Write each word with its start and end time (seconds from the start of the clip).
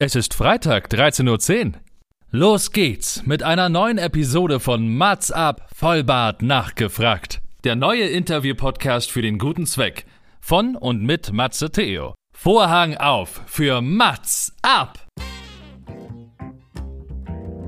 Es 0.00 0.14
ist 0.14 0.32
Freitag, 0.32 0.92
13.10 0.92 1.66
Uhr. 1.66 1.72
Los 2.30 2.70
geht's 2.70 3.26
mit 3.26 3.42
einer 3.42 3.68
neuen 3.68 3.98
Episode 3.98 4.60
von 4.60 4.96
Mats 4.96 5.32
ab, 5.32 5.68
Vollbart 5.74 6.40
nachgefragt. 6.40 7.40
Der 7.64 7.74
neue 7.74 8.04
Interview-Podcast 8.04 9.10
für 9.10 9.22
den 9.22 9.38
guten 9.38 9.66
Zweck. 9.66 10.06
Von 10.40 10.76
und 10.76 11.02
mit 11.02 11.32
Matze 11.32 11.72
Theo. 11.72 12.14
Vorhang 12.32 12.96
auf 12.96 13.40
für 13.46 13.80
Mats 13.80 14.52
ab! 14.62 15.04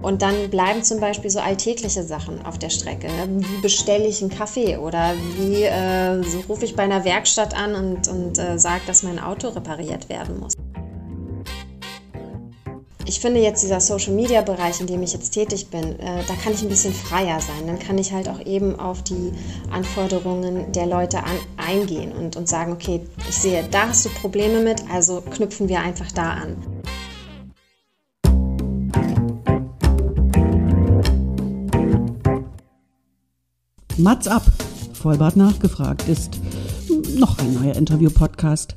Und 0.03 0.23
dann 0.23 0.51
bleiben 0.51 0.85
zum 0.85 1.01
Beispiel 1.01 1.31
so 1.31 1.41
alltägliche 1.41 2.05
Sachen 2.05 2.47
auf 2.47 2.61
der 2.61 2.71
Strecke. 2.71 3.09
Wie 3.09 3.61
bestelle 3.61 4.07
ich 4.07 4.23
einen 4.23 4.31
Kaffee 4.31 4.77
oder 4.77 5.15
wie 5.37 5.65
äh, 5.65 6.23
so 6.23 6.39
rufe 6.49 6.65
ich 6.65 6.77
bei 6.77 6.85
einer 6.85 7.05
Werkstatt 7.05 7.57
an 7.57 7.75
und, 7.75 8.07
und 8.07 8.39
äh, 8.39 8.57
sage, 8.57 8.83
dass 8.87 9.03
mein 9.03 9.19
Auto 9.19 9.49
repariert 9.49 10.09
werden 10.09 10.39
muss 10.39 10.55
ich 13.11 13.19
finde 13.19 13.41
jetzt 13.41 13.65
dieser 13.65 13.81
Social-Media-Bereich, 13.81 14.81
in 14.81 14.87
dem 14.87 15.03
ich 15.03 15.13
jetzt 15.13 15.31
tätig 15.31 15.67
bin, 15.67 15.99
äh, 15.99 16.23
da 16.29 16.35
kann 16.35 16.53
ich 16.53 16.63
ein 16.63 16.69
bisschen 16.69 16.95
freier 16.95 17.41
sein. 17.41 17.67
Dann 17.67 17.81
kann 17.81 17.99
ich 17.99 18.13
halt 18.13 18.29
auch 18.29 18.39
eben 18.47 18.79
auf 18.79 19.03
die 19.03 19.33
Anforderungen 19.69 20.71
der 20.71 20.87
Leute 20.87 21.19
an, 21.19 21.37
eingehen 21.57 22.13
und, 22.13 22.37
und 22.37 22.49
sagen, 22.49 22.71
okay, 22.71 23.01
ich 23.29 23.35
sehe, 23.35 23.65
da 23.69 23.89
hast 23.89 24.05
du 24.05 24.11
Probleme 24.11 24.61
mit, 24.61 24.85
also 24.93 25.23
knüpfen 25.23 25.69
wir 25.69 25.81
einfach 25.81 26.13
da 26.13 26.35
an. 26.35 26.57
Mats 33.97 34.29
ab, 34.29 34.45
Vollbart 34.93 35.35
nachgefragt, 35.35 36.07
ist 36.07 36.39
noch 37.17 37.41
ein 37.41 37.55
neuer 37.55 37.75
Interview-Podcast. 37.75 38.77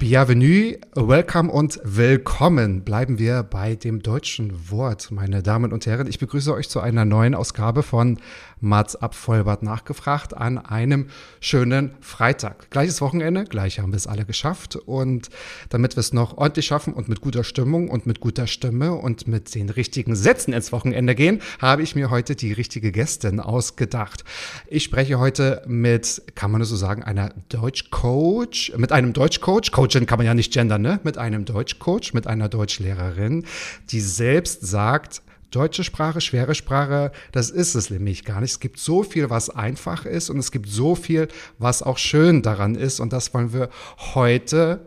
Bienvenue, 0.00 0.78
welcome 0.94 1.50
und 1.50 1.80
willkommen. 1.82 2.84
Bleiben 2.84 3.18
wir 3.18 3.42
bei 3.42 3.74
dem 3.74 4.00
deutschen 4.00 4.70
Wort, 4.70 5.10
meine 5.10 5.42
Damen 5.42 5.72
und 5.72 5.86
Herren. 5.86 6.06
Ich 6.06 6.20
begrüße 6.20 6.54
euch 6.54 6.68
zu 6.68 6.78
einer 6.78 7.04
neuen 7.04 7.34
Ausgabe 7.34 7.82
von 7.82 8.18
Mats 8.60 8.96
ab 8.96 9.14
Vollbart 9.14 9.62
nachgefragt 9.62 10.36
an 10.36 10.58
einem 10.58 11.08
schönen 11.40 11.92
Freitag. 12.00 12.70
Gleiches 12.70 13.00
Wochenende, 13.00 13.44
gleich 13.44 13.78
haben 13.80 13.92
wir 13.92 13.96
es 13.96 14.06
alle 14.06 14.24
geschafft. 14.24 14.76
Und 14.76 15.28
damit 15.68 15.96
wir 15.96 16.00
es 16.00 16.12
noch 16.12 16.36
ordentlich 16.36 16.66
schaffen 16.66 16.92
und 16.92 17.08
mit 17.08 17.20
guter 17.20 17.44
Stimmung 17.44 17.88
und 17.88 18.06
mit 18.06 18.20
guter 18.20 18.46
Stimme 18.46 18.94
und 18.94 19.28
mit 19.28 19.54
den 19.54 19.70
richtigen 19.70 20.16
Sätzen 20.16 20.52
ins 20.52 20.72
Wochenende 20.72 21.14
gehen, 21.14 21.40
habe 21.60 21.82
ich 21.82 21.94
mir 21.94 22.10
heute 22.10 22.36
die 22.36 22.52
richtige 22.52 22.92
Gästin 22.92 23.40
ausgedacht. 23.40 24.24
Ich 24.66 24.84
spreche 24.84 25.18
heute 25.18 25.62
mit, 25.66 26.22
kann 26.34 26.50
man 26.50 26.60
das 26.60 26.68
so 26.68 26.76
sagen, 26.76 27.02
einer 27.02 27.32
Deutschcoach, 27.48 28.72
mit 28.76 28.92
einem 28.92 29.12
Deutschcoach. 29.12 29.72
Coachin 29.72 30.06
kann 30.06 30.18
man 30.18 30.26
ja 30.26 30.34
nicht 30.34 30.52
gendern, 30.52 30.82
ne? 30.82 31.00
Mit 31.04 31.18
einem 31.18 31.44
Deutschcoach, 31.44 32.12
mit 32.12 32.26
einer 32.26 32.48
Deutschlehrerin, 32.48 33.44
die 33.90 34.00
selbst 34.00 34.66
sagt, 34.66 35.22
Deutsche 35.50 35.82
Sprache, 35.82 36.20
schwere 36.20 36.54
Sprache, 36.54 37.10
das 37.32 37.48
ist 37.48 37.74
es 37.74 37.88
nämlich 37.88 38.24
gar 38.24 38.40
nicht. 38.40 38.52
Es 38.52 38.60
gibt 38.60 38.78
so 38.78 39.02
viel, 39.02 39.30
was 39.30 39.48
einfach 39.48 40.04
ist 40.04 40.28
und 40.28 40.38
es 40.38 40.52
gibt 40.52 40.68
so 40.68 40.94
viel, 40.94 41.28
was 41.58 41.82
auch 41.82 41.96
schön 41.96 42.42
daran 42.42 42.74
ist 42.74 43.00
und 43.00 43.14
das 43.14 43.32
wollen 43.32 43.52
wir 43.54 43.70
heute 44.14 44.80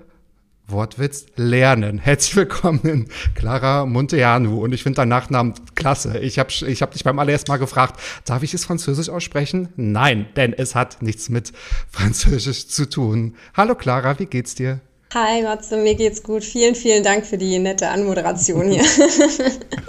Wortwitz 0.68 1.26
lernen. 1.36 1.98
Herzlich 1.98 2.36
willkommen, 2.36 3.08
Clara 3.36 3.86
Monteanu. 3.86 4.64
Und 4.64 4.74
ich 4.74 4.84
finde 4.84 4.98
deinen 4.98 5.10
Nachnamen 5.10 5.54
klasse. 5.76 6.20
Ich 6.20 6.40
habe 6.40 6.50
ich 6.52 6.82
hab 6.82 6.92
dich 6.92 7.04
beim 7.04 7.20
allerersten 7.20 7.52
Mal 7.52 7.58
gefragt, 7.58 8.00
darf 8.26 8.44
ich 8.44 8.54
es 8.54 8.66
Französisch 8.66 9.10
aussprechen? 9.10 9.70
Nein, 9.76 10.28
denn 10.36 10.54
es 10.54 10.76
hat 10.76 11.02
nichts 11.02 11.30
mit 11.30 11.52
Französisch 11.90 12.68
zu 12.68 12.88
tun. 12.88 13.36
Hallo 13.56 13.76
Clara, 13.76 14.20
wie 14.20 14.28
geht's 14.28 14.56
dir? 14.56 14.80
Hi 15.14 15.42
Matze, 15.42 15.76
mir 15.76 15.96
geht's 15.96 16.24
gut. 16.24 16.42
Vielen, 16.42 16.74
vielen 16.74 17.04
Dank 17.04 17.26
für 17.26 17.38
die 17.38 17.60
nette 17.60 17.90
Anmoderation 17.90 18.72
hier. 18.72 18.86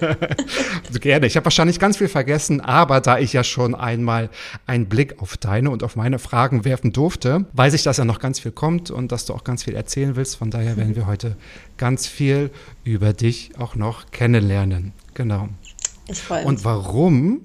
Gerne. 1.01 1.27
Ich 1.27 1.37
habe 1.37 1.45
wahrscheinlich 1.45 1.79
ganz 1.79 1.99
viel 1.99 2.09
vergessen, 2.09 2.61
aber 2.61 3.01
da 3.01 3.21
ich 3.21 3.33
ja 3.33 3.45
schon 3.45 3.77
einmal 3.77 4.31
einen 4.67 4.89
Blick 4.89 5.23
auf 5.23 5.37
deine 5.37 5.71
und 5.71 5.85
auf 5.85 5.95
meine 5.95 6.19
Fragen 6.19 6.65
werfen 6.65 6.93
durfte, 6.93 7.45
weiß 7.53 7.75
ich, 7.75 7.85
dass 7.85 7.99
ja 7.99 8.05
noch 8.05 8.19
ganz 8.19 8.41
viel 8.41 8.51
kommt 8.51 8.91
und 8.91 9.13
dass 9.13 9.25
du 9.25 9.33
auch 9.33 9.45
ganz 9.45 9.63
viel 9.63 9.77
erzählen 9.77 10.17
willst. 10.17 10.35
Von 10.35 10.51
daher 10.51 10.77
werden 10.77 10.97
wir 10.97 11.07
heute 11.07 11.37
ganz 11.77 12.09
viel 12.09 12.51
über 12.83 13.13
dich 13.13 13.53
auch 13.59 13.77
noch 13.77 14.11
kennenlernen. 14.11 14.93
Genau. 15.15 15.49
Ich 16.09 16.21
freue 16.21 16.39
mich. 16.39 16.49
Und 16.49 16.65
warum 16.65 17.43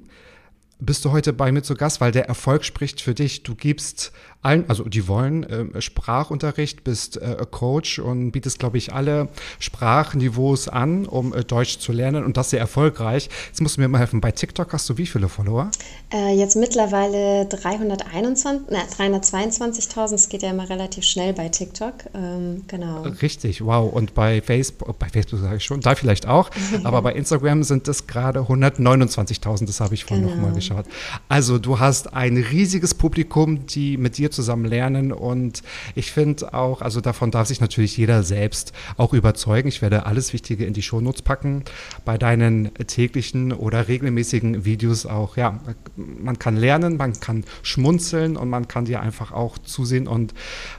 bist 0.79 1.05
du 1.05 1.11
heute 1.11 1.33
bei 1.33 1.51
mir 1.51 1.63
zu 1.63 1.75
Gast, 1.75 2.01
weil 2.01 2.11
der 2.11 2.27
Erfolg 2.27 2.63
spricht 2.63 3.01
für 3.01 3.13
dich. 3.13 3.43
Du 3.43 3.55
gibst 3.55 4.11
allen, 4.47 4.65
also 4.69 4.85
die 4.85 5.07
wollen 5.07 5.43
äh, 5.43 5.81
Sprachunterricht, 5.81 6.83
bist 6.83 7.17
äh, 7.17 7.45
Coach 7.49 7.99
und 7.99 8.31
bietest, 8.31 8.59
glaube 8.59 8.77
ich, 8.77 8.93
alle 8.93 9.29
Sprachniveaus 9.59 10.69
an, 10.69 11.05
um 11.05 11.33
äh, 11.33 11.43
Deutsch 11.43 11.79
zu 11.79 11.91
lernen 11.91 12.23
und 12.23 12.37
das 12.37 12.51
sehr 12.51 12.59
erfolgreich. 12.59 13.29
Jetzt 13.47 13.61
musst 13.61 13.77
du 13.77 13.81
mir 13.81 13.87
mal 13.87 13.99
helfen. 13.99 14.21
Bei 14.21 14.31
TikTok 14.31 14.71
hast 14.73 14.89
du 14.89 14.97
wie 14.97 15.05
viele 15.05 15.27
Follower? 15.27 15.69
Äh, 16.13 16.35
jetzt 16.35 16.55
mittlerweile 16.55 17.45
321, 17.47 18.69
ne, 18.69 18.79
322.000. 18.97 20.13
Es 20.13 20.29
geht 20.29 20.43
ja 20.43 20.51
immer 20.51 20.69
relativ 20.69 21.03
schnell 21.03 21.33
bei 21.33 21.49
TikTok. 21.49 21.93
Ähm, 22.13 22.63
genau. 22.67 23.01
Richtig, 23.21 23.63
wow. 23.65 23.91
Und 23.91 24.13
bei 24.13 24.41
Facebook, 24.41 24.97
bei 24.97 25.09
Facebook 25.09 25.41
sage 25.41 25.57
ich 25.57 25.63
schon, 25.63 25.81
da 25.81 25.95
vielleicht 25.95 26.25
auch, 26.25 26.49
aber 26.83 27.01
bei 27.01 27.13
Instagram 27.13 27.63
sind 27.63 27.87
es 27.87 28.07
gerade 28.07 28.39
129.000. 28.41 29.65
Das 29.65 29.81
habe 29.81 29.93
ich 29.93 30.05
vorhin 30.05 30.25
genau. 30.25 30.37
nochmal 30.37 30.53
geschaut. 30.53 30.85
Also 31.27 31.57
du 31.57 31.79
hast 31.79 32.13
ein 32.13 32.37
riesiges 32.37 32.93
Publikum, 32.93 33.65
die 33.65 33.97
mit 33.97 34.17
dir 34.17 34.27
dir 34.27 34.31
zusammen 34.37 34.65
lernen. 34.65 35.11
Und 35.11 35.63
ich 35.95 36.11
finde 36.11 36.53
auch, 36.53 36.81
also 36.81 37.01
davon 37.01 37.31
darf 37.31 37.47
sich 37.47 37.59
natürlich 37.59 37.97
jeder 37.97 38.23
selbst 38.23 38.71
auch 38.95 39.13
überzeugen. 39.13 39.67
Ich 39.67 39.81
werde 39.81 40.05
alles 40.05 40.31
Wichtige 40.31 40.65
in 40.65 40.73
die 40.73 40.83
Shownotes 40.83 41.23
packen. 41.23 41.63
Bei 42.05 42.17
deinen 42.17 42.73
täglichen 42.75 43.51
oder 43.51 43.87
regelmäßigen 43.87 44.63
Videos 44.63 45.05
auch, 45.05 45.37
ja, 45.37 45.59
man 45.95 46.37
kann 46.37 46.55
lernen, 46.55 46.97
man 46.97 47.19
kann 47.19 47.43
schmunzeln 47.63 48.37
und 48.37 48.49
man 48.49 48.67
kann 48.67 48.85
dir 48.85 49.01
einfach 49.01 49.31
auch 49.31 49.57
zusehen. 49.57 50.07
Und 50.07 50.33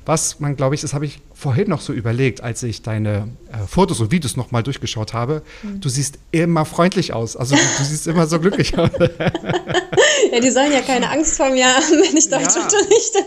was 0.06 0.38
man, 0.40 0.56
glaube 0.56 0.76
ich, 0.76 0.80
das 0.80 0.94
habe 0.94 1.04
ich 1.04 1.20
vorhin 1.38 1.68
noch 1.68 1.80
so 1.80 1.92
überlegt, 1.92 2.42
als 2.42 2.64
ich 2.64 2.82
deine 2.82 3.28
äh, 3.52 3.64
Fotos 3.68 4.00
und 4.00 4.10
Videos 4.10 4.36
nochmal 4.36 4.64
durchgeschaut 4.64 5.12
habe. 5.12 5.42
Mhm. 5.62 5.80
Du 5.80 5.88
siehst 5.88 6.18
immer 6.32 6.64
freundlich 6.64 7.12
aus. 7.12 7.36
Also 7.36 7.54
du, 7.54 7.62
du 7.78 7.84
siehst 7.84 8.08
immer 8.08 8.26
so 8.26 8.40
glücklich 8.40 8.76
aus. 8.76 8.90
ja, 10.32 10.40
die 10.40 10.50
sollen 10.50 10.72
ja 10.72 10.80
keine 10.80 11.08
Angst 11.10 11.36
vor 11.36 11.50
mir 11.50 11.66
haben, 11.66 11.84
wenn 11.90 12.16
ich 12.16 12.28
Deutsch 12.28 12.56
ja. 12.56 12.64
unterrichte. 12.64 13.18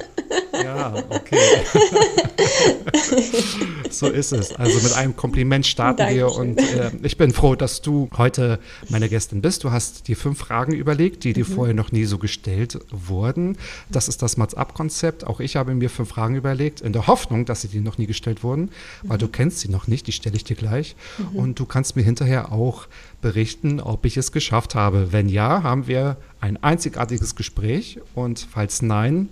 Ja, 0.62 0.94
okay. 1.10 1.40
so 3.90 4.08
ist 4.08 4.34
es. 4.34 4.54
Also 4.56 4.80
mit 4.82 4.94
einem 4.94 5.16
Kompliment 5.16 5.66
starten 5.66 5.98
Dankeschön. 5.98 6.18
wir 6.28 6.36
und 6.36 6.60
äh, 6.60 6.92
ich 7.04 7.18
bin 7.18 7.32
froh, 7.32 7.56
dass 7.56 7.82
du 7.82 8.10
heute 8.18 8.60
meine 8.90 9.10
Gästin 9.10 9.42
bist. 9.42 9.64
Du 9.64 9.72
hast 9.72 10.10
dir 10.10 10.18
fünf 10.18 10.40
Fragen 10.40 10.74
überlegt, 10.74 11.24
die 11.24 11.34
dir 11.34 11.46
mhm. 11.48 11.54
vorher 11.54 11.74
noch 11.74 11.92
nie 11.92 12.06
so 12.06 12.18
gestellt 12.18 12.80
wurden. 12.92 13.58
Das 13.90 14.08
ist 14.08 14.22
das 14.22 14.38
Mats-Up-Konzept. 14.38 15.26
Auch 15.26 15.40
ich 15.40 15.56
habe 15.56 15.74
mir 15.74 15.90
fünf 15.90 16.10
Fragen 16.10 16.36
überlegt, 16.36 16.82
in 16.82 16.94
der 16.94 17.08
Hoffnung, 17.08 17.46
dass 17.46 17.62
sie 17.62 17.70
dir 17.70 17.82
noch 17.82 17.98
nie 18.02 18.08
gestellt 18.08 18.44
wurden, 18.44 18.70
weil 19.04 19.18
mhm. 19.18 19.22
du 19.22 19.28
kennst 19.28 19.60
sie 19.60 19.70
noch 19.70 19.88
nicht. 19.88 20.08
Die 20.08 20.12
stelle 20.12 20.36
ich 20.36 20.44
dir 20.44 20.56
gleich. 20.56 20.96
Mhm. 21.18 21.38
Und 21.38 21.60
du 21.60 21.66
kannst 21.66 21.96
mir 21.96 22.04
hinterher 22.04 22.52
auch 22.52 22.88
berichten, 23.22 23.80
ob 23.80 24.06
ich 24.06 24.18
es 24.18 24.32
geschafft 24.32 24.76
habe. 24.76 25.12
Wenn 25.12 25.30
ja, 25.30 25.64
haben 25.64 25.88
wir 25.88 26.18
ein 26.40 26.62
einzigartiges 26.62 27.36
Gespräch 27.36 28.00
und 28.16 28.48
falls 28.52 28.82
nein, 28.82 29.30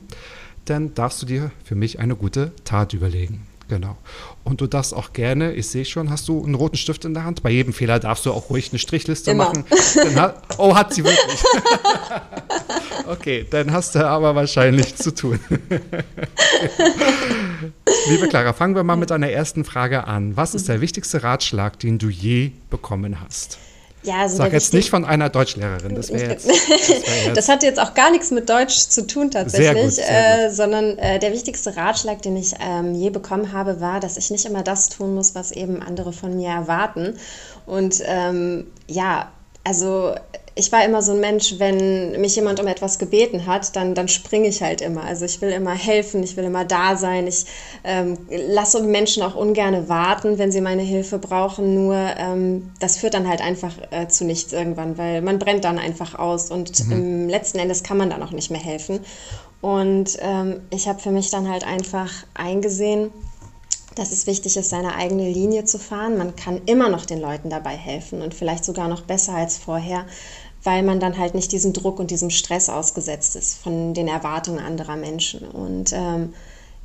dann 0.65 0.93
darfst 0.93 1.21
du 1.21 1.25
dir 1.25 1.51
für 1.63 1.75
mich 1.75 1.99
eine 1.99 2.15
gute 2.15 2.51
Tat 2.63 2.93
überlegen. 2.93 3.48
Genau. 3.69 3.97
Und 4.43 4.59
du 4.61 4.67
darfst 4.67 4.93
auch 4.95 5.13
gerne, 5.13 5.53
ich 5.53 5.67
sehe 5.67 5.85
schon, 5.85 6.09
hast 6.09 6.27
du 6.27 6.43
einen 6.43 6.55
roten 6.55 6.75
Stift 6.75 7.05
in 7.05 7.13
der 7.13 7.23
Hand? 7.23 7.43
Bei 7.43 7.51
jedem 7.51 7.71
Fehler 7.71 7.99
darfst 7.99 8.25
du 8.25 8.33
auch 8.33 8.49
ruhig 8.49 8.71
eine 8.71 8.79
Strichliste 8.79 9.29
Immer. 9.31 9.45
machen. 9.45 9.63
Hat, 10.15 10.41
oh, 10.57 10.75
hat 10.75 10.91
sie 10.93 11.03
wirklich. 11.03 11.43
okay, 13.07 13.45
dann 13.47 13.71
hast 13.71 13.93
du 13.93 14.05
aber 14.05 14.33
wahrscheinlich 14.33 14.95
zu 14.95 15.13
tun. 15.13 15.39
Liebe 18.09 18.27
Clara, 18.27 18.53
fangen 18.53 18.75
wir 18.75 18.83
mal 18.83 18.95
mit 18.95 19.11
deiner 19.11 19.29
ersten 19.29 19.63
Frage 19.63 20.07
an. 20.07 20.35
Was 20.35 20.55
ist 20.55 20.67
der 20.67 20.81
wichtigste 20.81 21.21
Ratschlag, 21.21 21.79
den 21.79 21.99
du 21.99 22.09
je 22.09 22.51
bekommen 22.71 23.21
hast? 23.21 23.59
Ja, 24.03 24.21
also 24.21 24.37
Sag 24.37 24.53
jetzt 24.53 24.73
nicht 24.73 24.89
von 24.89 25.03
einer 25.03 25.29
Deutschlehrerin, 25.29 25.93
das 25.93 26.09
wäre 26.09 26.31
jetzt, 26.31 26.47
wär 26.47 27.25
jetzt. 27.25 27.37
das 27.37 27.49
hat 27.49 27.63
jetzt 27.63 27.79
auch 27.79 27.93
gar 27.93 28.11
nichts 28.11 28.31
mit 28.31 28.49
Deutsch 28.49 28.77
zu 28.77 29.05
tun 29.05 29.29
tatsächlich, 29.29 29.67
sehr 29.67 29.83
gut, 29.83 29.93
sehr 29.93 30.45
äh, 30.45 30.51
sondern 30.51 30.97
äh, 30.97 31.19
der 31.19 31.33
wichtigste 31.33 31.75
Ratschlag, 31.75 32.21
den 32.21 32.37
ich 32.37 32.53
ähm, 32.61 32.95
je 32.95 33.09
bekommen 33.09 33.51
habe, 33.51 33.81
war, 33.81 33.99
dass 33.99 34.15
ich 34.15 34.31
nicht 34.31 34.45
immer 34.45 34.63
das 34.63 34.87
tun 34.87 35.15
muss, 35.15 35.35
was 35.35 35.51
eben 35.51 35.81
andere 35.81 36.13
von 36.13 36.35
mir 36.35 36.49
erwarten. 36.49 37.17
Und 37.65 38.01
ähm, 38.05 38.67
ja, 38.87 39.31
also 39.65 40.15
ich 40.59 40.73
war 40.73 40.83
immer 40.83 41.01
so 41.01 41.13
ein 41.13 41.21
Mensch, 41.21 41.55
wenn 41.57 42.19
mich 42.19 42.35
jemand 42.35 42.59
um 42.59 42.67
etwas 42.67 42.99
gebeten 42.99 43.45
hat, 43.45 43.77
dann, 43.77 43.95
dann 43.95 44.09
springe 44.09 44.49
ich 44.49 44.61
halt 44.61 44.81
immer. 44.81 45.03
Also 45.03 45.23
ich 45.23 45.41
will 45.41 45.51
immer 45.51 45.73
helfen, 45.73 46.21
ich 46.21 46.35
will 46.35 46.43
immer 46.43 46.65
da 46.65 46.97
sein. 46.97 47.27
Ich 47.27 47.45
ähm, 47.85 48.17
lasse 48.29 48.83
Menschen 48.83 49.23
auch 49.23 49.35
ungern 49.35 49.87
warten, 49.87 50.37
wenn 50.37 50.51
sie 50.51 50.59
meine 50.59 50.81
Hilfe 50.81 51.17
brauchen. 51.17 51.75
Nur 51.75 51.95
ähm, 51.95 52.71
das 52.79 52.97
führt 52.97 53.13
dann 53.13 53.29
halt 53.29 53.41
einfach 53.41 53.73
äh, 53.91 54.09
zu 54.09 54.25
nichts 54.25 54.51
irgendwann, 54.51 54.97
weil 54.97 55.21
man 55.21 55.39
brennt 55.39 55.63
dann 55.63 55.79
einfach 55.79 56.19
aus 56.19 56.51
und 56.51 56.85
mhm. 56.87 56.91
im 56.91 57.29
letzten 57.29 57.59
Endes 57.59 57.81
kann 57.81 57.97
man 57.97 58.09
dann 58.09 58.21
auch 58.21 58.31
nicht 58.31 58.51
mehr 58.51 58.61
helfen. 58.61 58.99
Und 59.61 60.17
ähm, 60.19 60.61
ich 60.71 60.89
habe 60.89 60.99
für 60.99 61.11
mich 61.11 61.31
dann 61.31 61.49
halt 61.49 61.65
einfach 61.65 62.11
eingesehen, 62.33 63.11
dass 63.95 64.11
es 64.11 64.27
wichtig 64.27 64.55
ist, 64.55 64.69
seine 64.69 64.95
eigene 64.95 65.29
Linie 65.29 65.65
zu 65.65 65.77
fahren. 65.77 66.17
Man 66.17 66.35
kann 66.35 66.61
immer 66.65 66.89
noch 66.89 67.05
den 67.05 67.19
Leuten 67.19 67.49
dabei 67.49 67.75
helfen 67.75 68.21
und 68.21 68.33
vielleicht 68.33 68.63
sogar 68.63 68.87
noch 68.87 69.01
besser 69.01 69.33
als 69.33 69.57
vorher, 69.57 70.05
weil 70.63 70.83
man 70.83 70.99
dann 70.99 71.17
halt 71.17 71.35
nicht 71.35 71.51
diesem 71.51 71.73
Druck 71.73 71.99
und 71.99 72.11
diesem 72.11 72.29
Stress 72.29 72.69
ausgesetzt 72.69 73.35
ist 73.35 73.57
von 73.59 73.93
den 73.93 74.07
Erwartungen 74.07 74.59
anderer 74.59 74.95
Menschen. 74.95 75.47
Und 75.47 75.93
ähm, 75.93 76.33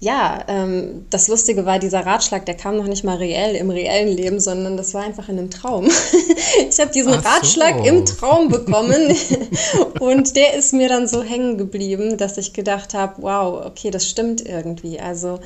ja, 0.00 0.44
ähm, 0.48 1.06
das 1.10 1.28
Lustige 1.28 1.64
war, 1.64 1.78
dieser 1.78 2.04
Ratschlag, 2.04 2.44
der 2.46 2.56
kam 2.56 2.76
noch 2.76 2.86
nicht 2.86 3.04
mal 3.04 3.16
reell 3.16 3.56
im 3.56 3.70
reellen 3.70 4.14
Leben, 4.14 4.38
sondern 4.38 4.76
das 4.76 4.92
war 4.92 5.02
einfach 5.02 5.28
in 5.28 5.38
einem 5.38 5.50
Traum. 5.50 5.88
ich 6.68 6.78
habe 6.78 6.92
diesen 6.92 7.14
Ach 7.14 7.24
Ratschlag 7.24 7.78
so. 7.78 7.84
im 7.84 8.04
Traum 8.04 8.48
bekommen 8.48 9.16
und 10.00 10.36
der 10.36 10.54
ist 10.54 10.72
mir 10.72 10.88
dann 10.88 11.08
so 11.08 11.22
hängen 11.22 11.58
geblieben, 11.58 12.18
dass 12.18 12.36
ich 12.36 12.52
gedacht 12.52 12.92
habe, 12.92 13.22
wow, 13.22 13.64
okay, 13.66 13.90
das 13.90 14.08
stimmt 14.08 14.46
irgendwie. 14.46 15.00
Also 15.00 15.40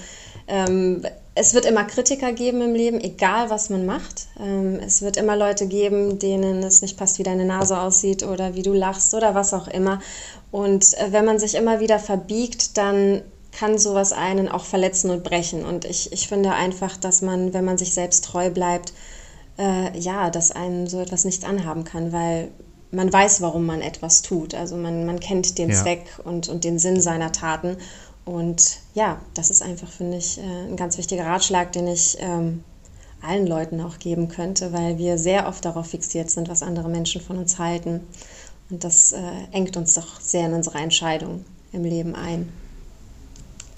ähm, 0.48 1.02
es 1.38 1.54
wird 1.54 1.66
immer 1.66 1.84
Kritiker 1.84 2.32
geben 2.32 2.60
im 2.62 2.74
Leben, 2.74 3.00
egal 3.00 3.48
was 3.48 3.70
man 3.70 3.86
macht. 3.86 4.26
Ähm, 4.40 4.80
es 4.84 5.02
wird 5.02 5.16
immer 5.16 5.36
Leute 5.36 5.68
geben, 5.68 6.18
denen 6.18 6.64
es 6.64 6.82
nicht 6.82 6.96
passt, 6.96 7.18
wie 7.18 7.22
deine 7.22 7.44
Nase 7.44 7.78
aussieht 7.78 8.24
oder 8.24 8.54
wie 8.54 8.62
du 8.62 8.72
lachst 8.72 9.14
oder 9.14 9.36
was 9.36 9.54
auch 9.54 9.68
immer. 9.68 10.00
Und 10.50 10.98
äh, 10.98 11.12
wenn 11.12 11.24
man 11.24 11.38
sich 11.38 11.54
immer 11.54 11.78
wieder 11.78 12.00
verbiegt, 12.00 12.76
dann 12.76 13.22
kann 13.52 13.78
sowas 13.78 14.12
einen 14.12 14.48
auch 14.48 14.64
verletzen 14.64 15.10
und 15.10 15.22
brechen. 15.22 15.64
Und 15.64 15.84
ich, 15.84 16.12
ich 16.12 16.26
finde 16.26 16.52
einfach, 16.52 16.96
dass 16.96 17.22
man, 17.22 17.54
wenn 17.54 17.64
man 17.64 17.78
sich 17.78 17.94
selbst 17.94 18.24
treu 18.24 18.50
bleibt, 18.50 18.92
äh, 19.58 19.96
ja, 19.96 20.30
dass 20.30 20.50
einen 20.50 20.88
so 20.88 21.00
etwas 21.00 21.24
nicht 21.24 21.44
anhaben 21.44 21.84
kann, 21.84 22.12
weil 22.12 22.50
man 22.90 23.12
weiß, 23.12 23.42
warum 23.42 23.66
man 23.66 23.80
etwas 23.80 24.22
tut. 24.22 24.54
Also 24.54 24.76
man, 24.76 25.06
man 25.06 25.20
kennt 25.20 25.58
den 25.58 25.70
ja. 25.70 25.76
Zweck 25.76 26.06
und, 26.24 26.48
und 26.48 26.64
den 26.64 26.78
Sinn 26.78 27.00
seiner 27.00 27.32
Taten. 27.32 27.76
Und 28.28 28.80
ja, 28.92 29.18
das 29.32 29.48
ist 29.48 29.62
einfach, 29.62 29.88
finde 29.88 30.18
ich, 30.18 30.36
äh, 30.36 30.42
ein 30.42 30.76
ganz 30.76 30.98
wichtiger 30.98 31.24
Ratschlag, 31.24 31.72
den 31.72 31.86
ich 31.88 32.18
ähm, 32.20 32.62
allen 33.22 33.46
Leuten 33.46 33.80
auch 33.80 33.98
geben 33.98 34.28
könnte, 34.28 34.74
weil 34.74 34.98
wir 34.98 35.16
sehr 35.16 35.48
oft 35.48 35.64
darauf 35.64 35.86
fixiert 35.86 36.30
sind, 36.30 36.50
was 36.50 36.62
andere 36.62 36.90
Menschen 36.90 37.22
von 37.22 37.38
uns 37.38 37.58
halten. 37.58 38.00
Und 38.68 38.84
das 38.84 39.12
äh, 39.12 39.18
engt 39.52 39.78
uns 39.78 39.94
doch 39.94 40.20
sehr 40.20 40.44
in 40.44 40.52
unsere 40.52 40.76
Entscheidung 40.76 41.46
im 41.72 41.84
Leben 41.84 42.14
ein. 42.14 42.50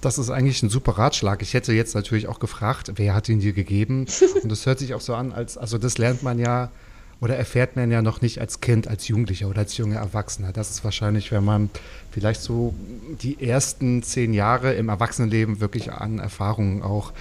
Das 0.00 0.19
ist 0.19 0.31
eigentlich 0.31 0.64
ein 0.64 0.69
super 0.69 0.99
Ratschlag. 0.99 1.43
Ich 1.43 1.55
hätte 1.55 1.73
jetzt 1.73 1.94
natürlich 1.94 2.26
auch 2.26 2.41
gefragt, 2.41 2.91
wer 2.96 3.14
hat 3.14 3.29
ihn 3.29 3.38
dir 3.38 3.53
gegeben? 3.53 4.06
Und 4.43 4.50
das 4.50 4.67
hört 4.67 4.81
sich 4.81 4.94
auch 4.94 5.00
so 5.00 5.14
an, 5.14 5.31
als, 5.31 5.58
also 5.58 5.79
das 5.79 5.96
lernt 5.96 6.25
man 6.25 6.41
ja 6.41 6.73
oder 7.20 7.37
erfährt 7.37 7.76
man 7.76 7.90
ja 7.90 8.02
noch 8.02 8.22
nicht 8.22 8.40
als 8.40 8.61
Kind, 8.61 8.88
als 8.88 9.06
Jugendlicher 9.08 9.49
oder 9.49 9.61
als 9.61 9.76
junger 9.76 9.96
Erwachsener. 9.96 10.52
Das 10.52 10.70
ist 10.70 10.84
wahrscheinlich, 10.84 11.31
wenn 11.32 11.44
man 11.44 11.70
vielleicht 12.11 12.40
so 12.40 12.75
die 13.22 13.46
ersten 13.46 14.02
zehn 14.02 14.32
Jahre 14.32 14.72
im 14.72 14.88
Erwachsenenleben 14.88 15.61
wirklich 15.61 15.93
an 15.93 16.19
Erfahrungen 16.19 16.82
auch 16.82 17.12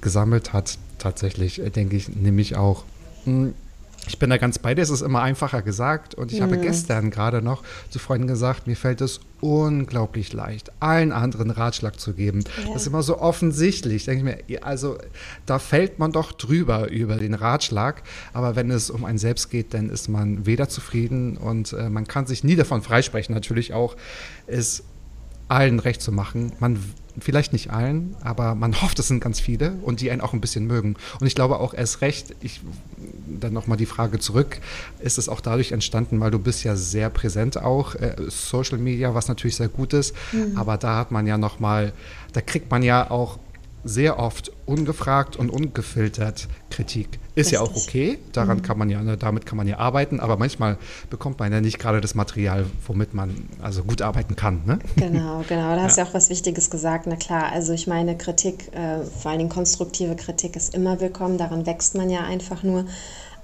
gesammelt 0.00 0.52
hat. 0.52 0.78
Tatsächlich, 0.98 1.60
äh, 1.60 1.70
denke 1.70 1.96
ich, 1.96 2.08
nämlich 2.08 2.56
auch. 2.56 2.84
Hm, 3.24 3.54
ich 4.06 4.18
bin 4.18 4.30
da 4.30 4.36
ganz 4.36 4.58
bei 4.58 4.74
dir, 4.74 4.82
es 4.82 4.90
ist 4.90 5.02
immer 5.02 5.22
einfacher 5.22 5.62
gesagt. 5.62 6.14
Und 6.14 6.32
ich 6.32 6.38
mhm. 6.38 6.44
habe 6.44 6.58
gestern 6.58 7.10
gerade 7.10 7.42
noch 7.42 7.62
zu 7.90 7.98
Freunden 7.98 8.26
gesagt, 8.26 8.66
mir 8.66 8.76
fällt 8.76 9.00
es 9.00 9.20
unglaublich 9.40 10.32
leicht, 10.32 10.70
allen 10.80 11.12
anderen 11.12 11.50
Ratschlag 11.50 12.00
zu 12.00 12.14
geben. 12.14 12.44
Ja. 12.64 12.72
Das 12.72 12.82
ist 12.82 12.88
immer 12.88 13.02
so 13.02 13.18
offensichtlich. 13.18 14.04
Denke 14.04 14.38
ich 14.46 14.48
mir, 14.48 14.64
also 14.64 14.98
da 15.44 15.58
fällt 15.58 15.98
man 15.98 16.12
doch 16.12 16.32
drüber 16.32 16.88
über 16.88 17.16
den 17.16 17.34
Ratschlag. 17.34 18.02
Aber 18.32 18.56
wenn 18.56 18.70
es 18.70 18.90
um 18.90 19.04
einen 19.04 19.18
selbst 19.18 19.50
geht, 19.50 19.74
dann 19.74 19.90
ist 19.90 20.08
man 20.08 20.46
weder 20.46 20.68
zufrieden 20.68 21.36
und 21.36 21.72
äh, 21.72 21.90
man 21.90 22.06
kann 22.06 22.26
sich 22.26 22.44
nie 22.44 22.56
davon 22.56 22.82
freisprechen, 22.82 23.34
natürlich 23.34 23.74
auch, 23.74 23.96
es 24.46 24.84
allen 25.48 25.78
recht 25.78 26.02
zu 26.02 26.12
machen. 26.12 26.52
Man 26.58 26.78
vielleicht 27.18 27.52
nicht 27.52 27.70
allen, 27.70 28.16
aber 28.22 28.54
man 28.54 28.80
hofft, 28.82 28.98
es 28.98 29.08
sind 29.08 29.20
ganz 29.20 29.40
viele 29.40 29.72
und 29.82 30.00
die 30.00 30.10
einen 30.10 30.20
auch 30.20 30.32
ein 30.32 30.40
bisschen 30.40 30.66
mögen. 30.66 30.96
Und 31.20 31.26
ich 31.26 31.34
glaube 31.34 31.58
auch 31.60 31.74
erst 31.74 32.00
recht, 32.00 32.34
ich 32.40 32.60
dann 33.26 33.52
nochmal 33.52 33.76
die 33.76 33.86
Frage 33.86 34.18
zurück, 34.18 34.58
ist 35.00 35.18
es 35.18 35.28
auch 35.28 35.40
dadurch 35.40 35.72
entstanden, 35.72 36.20
weil 36.20 36.30
du 36.30 36.38
bist 36.38 36.64
ja 36.64 36.76
sehr 36.76 37.10
präsent 37.10 37.56
auch, 37.58 37.94
äh, 37.94 38.16
Social 38.28 38.78
Media, 38.78 39.14
was 39.14 39.28
natürlich 39.28 39.56
sehr 39.56 39.68
gut 39.68 39.92
ist, 39.92 40.14
mhm. 40.32 40.56
aber 40.56 40.76
da 40.76 40.96
hat 40.96 41.10
man 41.10 41.26
ja 41.26 41.38
nochmal, 41.38 41.92
da 42.32 42.40
kriegt 42.40 42.70
man 42.70 42.82
ja 42.82 43.10
auch 43.10 43.38
sehr 43.86 44.18
oft 44.18 44.52
ungefragt 44.66 45.36
und 45.36 45.50
ungefiltert 45.50 46.48
Kritik. 46.70 47.18
Ist 47.34 47.52
Richtig. 47.52 47.52
ja 47.52 47.60
auch 47.60 47.76
okay, 47.76 48.18
daran 48.32 48.58
mhm. 48.58 48.62
kann 48.62 48.78
man 48.78 48.90
ja, 48.90 49.02
ne, 49.02 49.16
damit 49.16 49.46
kann 49.46 49.56
man 49.56 49.66
ja 49.68 49.78
arbeiten, 49.78 50.20
aber 50.20 50.36
manchmal 50.36 50.78
bekommt 51.10 51.38
man 51.38 51.52
ja 51.52 51.60
nicht 51.60 51.78
gerade 51.78 52.00
das 52.00 52.14
Material, 52.14 52.66
womit 52.86 53.14
man 53.14 53.48
also 53.60 53.84
gut 53.84 54.02
arbeiten 54.02 54.36
kann. 54.36 54.62
Ne? 54.64 54.78
Genau, 54.96 55.44
genau. 55.48 55.76
Da 55.76 55.82
hast 55.82 55.96
du 55.96 56.02
ja. 56.02 56.08
auch 56.08 56.14
was 56.14 56.30
Wichtiges 56.30 56.70
gesagt. 56.70 57.06
Na 57.06 57.16
klar, 57.16 57.52
also 57.52 57.72
ich 57.72 57.86
meine, 57.86 58.16
Kritik, 58.16 58.72
äh, 58.74 59.04
vor 59.04 59.30
allen 59.30 59.38
Dingen 59.38 59.50
konstruktive 59.50 60.16
Kritik 60.16 60.56
ist 60.56 60.74
immer 60.74 61.00
willkommen, 61.00 61.38
daran 61.38 61.66
wächst 61.66 61.94
man 61.94 62.10
ja 62.10 62.24
einfach 62.24 62.62
nur. 62.62 62.86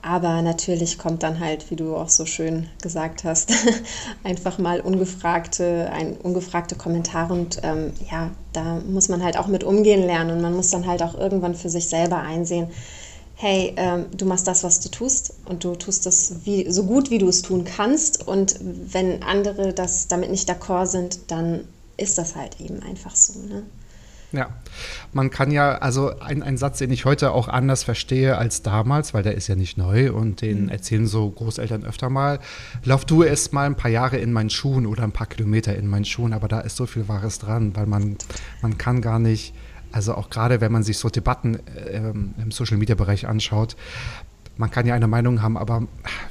Aber 0.05 0.43
natürlich 0.43 0.99
kommt 0.99 1.23
dann 1.23 1.39
halt, 1.39 1.71
wie 1.71 1.77
du 1.77 1.95
auch 1.95 2.09
so 2.09 2.27
schön 2.27 2.69
gesagt 2.83 3.23
hast, 3.23 3.53
einfach 4.25 4.59
mal 4.59 4.81
ungefragte, 4.81 5.89
ein, 5.93 6.17
ungefragte 6.17 6.75
Kommentare 6.75 7.33
und 7.33 7.61
ähm, 7.63 7.93
ja, 8.11 8.33
da 8.53 8.81
muss 8.81 9.09
man 9.09 9.23
halt 9.23 9.39
auch 9.39 9.47
mit 9.47 9.63
umgehen 9.63 10.03
lernen 10.03 10.33
und 10.33 10.41
man 10.43 10.55
muss 10.55 10.71
dann 10.71 10.89
halt 10.89 11.05
auch 11.05 11.15
irgendwann 11.15 11.55
für 11.55 11.71
sich 11.71 11.89
selber 11.89 12.19
einsehen, 12.19 12.67
hey, 13.37 13.75
ähm, 13.77 14.07
du 14.17 14.27
machst 14.27 14.49
das, 14.49 14.65
was 14.65 14.81
du 14.81 14.89
tust 14.89 15.35
und 15.45 15.63
du 15.63 15.77
tust 15.77 16.05
das 16.05 16.35
wie, 16.45 16.71
so 16.71 16.83
gut, 16.83 17.11
wie 17.11 17.19
du 17.19 17.29
es 17.29 17.43
tun 17.43 17.65
kannst 17.65 18.27
und 18.27 18.57
wenn 18.61 19.23
andere 19.23 19.73
das 19.73 20.09
damit 20.09 20.33
nicht 20.33 20.51
d'accord 20.51 20.87
sind, 20.87 21.31
dann 21.31 21.69
ist 21.97 22.19
das 22.19 22.35
halt 22.35 22.61
eben 22.61 22.83
einfach 22.83 23.15
so. 23.15 23.39
Ne? 23.39 23.63
Ja, 24.33 24.49
man 25.13 25.29
kann 25.29 25.51
ja, 25.51 25.77
also 25.77 26.19
ein, 26.21 26.43
ein 26.43 26.57
Satz, 26.57 26.79
den 26.79 26.91
ich 26.91 27.05
heute 27.05 27.33
auch 27.33 27.49
anders 27.49 27.85
verstehe 27.85 28.39
als 28.39 28.63
damals, 28.63 29.13
weil 29.13 29.23
der 29.23 29.35
ist 29.35 29.47
ja 29.47 29.55
nicht 29.55 29.77
neu 29.77 30.11
und 30.11 30.41
den 30.41 30.65
mhm. 30.65 30.69
erzählen 30.71 31.07
so 31.07 31.31
Großeltern 31.31 31.85
öfter 31.85 32.09
mal. 32.09 32.39
Lauf 32.83 33.05
du 33.05 33.23
erst 33.23 33.53
mal 33.53 33.67
ein 33.67 33.77
paar 33.77 33.91
Jahre 33.91 34.17
in 34.17 34.33
meinen 34.33 34.49
Schuhen 34.49 34.87
oder 34.87 35.03
ein 35.05 35.13
paar 35.13 35.27
Kilometer 35.27 35.77
in 35.77 35.87
meinen 35.87 36.07
Schuhen, 36.07 36.33
aber 36.33 36.49
da 36.49 36.61
ist 36.61 36.77
so 36.77 36.87
viel 36.87 37.09
Wahres 37.09 37.39
dran, 37.39 37.77
weil 37.77 37.87
man, 37.87 38.17
man 38.63 38.79
kann 38.79 39.03
gar 39.03 39.19
nicht, 39.19 39.55
also 39.93 40.15
auch 40.15 40.31
gerade 40.31 40.63
wenn 40.63 40.73
man 40.73 40.83
sich 40.83 40.97
so 40.97 41.11
Debatten 41.11 41.59
äh, 41.77 41.99
im 41.99 42.51
Social-Media-Bereich 42.51 43.29
anschaut, 43.29 43.77
man 44.57 44.71
kann 44.71 44.87
ja 44.87 44.95
eine 44.95 45.09
Meinung 45.09 45.43
haben, 45.43 45.57
aber 45.57 45.87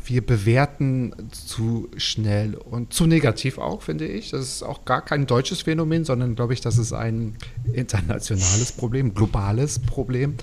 wir 0.05 0.25
bewerten 0.25 1.13
zu 1.31 1.89
schnell 1.97 2.55
und 2.55 2.93
zu 2.93 3.07
negativ 3.07 3.57
auch, 3.57 3.81
finde 3.81 4.05
ich. 4.05 4.29
Das 4.31 4.41
ist 4.41 4.63
auch 4.63 4.85
gar 4.85 5.03
kein 5.03 5.25
deutsches 5.25 5.63
Phänomen, 5.63 6.05
sondern 6.05 6.35
glaube 6.35 6.53
ich, 6.53 6.61
das 6.61 6.77
ist 6.77 6.93
ein 6.93 7.35
internationales 7.73 8.71
Problem, 8.71 9.13
globales 9.13 9.79
Problem 9.79 10.35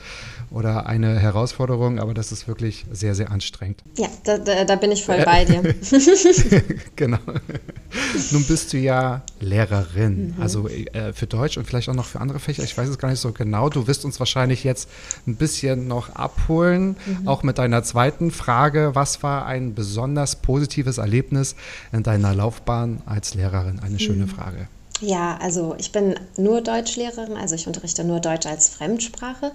oder 0.50 0.87
eine 0.87 1.19
Herausforderung, 1.19 1.99
aber 1.99 2.14
das 2.14 2.33
ist 2.33 2.49
wirklich 2.49 2.87
sehr, 2.90 3.14
sehr 3.14 3.31
anstrengend. 3.31 3.83
Ja, 3.97 4.09
da, 4.25 4.38
da, 4.38 4.64
da 4.64 4.76
bin 4.76 4.93
ich 4.93 5.05
voll 5.05 5.23
bei 5.25 5.45
dir. 5.45 5.62
genau. 6.97 7.19
Nun 8.31 8.45
bist 8.45 8.73
du 8.73 8.78
ja 8.78 9.23
Lehrerin, 9.40 10.35
mhm. 10.37 10.43
also 10.43 10.69
äh, 10.69 11.12
für 11.12 11.26
Deutsch 11.26 11.57
und 11.59 11.67
vielleicht 11.67 11.88
auch 11.88 11.95
noch 11.95 12.07
für 12.07 12.21
andere 12.21 12.38
Fächer. 12.38 12.62
Ich 12.62 12.76
weiß 12.76 12.88
es 12.88 12.99
gar 12.99 13.11
nicht 13.11 13.21
so 13.21 13.33
genau. 13.33 13.69
Du 13.69 13.87
wirst 13.87 14.05
uns 14.05 14.19
wahrscheinlich 14.19 14.64
jetzt 14.64 14.88
ein 15.26 15.37
bisschen 15.37 15.88
noch 15.88 16.14
abholen, 16.14 16.97
mhm. 17.07 17.28
auch 17.28 17.43
mit 17.43 17.59
deiner 17.59 17.83
zweiten 17.83 18.31
Frage. 18.31 18.90
Was 18.95 19.23
war 19.23 19.47
ein 19.47 19.75
besonders 19.75 20.37
positives 20.37 20.99
Erlebnis 20.99 21.57
in 21.93 22.02
deiner 22.02 22.35
Laufbahn 22.35 23.02
als 23.07 23.35
Lehrerin? 23.35 23.81
Eine 23.81 23.99
schöne 23.99 24.25
mhm. 24.26 24.31
Frage. 24.31 24.69
Ja, 25.00 25.38
also 25.40 25.76
ich 25.78 25.93
bin 25.93 26.17
nur 26.37 26.61
Deutschlehrerin, 26.61 27.37
also 27.37 27.55
ich 27.55 27.69
unterrichte 27.69 28.02
nur 28.02 28.19
Deutsch 28.19 28.47
als 28.47 28.69
Fremdsprache 28.69 29.52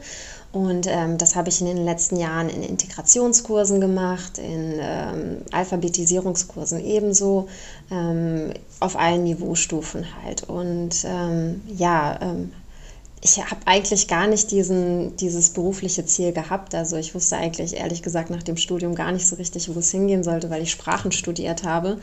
und 0.54 0.88
ähm, 0.88 1.18
das 1.18 1.36
habe 1.36 1.50
ich 1.50 1.60
in 1.60 1.68
den 1.68 1.84
letzten 1.84 2.16
Jahren 2.16 2.48
in 2.48 2.64
Integrationskursen 2.64 3.82
gemacht, 3.82 4.38
in 4.38 4.78
ähm, 4.80 5.38
Alphabetisierungskursen 5.52 6.80
ebenso, 6.86 7.50
ähm, 7.92 8.54
auf 8.80 8.96
allen 8.96 9.26
Niveaustufen 9.26 10.06
halt. 10.24 10.44
Und 10.44 11.04
ähm, 11.06 11.62
ja, 11.68 12.20
ähm, 12.22 12.54
ich 13.26 13.38
habe 13.38 13.62
eigentlich 13.66 14.10
gar 14.10 14.28
nicht 14.28 14.52
diesen, 14.52 15.16
dieses 15.16 15.52
berufliche 15.52 16.06
Ziel 16.06 16.34
gehabt. 16.34 16.76
Also 16.76 16.98
ich 16.98 17.16
wusste 17.16 17.38
eigentlich 17.38 17.74
ehrlich 17.74 18.02
gesagt 18.04 18.30
nach 18.30 18.44
dem 18.44 18.58
Studium 18.58 18.96
gar 18.96 19.14
nicht 19.14 19.26
so 19.26 19.38
richtig, 19.38 19.74
wo 19.74 19.80
es 19.80 19.92
hingehen 19.92 20.24
sollte, 20.24 20.50
weil 20.50 20.62
ich 20.62 20.72
Sprachen 20.72 21.14
studiert 21.14 21.64
habe. 21.64 22.00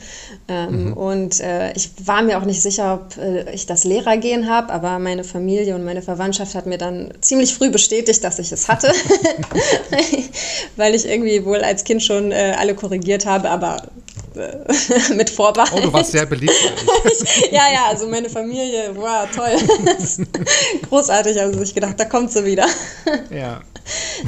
Ähm, 0.49 0.87
mhm. 0.87 0.93
Und 0.95 1.41
äh, 1.41 1.73
ich 1.75 1.91
war 2.05 2.23
mir 2.23 2.39
auch 2.39 2.47
nicht 2.47 2.63
sicher, 2.63 2.95
ob 2.95 3.19
äh, 3.19 3.53
ich 3.53 3.67
das 3.67 3.85
Lehrergehen 3.85 4.49
habe, 4.49 4.73
aber 4.73 4.99
meine 4.99 5.23
Familie 5.23 5.75
und 5.75 5.85
meine 5.85 6.01
Verwandtschaft 6.01 6.55
hat 6.55 6.65
mir 6.65 6.79
dann 6.79 7.13
ziemlich 7.21 7.55
früh 7.55 7.71
bestätigt, 7.71 8.25
dass 8.25 8.39
ich 8.39 8.51
es 8.51 8.69
hatte, 8.69 8.91
weil 10.77 10.95
ich 10.95 11.07
irgendwie 11.07 11.45
wohl 11.45 11.63
als 11.63 11.85
Kind 11.85 12.03
schon 12.03 12.33
äh, 12.33 12.55
alle 12.59 12.75
korrigiert 12.75 13.27
habe, 13.27 13.51
aber 13.51 13.91
mit 15.17 15.31
Vorbehalt. 15.31 15.73
Oh, 15.75 15.81
du 15.81 15.93
warst 15.93 16.13
sehr 16.13 16.27
beliebt. 16.27 16.55
ja, 17.51 17.73
ja, 17.73 17.87
also 17.89 18.07
meine 18.09 18.29
Familie, 18.29 18.95
wow, 18.95 19.27
toll. 19.35 19.57
Großartig, 20.89 21.41
also 21.41 21.61
ich 21.61 21.75
gedacht, 21.75 21.99
da 21.99 22.05
kommt 22.05 22.33
sie 22.33 22.45
wieder. 22.45 22.67
ja. 23.31 23.61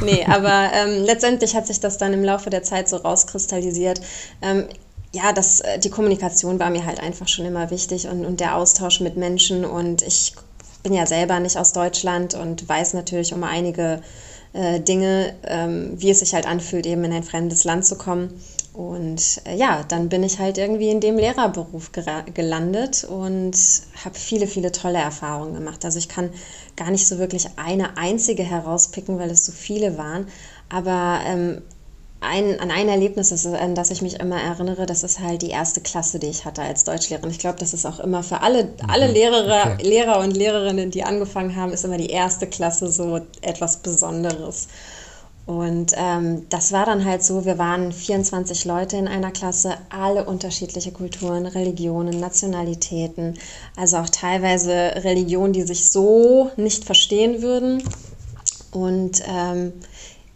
nee, 0.02 0.24
aber 0.26 0.70
ähm, 0.74 1.04
letztendlich 1.04 1.54
hat 1.54 1.66
sich 1.66 1.80
das 1.80 1.98
dann 1.98 2.12
im 2.12 2.24
Laufe 2.24 2.50
der 2.50 2.62
Zeit 2.62 2.88
so 2.88 2.96
rauskristallisiert. 2.96 4.00
Ähm, 4.40 4.66
ja, 5.12 5.32
das, 5.32 5.60
äh, 5.60 5.78
die 5.78 5.90
Kommunikation 5.90 6.58
war 6.58 6.70
mir 6.70 6.86
halt 6.86 7.00
einfach 7.00 7.28
schon 7.28 7.44
immer 7.44 7.70
wichtig 7.70 8.08
und, 8.08 8.24
und 8.24 8.40
der 8.40 8.56
Austausch 8.56 9.00
mit 9.00 9.16
Menschen. 9.16 9.64
Und 9.64 10.02
ich 10.02 10.34
bin 10.82 10.94
ja 10.94 11.06
selber 11.06 11.38
nicht 11.40 11.56
aus 11.56 11.72
Deutschland 11.72 12.34
und 12.34 12.68
weiß 12.68 12.94
natürlich 12.94 13.32
um 13.32 13.44
einige 13.44 14.02
äh, 14.52 14.80
Dinge, 14.80 15.34
ähm, 15.44 15.92
wie 15.96 16.10
es 16.10 16.20
sich 16.20 16.34
halt 16.34 16.46
anfühlt, 16.46 16.86
eben 16.86 17.04
in 17.04 17.12
ein 17.12 17.22
fremdes 17.22 17.64
Land 17.64 17.84
zu 17.86 17.96
kommen. 17.96 18.42
Und 18.72 19.42
äh, 19.44 19.54
ja, 19.54 19.84
dann 19.86 20.08
bin 20.08 20.22
ich 20.22 20.38
halt 20.38 20.56
irgendwie 20.56 20.88
in 20.88 21.00
dem 21.00 21.16
Lehrerberuf 21.16 21.92
gelandet 21.92 23.04
und 23.04 23.54
habe 24.04 24.14
viele, 24.14 24.46
viele 24.46 24.72
tolle 24.72 24.98
Erfahrungen 24.98 25.54
gemacht. 25.54 25.84
Also 25.84 25.98
ich 25.98 26.08
kann 26.08 26.30
gar 26.76 26.90
nicht 26.90 27.06
so 27.06 27.18
wirklich 27.18 27.48
eine 27.56 27.98
einzige 27.98 28.42
herauspicken, 28.42 29.18
weil 29.18 29.30
es 29.30 29.44
so 29.44 29.52
viele 29.52 29.98
waren. 29.98 30.26
Aber 30.70 31.20
ähm, 31.26 31.60
ein, 32.22 32.60
an 32.60 32.70
ein 32.70 32.88
Erlebnis, 32.88 33.46
an 33.46 33.74
das 33.74 33.90
ich 33.90 34.00
mich 34.00 34.20
immer 34.20 34.40
erinnere, 34.40 34.86
das 34.86 35.02
ist 35.02 35.20
halt 35.20 35.42
die 35.42 35.50
erste 35.50 35.80
Klasse, 35.80 36.18
die 36.18 36.28
ich 36.28 36.44
hatte 36.44 36.62
als 36.62 36.84
Deutschlehrerin. 36.84 37.30
Ich 37.30 37.40
glaube, 37.40 37.58
das 37.58 37.74
ist 37.74 37.84
auch 37.84 38.00
immer 38.00 38.22
für 38.22 38.40
alle, 38.40 38.72
alle 38.88 39.08
mhm. 39.08 39.14
Lehrer, 39.14 39.72
okay. 39.74 39.86
Lehrer 39.86 40.20
und 40.20 40.34
Lehrerinnen, 40.34 40.90
die 40.90 41.02
angefangen 41.02 41.56
haben, 41.56 41.72
ist 41.72 41.84
immer 41.84 41.98
die 41.98 42.10
erste 42.10 42.46
Klasse 42.46 42.90
so 42.90 43.20
etwas 43.42 43.78
Besonderes. 43.78 44.68
Und 45.44 45.92
ähm, 45.96 46.46
das 46.50 46.72
war 46.72 46.86
dann 46.86 47.04
halt 47.04 47.24
so, 47.24 47.44
wir 47.44 47.58
waren 47.58 47.92
24 47.92 48.64
Leute 48.64 48.96
in 48.96 49.08
einer 49.08 49.32
Klasse, 49.32 49.74
alle 49.90 50.24
unterschiedliche 50.24 50.92
Kulturen, 50.92 51.46
Religionen, 51.46 52.20
Nationalitäten, 52.20 53.34
also 53.76 53.96
auch 53.96 54.08
teilweise 54.08 54.72
Religionen, 55.02 55.52
die 55.52 55.62
sich 55.62 55.90
so 55.90 56.52
nicht 56.56 56.84
verstehen 56.84 57.42
würden. 57.42 57.82
Und 58.70 59.22
ähm, 59.26 59.72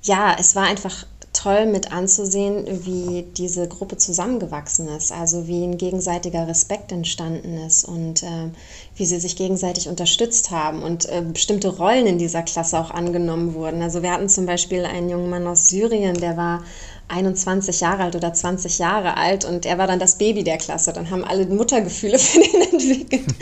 ja, 0.03 0.37
es 0.39 0.57
war 0.57 0.65
einfach 0.65 1.07
toll 1.47 1.67
mit 1.67 1.93
anzusehen, 1.93 2.65
wie 2.85 3.25
diese 3.37 3.69
Gruppe 3.69 3.97
zusammengewachsen 3.97 4.89
ist, 4.89 5.13
also 5.13 5.47
wie 5.47 5.63
ein 5.63 5.79
gegenseitiger 5.79 6.49
Respekt 6.49 6.91
entstanden 6.91 7.59
ist 7.65 7.85
und 7.85 8.25
äh, 8.25 8.51
wie 8.97 9.07
sie 9.07 9.21
sich 9.21 9.37
gegenseitig 9.37 9.89
unterstützt 9.89 10.51
haben 10.51 10.83
und 10.83 11.09
äh, 11.09 11.23
bestimmte 11.23 11.69
Rollen 11.69 12.09
in 12.09 12.19
dieser 12.19 12.43
Klasse 12.43 12.81
auch 12.81 12.91
angenommen 12.91 13.55
wurden. 13.55 13.81
Also 13.81 14.03
wir 14.03 14.11
hatten 14.11 14.29
zum 14.29 14.45
Beispiel 14.45 14.85
einen 14.85 15.09
jungen 15.09 15.31
Mann 15.31 15.47
aus 15.47 15.69
Syrien, 15.69 16.19
der 16.19 16.37
war 16.37 16.65
21 17.09 17.81
Jahre 17.81 18.03
alt 18.03 18.17
oder 18.17 18.33
20 18.33 18.79
Jahre 18.79 19.17
alt 19.17 19.45
und 19.45 19.65
er 19.65 19.79
war 19.79 19.87
dann 19.87 20.01
das 20.01 20.19
Baby 20.19 20.43
der 20.43 20.59
Klasse. 20.59 20.93
Dann 20.93 21.11
haben 21.11 21.25
alle 21.25 21.47
Muttergefühle 21.47 22.19
für 22.19 22.41
den 22.41 22.61
entwickelt 22.73 23.35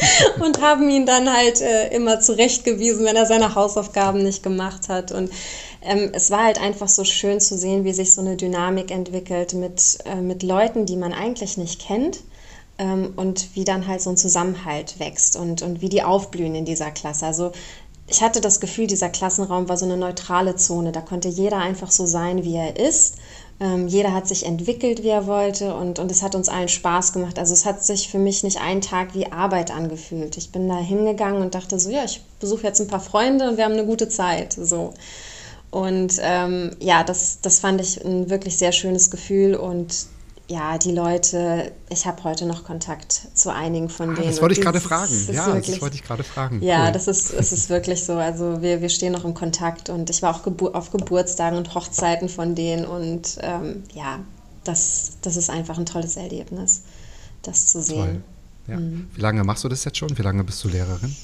und 0.45 0.61
haben 0.61 0.91
ihn 0.91 1.07
dann 1.07 1.33
halt 1.35 1.63
äh, 1.63 1.89
immer 1.95 2.21
zurechtgewiesen, 2.21 3.07
wenn 3.07 3.17
er 3.17 3.25
seine 3.25 3.55
Hausaufgaben 3.55 4.23
nicht 4.23 4.43
gemacht 4.43 4.91
hat. 4.91 5.13
Und 5.13 5.31
ähm, 5.85 6.11
es 6.13 6.31
war 6.31 6.45
halt 6.45 6.61
einfach 6.61 6.89
so 6.89 7.05
schön 7.05 7.41
zu 7.41 7.57
sehen, 7.57 7.85
wie 7.85 7.93
sich 7.93 8.15
so 8.15 8.21
eine 8.21 8.37
Dynamik 8.37 8.91
entwickelt 8.91 9.55
mit, 9.55 9.99
äh, 10.05 10.17
mit 10.17 10.43
Leuten, 10.43 10.87
die 10.87 10.97
man 10.97 11.13
eigentlich 11.13 11.57
nicht 11.57 11.81
kennt. 11.81 12.21
Ähm, 12.77 13.13
und 13.15 13.55
wie 13.55 13.65
dann 13.65 13.87
halt 13.87 14.03
so 14.03 14.11
ein 14.11 14.17
Zusammenhalt 14.17 14.99
wächst 14.99 15.37
und, 15.37 15.63
und 15.63 15.81
wie 15.81 15.89
die 15.89 16.03
aufblühen 16.03 16.57
in 16.57 16.65
dieser 16.65 16.91
Klasse. 16.91 17.25
Also 17.25 17.53
ich 18.09 18.21
hatte 18.21 18.41
das 18.41 18.61
Gefühl, 18.61 18.87
dieser 18.87 19.09
Klassenraum 19.09 19.69
war 19.69 19.77
so 19.77 19.85
eine 19.85 19.97
neutrale 19.97 20.57
Zone. 20.57 20.91
Da 20.91 21.01
konnte 21.01 21.29
jeder 21.29 21.59
einfach 21.59 21.91
so 21.91 22.05
sein, 22.05 22.45
wie 22.45 22.57
er 22.57 22.77
ist. 22.77 23.17
Ähm, 23.61 23.87
jeder 23.87 24.13
hat 24.13 24.27
sich 24.27 24.45
entwickelt, 24.45 25.05
wie 25.05 25.09
er 25.09 25.27
wollte 25.27 25.75
und, 25.77 26.01
und 26.01 26.11
es 26.11 26.23
hat 26.23 26.35
uns 26.35 26.49
allen 26.49 26.69
Spaß 26.69 27.13
gemacht. 27.13 27.39
Also 27.39 27.53
es 27.53 27.65
hat 27.65 27.85
sich 27.85 28.11
für 28.11 28.19
mich 28.19 28.43
nicht 28.43 28.61
einen 28.61 28.81
Tag 28.81 29.15
wie 29.15 29.31
Arbeit 29.31 29.71
angefühlt. 29.71 30.37
Ich 30.37 30.51
bin 30.51 30.69
da 30.69 30.79
hingegangen 30.79 31.41
und 31.41 31.55
dachte 31.55 31.79
so, 31.79 31.89
ja, 31.91 32.05
ich 32.05 32.21
besuche 32.41 32.65
jetzt 32.65 32.81
ein 32.81 32.89
paar 32.89 33.01
Freunde 33.01 33.49
und 33.49 33.57
wir 33.57 33.65
haben 33.65 33.75
eine 33.75 33.87
gute 33.87 34.09
Zeit. 34.09 34.55
So. 34.55 34.93
Und 35.75 36.21
ähm, 36.21 36.71
ja, 36.79 37.03
das, 37.03 37.41
das 37.43 37.59
fand 37.59 37.81
ich 37.81 38.05
ein 38.05 38.31
wirklich 38.31 38.57
sehr 38.57 38.71
schönes 38.71 39.11
Gefühl 39.11 39.57
und 39.57 40.07
ja, 40.47 40.79
die 40.79 40.93
Leute, 40.93 41.73
ich 41.91 42.07
habe 42.07 42.23
heute 42.23 42.47
noch 42.47 42.63
Kontakt 42.63 43.23
zu 43.35 43.53
einigen 43.53 43.89
von 43.89 44.11
ah, 44.11 44.15
denen. 44.15 44.29
Das 44.29 44.41
wollte 44.41 44.55
ich 44.55 44.61
gerade 44.61 44.79
fragen. 44.79 45.13
Ja, 45.33 45.47
wirklich, 45.49 45.73
das 45.73 45.83
wollte 45.83 45.97
ich 45.97 46.05
gerade 46.05 46.23
fragen. 46.23 46.63
Ja, 46.63 46.87
cool. 46.87 46.93
das 46.93 47.09
ist, 47.09 47.33
es 47.33 47.51
ist 47.51 47.71
wirklich 47.71 48.05
so. 48.05 48.13
Also 48.13 48.63
wir, 48.63 48.83
wir 48.83 48.89
stehen 48.89 49.15
noch 49.15 49.25
im 49.25 49.35
Kontakt 49.35 49.91
und 49.91 50.11
ich 50.11 50.23
war 50.23 50.37
auch 50.37 50.45
Gebur 50.45 50.77
auf 50.77 50.93
Geburtstagen 50.93 51.59
und 51.59 51.75
Hochzeiten 51.75 52.29
von 52.29 52.55
denen 52.55 52.85
und 52.85 53.39
ähm, 53.41 53.83
ja, 53.95 54.21
das, 54.63 55.15
das 55.23 55.37
ist 55.37 55.51
einfach 55.51 55.77
ein 55.77 55.87
tolles 55.87 56.17
Erlebnis, 56.17 56.83
das 57.43 57.67
zu 57.67 57.83
sehen. 57.83 57.97
Toll. 57.97 58.23
Ja. 58.69 58.77
Mhm. 58.79 59.09
Wie 59.13 59.21
lange 59.21 59.43
machst 59.43 59.65
du 59.65 59.69
das 59.69 59.85
jetzt 59.85 59.99
schon? 59.99 60.17
Wie 60.17 60.23
lange 60.23 60.45
bist 60.45 60.63
du 60.63 60.69
Lehrerin? 60.69 61.17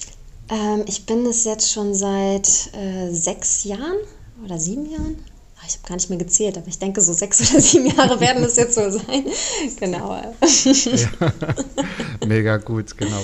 Ähm, 0.48 0.82
ich 0.86 1.06
bin 1.06 1.24
es 1.26 1.44
jetzt 1.44 1.70
schon 1.70 1.94
seit 1.94 2.74
äh, 2.74 3.12
sechs 3.12 3.62
Jahren 3.62 3.98
oder 4.44 4.58
sieben 4.58 4.86
Jahren. 4.90 5.29
Ah, 5.60 5.66
ich 5.68 5.74
habe 5.74 5.88
gar 5.88 5.94
nicht 5.96 6.08
mehr 6.08 6.18
gezählt, 6.18 6.56
aber 6.56 6.68
ich 6.68 6.78
denke, 6.78 7.02
so 7.02 7.12
sechs 7.12 7.38
oder 7.52 7.60
sieben 7.60 7.86
Jahre 7.86 8.18
werden 8.18 8.42
es 8.44 8.56
jetzt 8.56 8.74
so 8.74 8.90
sein. 8.90 9.24
Genau. 9.78 10.14
Ja. 10.14 11.32
Mega 12.26 12.56
gut, 12.58 12.96
genau. 12.96 13.20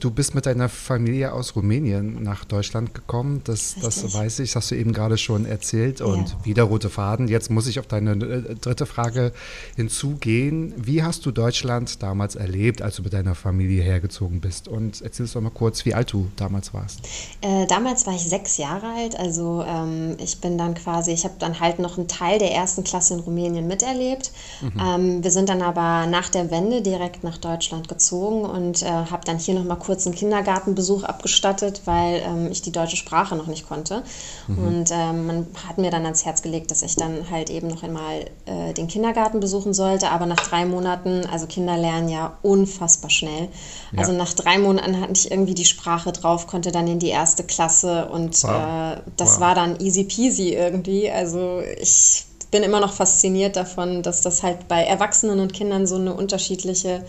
Du 0.00 0.10
bist 0.10 0.34
mit 0.34 0.46
deiner 0.46 0.68
Familie 0.68 1.32
aus 1.32 1.56
Rumänien 1.56 2.22
nach 2.22 2.44
Deutschland 2.44 2.94
gekommen. 2.94 3.42
Das, 3.44 3.76
das 3.80 4.12
weiß 4.12 4.40
ich, 4.40 4.50
das 4.50 4.56
hast 4.56 4.70
du 4.70 4.76
eben 4.76 4.92
gerade 4.92 5.18
schon 5.18 5.44
erzählt. 5.44 6.00
Und 6.00 6.28
ja. 6.28 6.44
wieder 6.44 6.62
rote 6.64 6.90
Faden. 6.90 7.28
Jetzt 7.28 7.50
muss 7.50 7.66
ich 7.66 7.78
auf 7.78 7.86
deine 7.86 8.12
äh, 8.12 8.54
dritte 8.54 8.86
Frage 8.86 9.32
hinzugehen. 9.76 10.72
Wie 10.76 11.02
hast 11.02 11.26
du 11.26 11.30
Deutschland 11.30 12.02
damals 12.02 12.36
erlebt, 12.36 12.82
als 12.82 12.96
du 12.96 13.02
mit 13.02 13.12
deiner 13.12 13.34
Familie 13.34 13.82
hergezogen 13.82 14.40
bist? 14.40 14.68
Und 14.68 15.00
erzähl 15.02 15.24
uns 15.24 15.32
doch 15.32 15.40
mal 15.40 15.50
kurz, 15.50 15.84
wie 15.84 15.94
alt 15.94 16.12
du 16.12 16.28
damals 16.36 16.74
warst. 16.74 17.00
Äh, 17.40 17.66
damals 17.66 18.06
war 18.06 18.14
ich 18.14 18.22
sechs 18.22 18.56
Jahre 18.56 18.86
alt. 18.94 19.18
Also 19.18 19.64
ähm, 19.66 20.16
ich 20.18 20.40
bin 20.40 20.58
dann 20.58 20.74
quasi, 20.74 21.12
ich 21.12 21.24
habe 21.24 21.34
dann 21.38 21.58
halt 21.60 21.67
halt 21.68 21.78
noch 21.78 21.98
einen 21.98 22.08
Teil 22.08 22.38
der 22.38 22.52
ersten 22.52 22.84
Klasse 22.84 23.14
in 23.14 23.20
Rumänien 23.20 23.66
miterlebt. 23.66 24.32
Mhm. 24.60 24.72
Ähm, 24.80 25.24
wir 25.24 25.30
sind 25.30 25.48
dann 25.48 25.62
aber 25.62 26.06
nach 26.06 26.28
der 26.28 26.50
Wende 26.50 26.82
direkt 26.82 27.24
nach 27.24 27.38
Deutschland 27.38 27.88
gezogen 27.88 28.44
und 28.44 28.82
äh, 28.82 28.86
habe 28.86 29.24
dann 29.24 29.38
hier 29.38 29.54
noch 29.54 29.64
mal 29.64 29.76
kurz 29.76 30.06
einen 30.06 30.14
Kindergartenbesuch 30.14 31.04
abgestattet, 31.04 31.82
weil 31.84 32.22
ähm, 32.24 32.48
ich 32.50 32.62
die 32.62 32.72
deutsche 32.72 32.96
Sprache 32.96 33.36
noch 33.36 33.46
nicht 33.46 33.68
konnte. 33.68 34.02
Mhm. 34.46 34.66
Und 34.66 34.90
ähm, 34.92 35.26
man 35.26 35.46
hat 35.66 35.78
mir 35.78 35.90
dann 35.90 36.04
ans 36.04 36.24
Herz 36.24 36.42
gelegt, 36.42 36.70
dass 36.70 36.82
ich 36.82 36.96
dann 36.96 37.30
halt 37.30 37.50
eben 37.50 37.68
noch 37.68 37.82
einmal 37.82 38.26
äh, 38.46 38.72
den 38.72 38.88
Kindergarten 38.88 39.40
besuchen 39.40 39.74
sollte. 39.74 40.10
Aber 40.10 40.26
nach 40.26 40.36
drei 40.36 40.64
Monaten, 40.64 41.26
also 41.30 41.46
Kinder 41.46 41.76
lernen 41.76 42.08
ja 42.08 42.38
unfassbar 42.42 43.10
schnell. 43.10 43.48
Ja. 43.92 43.98
Also 43.98 44.12
nach 44.12 44.32
drei 44.32 44.58
Monaten 44.58 45.00
hatte 45.00 45.12
ich 45.14 45.30
irgendwie 45.30 45.54
die 45.54 45.64
Sprache 45.64 46.12
drauf, 46.12 46.46
konnte 46.46 46.72
dann 46.72 46.86
in 46.88 46.98
die 46.98 47.08
erste 47.08 47.44
Klasse 47.44 48.08
und 48.08 48.42
wow. 48.44 48.50
äh, 48.50 49.00
das 49.16 49.34
wow. 49.34 49.40
war 49.40 49.54
dann 49.54 49.80
easy 49.80 50.04
peasy 50.04 50.54
irgendwie. 50.54 51.10
Also 51.10 51.57
ich 51.60 52.24
bin 52.50 52.62
immer 52.62 52.80
noch 52.80 52.92
fasziniert 52.92 53.56
davon, 53.56 54.02
dass 54.02 54.22
das 54.22 54.42
halt 54.42 54.68
bei 54.68 54.82
Erwachsenen 54.82 55.40
und 55.40 55.52
Kindern 55.52 55.86
so 55.86 55.96
eine 55.96 56.14
unterschiedliche 56.14 57.04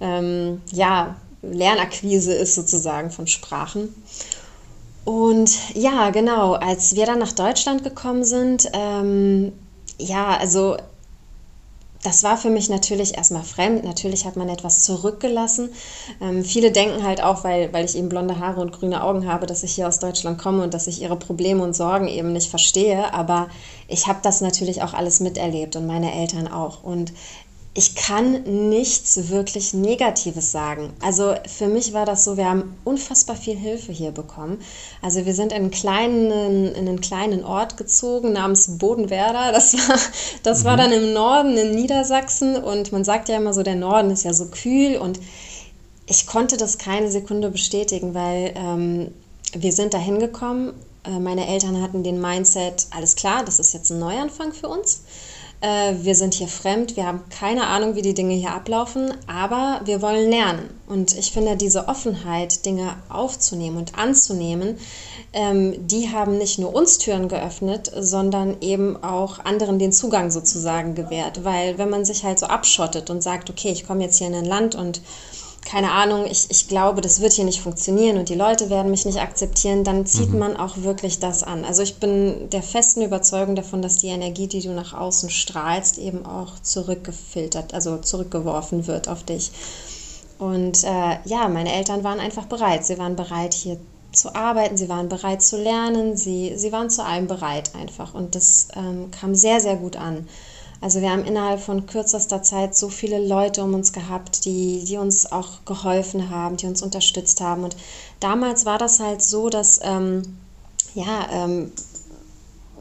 ähm, 0.00 0.60
ja, 0.72 1.16
Lernakquise 1.42 2.32
ist 2.32 2.54
sozusagen 2.54 3.10
von 3.10 3.26
Sprachen. 3.26 3.94
Und 5.04 5.50
ja, 5.74 6.10
genau, 6.10 6.54
als 6.54 6.96
wir 6.96 7.06
dann 7.06 7.20
nach 7.20 7.32
Deutschland 7.32 7.84
gekommen 7.84 8.24
sind, 8.24 8.68
ähm, 8.72 9.52
ja, 9.98 10.36
also 10.36 10.76
das 12.06 12.22
war 12.22 12.38
für 12.38 12.50
mich 12.50 12.68
natürlich 12.68 13.16
erstmal 13.16 13.42
fremd. 13.42 13.82
Natürlich 13.82 14.26
hat 14.26 14.36
man 14.36 14.48
etwas 14.48 14.84
zurückgelassen. 14.84 15.70
Ähm, 16.20 16.44
viele 16.44 16.70
denken 16.70 17.04
halt 17.04 17.20
auch, 17.20 17.42
weil, 17.42 17.72
weil 17.72 17.84
ich 17.84 17.96
eben 17.96 18.08
blonde 18.08 18.38
Haare 18.38 18.60
und 18.60 18.70
grüne 18.70 19.02
Augen 19.02 19.26
habe, 19.26 19.46
dass 19.46 19.64
ich 19.64 19.74
hier 19.74 19.88
aus 19.88 19.98
Deutschland 19.98 20.38
komme 20.38 20.62
und 20.62 20.72
dass 20.72 20.86
ich 20.86 21.02
ihre 21.02 21.16
Probleme 21.16 21.64
und 21.64 21.74
Sorgen 21.74 22.06
eben 22.06 22.32
nicht 22.32 22.48
verstehe. 22.48 23.12
Aber 23.12 23.48
ich 23.88 24.06
habe 24.06 24.20
das 24.22 24.40
natürlich 24.40 24.82
auch 24.82 24.94
alles 24.94 25.18
miterlebt 25.18 25.74
und 25.74 25.88
meine 25.88 26.14
Eltern 26.14 26.46
auch. 26.46 26.84
Und 26.84 27.12
ich 27.76 27.94
kann 27.94 28.70
nichts 28.70 29.28
wirklich 29.28 29.74
Negatives 29.74 30.50
sagen. 30.50 30.94
Also 31.02 31.34
für 31.46 31.66
mich 31.66 31.92
war 31.92 32.06
das 32.06 32.24
so, 32.24 32.38
wir 32.38 32.48
haben 32.48 32.74
unfassbar 32.84 33.36
viel 33.36 33.54
Hilfe 33.54 33.92
hier 33.92 34.12
bekommen. 34.12 34.62
Also 35.02 35.26
wir 35.26 35.34
sind 35.34 35.52
in 35.52 35.58
einen 35.58 35.70
kleinen, 35.70 36.30
in 36.74 36.88
einen 36.88 37.02
kleinen 37.02 37.44
Ort 37.44 37.76
gezogen 37.76 38.32
namens 38.32 38.78
Bodenwerder. 38.78 39.52
Das 39.52 39.74
war, 39.74 39.98
das 40.42 40.60
mhm. 40.60 40.64
war 40.64 40.76
dann 40.78 40.90
im 40.90 41.12
Norden 41.12 41.58
in 41.58 41.74
Niedersachsen 41.74 42.56
und 42.56 42.92
man 42.92 43.04
sagt 43.04 43.28
ja 43.28 43.36
immer 43.36 43.52
so, 43.52 43.62
der 43.62 43.74
Norden 43.74 44.10
ist 44.10 44.24
ja 44.24 44.32
so 44.32 44.46
kühl 44.46 44.96
und 44.96 45.20
ich 46.06 46.26
konnte 46.26 46.56
das 46.56 46.78
keine 46.78 47.10
Sekunde 47.10 47.50
bestätigen, 47.50 48.14
weil 48.14 48.54
ähm, 48.56 49.12
wir 49.52 49.72
sind 49.72 49.92
da 49.92 49.98
hingekommen. 49.98 50.72
Äh, 51.04 51.18
meine 51.18 51.46
Eltern 51.46 51.82
hatten 51.82 52.02
den 52.02 52.22
Mindset, 52.22 52.86
alles 52.90 53.16
klar, 53.16 53.44
das 53.44 53.58
ist 53.58 53.74
jetzt 53.74 53.90
ein 53.90 53.98
Neuanfang 53.98 54.54
für 54.54 54.68
uns 54.68 55.02
äh, 55.60 55.94
wir 56.02 56.14
sind 56.14 56.34
hier 56.34 56.48
fremd, 56.48 56.96
wir 56.96 57.06
haben 57.06 57.24
keine 57.30 57.66
Ahnung, 57.66 57.94
wie 57.94 58.02
die 58.02 58.14
Dinge 58.14 58.34
hier 58.34 58.52
ablaufen, 58.52 59.14
aber 59.26 59.80
wir 59.84 60.02
wollen 60.02 60.30
lernen. 60.30 60.70
Und 60.86 61.16
ich 61.16 61.32
finde, 61.32 61.56
diese 61.56 61.88
Offenheit, 61.88 62.64
Dinge 62.66 62.96
aufzunehmen 63.08 63.76
und 63.76 63.98
anzunehmen, 63.98 64.78
ähm, 65.32 65.86
die 65.86 66.10
haben 66.10 66.38
nicht 66.38 66.58
nur 66.58 66.74
uns 66.74 66.98
Türen 66.98 67.28
geöffnet, 67.28 67.90
sondern 67.98 68.60
eben 68.60 69.02
auch 69.02 69.38
anderen 69.44 69.78
den 69.78 69.92
Zugang 69.92 70.30
sozusagen 70.30 70.94
gewährt. 70.94 71.44
Weil 71.44 71.78
wenn 71.78 71.90
man 71.90 72.04
sich 72.04 72.24
halt 72.24 72.38
so 72.38 72.46
abschottet 72.46 73.10
und 73.10 73.22
sagt, 73.22 73.50
okay, 73.50 73.70
ich 73.70 73.86
komme 73.86 74.04
jetzt 74.04 74.18
hier 74.18 74.28
in 74.28 74.34
ein 74.34 74.44
Land 74.44 74.74
und 74.74 75.00
keine 75.66 75.90
Ahnung, 75.90 76.26
ich, 76.26 76.46
ich 76.48 76.68
glaube, 76.68 77.00
das 77.00 77.20
wird 77.20 77.32
hier 77.32 77.44
nicht 77.44 77.60
funktionieren 77.60 78.18
und 78.18 78.28
die 78.28 78.36
Leute 78.36 78.70
werden 78.70 78.90
mich 78.90 79.04
nicht 79.04 79.20
akzeptieren, 79.20 79.82
dann 79.82 80.06
zieht 80.06 80.30
mhm. 80.30 80.38
man 80.38 80.56
auch 80.56 80.76
wirklich 80.78 81.18
das 81.18 81.42
an. 81.42 81.64
Also 81.64 81.82
ich 81.82 81.96
bin 81.96 82.48
der 82.50 82.62
festen 82.62 83.02
Überzeugung 83.02 83.56
davon, 83.56 83.82
dass 83.82 83.98
die 83.98 84.06
Energie, 84.06 84.46
die 84.46 84.60
du 84.60 84.70
nach 84.70 84.94
außen 84.94 85.28
strahlst, 85.28 85.98
eben 85.98 86.24
auch 86.24 86.60
zurückgefiltert, 86.62 87.74
also 87.74 87.98
zurückgeworfen 87.98 88.86
wird 88.86 89.08
auf 89.08 89.24
dich. 89.24 89.50
Und 90.38 90.84
äh, 90.84 91.18
ja, 91.24 91.48
meine 91.48 91.72
Eltern 91.72 92.04
waren 92.04 92.20
einfach 92.20 92.46
bereit. 92.46 92.86
Sie 92.86 92.98
waren 92.98 93.16
bereit, 93.16 93.52
hier 93.52 93.78
zu 94.12 94.34
arbeiten, 94.34 94.76
sie 94.76 94.88
waren 94.88 95.08
bereit 95.08 95.42
zu 95.42 95.60
lernen, 95.60 96.16
sie, 96.16 96.52
sie 96.56 96.70
waren 96.72 96.90
zu 96.90 97.04
allem 97.04 97.26
bereit 97.26 97.72
einfach. 97.74 98.14
Und 98.14 98.36
das 98.36 98.68
ähm, 98.76 99.10
kam 99.10 99.34
sehr, 99.34 99.60
sehr 99.60 99.76
gut 99.76 99.96
an. 99.96 100.28
Also 100.86 101.00
wir 101.00 101.10
haben 101.10 101.24
innerhalb 101.24 101.58
von 101.58 101.86
kürzester 101.86 102.44
Zeit 102.44 102.76
so 102.76 102.90
viele 102.90 103.18
Leute 103.18 103.64
um 103.64 103.74
uns 103.74 103.92
gehabt, 103.92 104.44
die, 104.44 104.84
die 104.84 104.98
uns 104.98 105.32
auch 105.32 105.64
geholfen 105.64 106.30
haben, 106.30 106.58
die 106.58 106.66
uns 106.66 106.80
unterstützt 106.80 107.40
haben. 107.40 107.64
Und 107.64 107.76
damals 108.20 108.66
war 108.66 108.78
das 108.78 109.00
halt 109.00 109.20
so, 109.20 109.50
dass, 109.50 109.80
ähm, 109.82 110.22
ja, 110.94 111.26
ähm, 111.32 111.72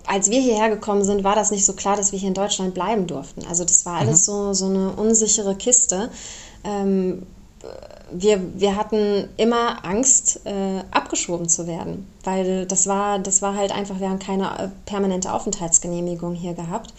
als 0.05 0.29
wir 0.29 0.39
hierher 0.39 0.69
gekommen 0.69 1.03
sind, 1.03 1.23
war 1.23 1.33
das 1.33 1.49
nicht 1.49 1.65
so 1.65 1.73
klar, 1.73 1.97
dass 1.97 2.11
wir 2.11 2.19
hier 2.19 2.27
in 2.27 2.35
Deutschland 2.35 2.75
bleiben 2.75 3.07
durften. 3.07 3.43
Also 3.49 3.63
das 3.63 3.87
war 3.87 3.95
alles 3.95 4.27
mhm. 4.27 4.31
so, 4.33 4.53
so 4.53 4.65
eine 4.67 4.91
unsichere 4.91 5.55
Kiste. 5.55 6.11
Ähm, 6.63 7.23
wir, 8.11 8.39
wir 8.59 8.75
hatten 8.75 9.29
immer 9.37 9.83
Angst, 9.83 10.41
äh, 10.45 10.83
abgeschoben 10.91 11.49
zu 11.49 11.65
werden, 11.65 12.05
weil 12.23 12.67
das 12.67 12.85
war, 12.85 13.17
das 13.17 13.41
war 13.41 13.55
halt 13.55 13.71
einfach, 13.71 13.99
wir 13.99 14.11
haben 14.11 14.19
keine 14.19 14.59
äh, 14.59 14.67
permanente 14.85 15.33
Aufenthaltsgenehmigung 15.33 16.35
hier 16.35 16.53
gehabt. 16.53 16.93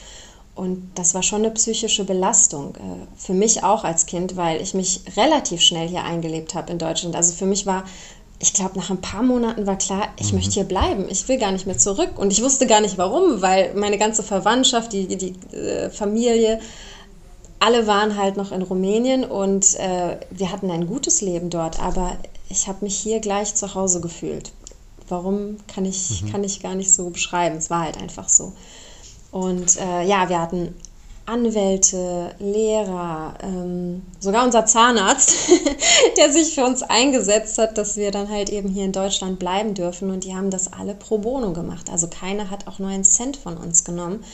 Und 0.57 0.93
das 0.95 1.13
war 1.13 1.23
schon 1.23 1.45
eine 1.45 1.51
psychische 1.51 2.05
Belastung 2.05 2.75
äh, 2.77 2.79
für 3.17 3.35
mich 3.35 3.63
auch 3.63 3.85
als 3.85 4.07
Kind, 4.07 4.37
weil 4.37 4.63
ich 4.63 4.73
mich 4.73 5.03
relativ 5.15 5.61
schnell 5.61 5.87
hier 5.87 6.03
eingelebt 6.03 6.55
habe 6.55 6.73
in 6.73 6.79
Deutschland. 6.79 7.15
Also 7.15 7.35
für 7.35 7.45
mich 7.45 7.67
war, 7.67 7.85
ich 8.39 8.55
glaube, 8.55 8.79
nach 8.79 8.89
ein 8.89 9.03
paar 9.03 9.23
Monaten 9.23 9.67
war 9.67 9.77
klar, 9.77 10.09
ich 10.19 10.33
mhm. 10.33 10.39
möchte 10.39 10.55
hier 10.55 10.65
bleiben. 10.65 11.07
Ich 11.11 11.29
will 11.29 11.39
gar 11.39 11.53
nicht 11.53 11.67
mehr 11.67 11.77
zurück. 11.77 12.19
Und 12.19 12.33
ich 12.33 12.43
wusste 12.43 12.67
gar 12.67 12.81
nicht 12.81 12.97
warum, 12.97 13.43
weil 13.43 13.75
meine 13.75 13.99
ganze 13.99 14.23
Verwandtschaft, 14.23 14.95
die, 14.95 15.07
die, 15.07 15.35
äh, 15.55 15.91
Familie, 15.91 16.59
alle 17.59 17.87
waren 17.87 18.17
halt 18.17 18.39
noch 18.39 18.51
in 18.51 18.63
Rumänien 18.63 19.25
und 19.25 19.79
äh, 19.79 20.19
wir 20.31 20.53
hatten 20.53 20.71
ein 20.71 20.87
gutes 20.87 21.21
Leben 21.21 21.51
dort. 21.51 21.81
Aber 21.81 22.17
ich 22.49 22.67
habe 22.67 22.83
mich 22.83 22.97
hier 22.97 23.21
gleich 23.21 23.55
zu 23.55 23.75
Hause 23.75 24.01
gefühlt. 24.01 24.53
Warum 25.07 25.59
kann 25.69 25.85
ich, 25.85 26.23
mhm. 26.23 26.33
kann 26.33 26.45
ich 26.45 26.63
gar 26.63 26.75
nicht 26.75 26.95
so 26.95 27.11
beschreiben. 27.11 27.59
Es 27.59 27.69
war 27.69 27.83
halt 27.83 27.99
einfach 27.99 28.31
so. 28.31 28.55
Und 29.37 29.77
äh, 29.77 30.03
ja, 30.05 30.31
wir 30.31 30.41
hatten 30.41 30.75
Anwälte, 31.27 32.35
Lehrer, 32.39 33.35
ähm, 33.43 34.01
sogar 34.19 34.47
unser 34.47 34.65
Zahnarzt, 34.65 35.35
der 36.17 36.33
sich 36.33 36.55
für 36.55 36.65
uns 36.65 36.83
eingesetzt 36.83 37.59
hat, 37.59 37.77
dass 37.77 37.99
wir 37.99 38.11
dann 38.13 38.31
halt 38.31 38.49
eben 38.49 38.71
hier 38.71 38.87
in 38.87 38.93
Deutschland 38.93 39.39
bleiben 39.39 39.75
dürfen. 39.75 40.11
Und 40.11 40.25
die 40.25 40.35
haben 40.35 40.49
das 40.49 40.73
alle 40.73 40.95
pro 40.95 41.19
bono 41.19 41.53
gemacht. 41.53 41.91
Also 41.91 42.09
keiner 42.09 42.49
hat 42.49 42.67
auch 42.67 42.79
nur 42.79 42.89
einen 42.89 43.05
Cent 43.05 43.37
von 43.37 43.59
uns 43.59 43.85
genommen. 43.85 44.25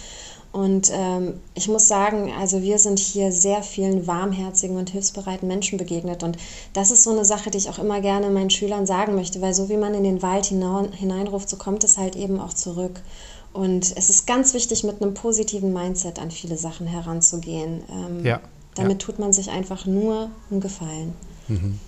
Und 0.53 0.93
ähm, 0.95 1.41
ich 1.55 1.67
muss 1.67 1.89
sagen, 1.89 2.33
also 2.39 2.63
wir 2.63 2.79
sind 2.79 3.01
hier 3.01 3.33
sehr 3.33 3.65
vielen 3.65 4.07
warmherzigen 4.07 4.77
und 4.77 4.91
hilfsbereiten 4.91 5.49
Menschen 5.49 5.79
begegnet. 5.79 6.23
Und 6.23 6.37
das 6.75 6.93
ist 6.93 7.03
so 7.03 7.11
eine 7.11 7.25
Sache, 7.25 7.51
die 7.51 7.59
ich 7.59 7.71
auch 7.71 7.81
immer 7.81 8.01
gerne 8.01 8.31
meinen 8.31 8.51
Schülern 8.51 8.87
sagen 8.87 9.17
möchte, 9.17 9.41
weil 9.41 9.53
so 9.53 9.69
wie 9.69 9.79
man 9.79 9.95
in 9.95 10.05
den 10.05 10.23
Wald 10.23 10.47
hineinruft, 10.47 11.49
so 11.49 11.57
kommt 11.57 11.83
es 11.83 11.99
halt 11.99 12.15
eben 12.15 12.39
auch 12.39 12.55
zurück. 12.55 13.01
Und 13.53 13.95
es 13.97 14.09
ist 14.09 14.27
ganz 14.27 14.55
wichtig, 14.55 14.83
mit 14.85 15.03
einem 15.03 15.15
positiven 15.15 15.73
Mindset 15.73 16.19
an 16.19 16.31
viele 16.31 16.57
Sachen 16.57 16.87
heranzugehen. 16.87 17.83
Ähm, 17.91 18.25
ja, 18.25 18.41
damit 18.75 19.03
ja. 19.03 19.07
tut 19.07 19.19
man 19.19 19.33
sich 19.33 19.51
einfach 19.51 19.87
nur 19.87 20.31
einen 20.51 20.61
Gefallen. 20.61 21.13
Mhm. 21.49 21.79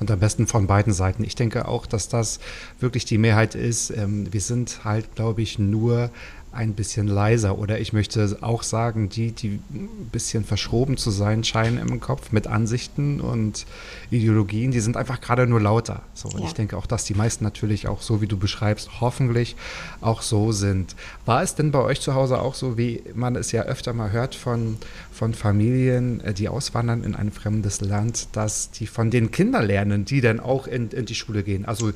Und 0.00 0.10
am 0.10 0.18
besten 0.18 0.46
von 0.46 0.66
beiden 0.66 0.94
Seiten. 0.94 1.22
Ich 1.24 1.34
denke 1.34 1.68
auch, 1.68 1.84
dass 1.84 2.08
das 2.08 2.40
wirklich 2.78 3.04
die 3.04 3.18
Mehrheit 3.18 3.54
ist. 3.54 3.90
Ähm, 3.90 4.32
wir 4.32 4.40
sind 4.40 4.82
halt, 4.82 5.14
glaube 5.14 5.42
ich, 5.42 5.58
nur 5.58 6.10
ein 6.52 6.74
bisschen 6.74 7.06
leiser. 7.06 7.58
Oder 7.58 7.78
ich 7.78 7.92
möchte 7.92 8.36
auch 8.40 8.62
sagen, 8.62 9.08
die, 9.08 9.32
die 9.32 9.60
ein 9.72 10.08
bisschen 10.10 10.44
verschroben 10.44 10.96
zu 10.96 11.10
sein 11.10 11.44
scheinen 11.44 11.78
im 11.78 12.00
Kopf 12.00 12.32
mit 12.32 12.46
Ansichten 12.46 13.20
und 13.20 13.66
Ideologien, 14.10 14.72
die 14.72 14.80
sind 14.80 14.96
einfach 14.96 15.20
gerade 15.20 15.46
nur 15.46 15.60
lauter. 15.60 16.02
So, 16.14 16.28
und 16.28 16.40
ja. 16.40 16.46
ich 16.46 16.52
denke 16.52 16.76
auch, 16.76 16.86
dass 16.86 17.04
die 17.04 17.14
meisten 17.14 17.44
natürlich 17.44 17.86
auch 17.86 18.02
so, 18.02 18.20
wie 18.20 18.26
du 18.26 18.36
beschreibst, 18.36 19.00
hoffentlich 19.00 19.54
auch 20.00 20.22
so 20.22 20.50
sind. 20.50 20.96
War 21.24 21.42
es 21.42 21.54
denn 21.54 21.70
bei 21.70 21.80
euch 21.80 22.00
zu 22.00 22.14
Hause 22.14 22.40
auch 22.40 22.54
so, 22.54 22.76
wie 22.76 23.02
man 23.14 23.36
es 23.36 23.52
ja 23.52 23.62
öfter 23.62 23.92
mal 23.92 24.10
hört 24.10 24.34
von, 24.34 24.78
von 25.12 25.34
Familien, 25.34 26.20
äh, 26.20 26.34
die 26.34 26.48
auswandern 26.48 27.04
in 27.04 27.14
ein 27.14 27.30
fremdes 27.30 27.80
Land, 27.80 28.28
dass 28.32 28.70
die 28.72 28.86
von 28.86 29.10
den 29.10 29.30
Kindern 29.30 29.66
lernen, 29.66 30.04
die 30.04 30.20
dann 30.20 30.40
auch 30.40 30.66
in, 30.66 30.90
in 30.90 31.06
die 31.06 31.14
Schule 31.14 31.44
gehen? 31.44 31.64
Also 31.64 31.92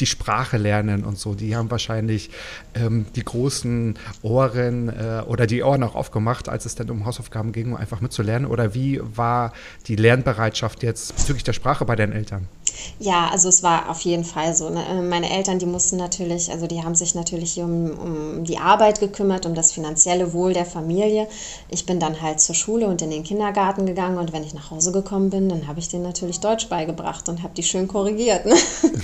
die 0.00 0.06
Sprache 0.06 0.56
lernen 0.56 1.04
und 1.04 1.18
so. 1.18 1.34
Die 1.34 1.56
haben 1.56 1.70
wahrscheinlich 1.70 2.30
ähm, 2.74 3.06
die 3.14 3.24
großen 3.24 3.98
Ohren 4.22 4.88
äh, 4.88 5.22
oder 5.26 5.46
die 5.46 5.62
Ohren 5.62 5.82
auch 5.82 5.94
aufgemacht, 5.94 6.48
als 6.48 6.66
es 6.66 6.74
dann 6.74 6.90
um 6.90 7.04
Hausaufgaben 7.04 7.52
ging, 7.52 7.72
um 7.72 7.76
einfach 7.76 8.00
mitzulernen. 8.00 8.48
Oder 8.48 8.74
wie 8.74 9.00
war 9.02 9.52
die 9.86 9.96
Lernbereitschaft 9.96 10.82
jetzt 10.82 11.16
bezüglich 11.16 11.44
der 11.44 11.52
Sprache 11.52 11.84
bei 11.84 11.96
deinen 11.96 12.12
Eltern? 12.12 12.48
Ja, 12.98 13.28
also 13.30 13.48
es 13.48 13.62
war 13.62 13.90
auf 13.90 14.00
jeden 14.00 14.24
Fall 14.24 14.54
so. 14.54 14.70
Ne? 14.70 14.84
Äh, 14.88 15.02
meine 15.02 15.30
Eltern, 15.30 15.58
die 15.58 15.66
mussten 15.66 15.96
natürlich, 15.96 16.50
also 16.50 16.66
die 16.66 16.82
haben 16.82 16.94
sich 16.94 17.14
natürlich 17.14 17.58
um, 17.60 17.90
um 17.98 18.44
die 18.44 18.58
Arbeit 18.58 19.00
gekümmert, 19.00 19.46
um 19.46 19.54
das 19.54 19.72
finanzielle 19.72 20.32
Wohl 20.32 20.52
der 20.52 20.66
Familie. 20.66 21.28
Ich 21.68 21.86
bin 21.86 22.00
dann 22.00 22.20
halt 22.20 22.40
zur 22.40 22.54
Schule 22.54 22.86
und 22.86 23.02
in 23.02 23.10
den 23.10 23.24
Kindergarten 23.24 23.86
gegangen 23.86 24.18
und 24.18 24.32
wenn 24.32 24.44
ich 24.44 24.54
nach 24.54 24.70
Hause 24.70 24.92
gekommen 24.92 25.30
bin, 25.30 25.48
dann 25.48 25.66
habe 25.66 25.80
ich 25.80 25.88
denen 25.88 26.02
natürlich 26.02 26.40
Deutsch 26.40 26.68
beigebracht 26.68 27.28
und 27.28 27.42
habe 27.42 27.54
die 27.54 27.62
schön 27.62 27.88
korrigiert. 27.88 28.46
Ne? 28.46 28.54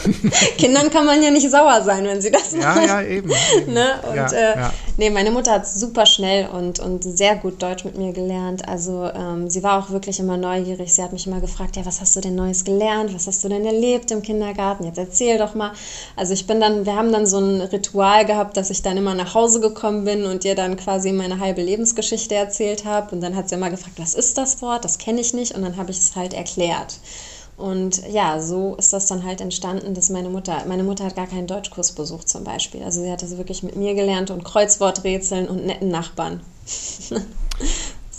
Kindern 0.58 0.90
kann 0.90 1.06
man 1.06 1.22
ja 1.22 1.30
nicht 1.30 1.50
sauer 1.50 1.82
sein, 1.82 2.04
wenn 2.04 2.20
sie 2.20 2.30
das 2.30 2.52
machen. 2.52 2.82
Ja, 2.82 3.00
ja, 3.00 3.02
eben. 3.02 3.28
ne? 3.66 4.00
Und 4.08 4.16
ja, 4.16 4.26
äh, 4.26 4.58
ja. 4.58 4.72
nee, 4.96 5.10
meine 5.10 5.30
Mutter 5.30 5.52
hat 5.52 5.68
super 5.68 6.06
schnell 6.06 6.48
und, 6.48 6.78
und 6.80 7.04
sehr 7.04 7.36
gut 7.36 7.62
Deutsch 7.62 7.84
mit 7.84 7.96
mir 7.96 8.12
gelernt. 8.12 8.68
Also 8.68 9.10
ähm, 9.14 9.48
sie 9.48 9.62
war 9.62 9.78
auch 9.78 9.90
wirklich 9.90 10.18
immer 10.20 10.36
neugierig. 10.36 10.94
Sie 10.94 11.02
hat 11.02 11.12
mich 11.12 11.26
immer 11.26 11.40
gefragt, 11.40 11.76
ja, 11.76 11.86
was 11.86 12.00
hast 12.00 12.16
du 12.16 12.20
denn 12.20 12.34
Neues 12.34 12.64
gelernt? 12.64 13.14
Was 13.14 13.26
hast 13.26 13.42
du 13.44 13.48
denn 13.48 13.63
denn 13.64 13.74
erlebt 13.74 14.10
im 14.10 14.22
Kindergarten? 14.22 14.84
Jetzt 14.84 14.98
erzähl 14.98 15.38
doch 15.38 15.54
mal. 15.54 15.72
Also 16.16 16.32
ich 16.32 16.46
bin 16.46 16.60
dann, 16.60 16.86
wir 16.86 16.94
haben 16.96 17.12
dann 17.12 17.26
so 17.26 17.38
ein 17.38 17.60
Ritual 17.60 18.24
gehabt, 18.24 18.56
dass 18.56 18.70
ich 18.70 18.82
dann 18.82 18.96
immer 18.96 19.14
nach 19.14 19.34
Hause 19.34 19.60
gekommen 19.60 20.04
bin 20.04 20.24
und 20.24 20.44
ihr 20.44 20.54
dann 20.54 20.76
quasi 20.76 21.12
meine 21.12 21.40
halbe 21.40 21.62
Lebensgeschichte 21.62 22.34
erzählt 22.34 22.84
habe. 22.84 23.14
Und 23.14 23.20
dann 23.20 23.36
hat 23.36 23.48
sie 23.48 23.56
immer 23.56 23.70
gefragt, 23.70 23.98
was 23.98 24.14
ist 24.14 24.38
das 24.38 24.62
Wort? 24.62 24.84
Das 24.84 24.98
kenne 24.98 25.20
ich 25.20 25.34
nicht. 25.34 25.54
Und 25.54 25.62
dann 25.62 25.76
habe 25.76 25.90
ich 25.90 25.98
es 25.98 26.16
halt 26.16 26.34
erklärt. 26.34 26.98
Und 27.56 28.02
ja, 28.10 28.40
so 28.40 28.74
ist 28.76 28.92
das 28.92 29.06
dann 29.06 29.24
halt 29.24 29.40
entstanden, 29.40 29.94
dass 29.94 30.10
meine 30.10 30.28
Mutter, 30.28 30.64
meine 30.66 30.82
Mutter 30.82 31.04
hat 31.04 31.14
gar 31.14 31.28
keinen 31.28 31.46
Deutschkurs 31.46 31.92
besucht 31.92 32.28
zum 32.28 32.42
Beispiel. 32.42 32.82
Also 32.82 33.00
sie 33.00 33.10
hat 33.10 33.22
das 33.22 33.36
wirklich 33.36 33.62
mit 33.62 33.76
mir 33.76 33.94
gelernt 33.94 34.30
und 34.30 34.44
Kreuzworträtseln 34.44 35.48
und 35.48 35.64
netten 35.64 35.88
Nachbarn. 35.88 36.40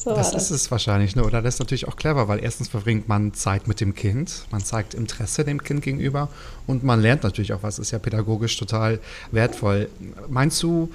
So 0.06 0.14
das, 0.14 0.30
das, 0.30 0.52
ist 0.52 0.52
es 0.52 0.72
wahrscheinlich, 0.72 1.16
ne? 1.16 1.24
oder 1.24 1.42
das 1.42 1.56
ist 1.56 1.60
natürlich 1.60 1.88
auch 1.88 1.96
clever, 1.96 2.28
weil 2.28 2.44
erstens 2.44 2.68
verbringt 2.68 3.08
man 3.08 3.34
Zeit 3.34 3.68
mit 3.68 3.82
dem 3.82 3.96
Kind, 3.96 4.46
man 4.52 4.64
zeigt 4.64 4.94
Interesse 4.94 5.44
dem 5.44 5.64
Kind 5.64 5.82
gegenüber 5.82 6.30
und 6.68 6.84
man 6.84 7.02
lernt 7.02 7.24
natürlich 7.24 7.54
auch 7.54 7.64
was, 7.64 7.80
ist 7.80 7.90
ja 7.90 7.98
pädagogisch 7.98 8.56
total 8.56 9.00
wertvoll. 9.32 9.90
Meinst 10.30 10.62
du, 10.62 10.92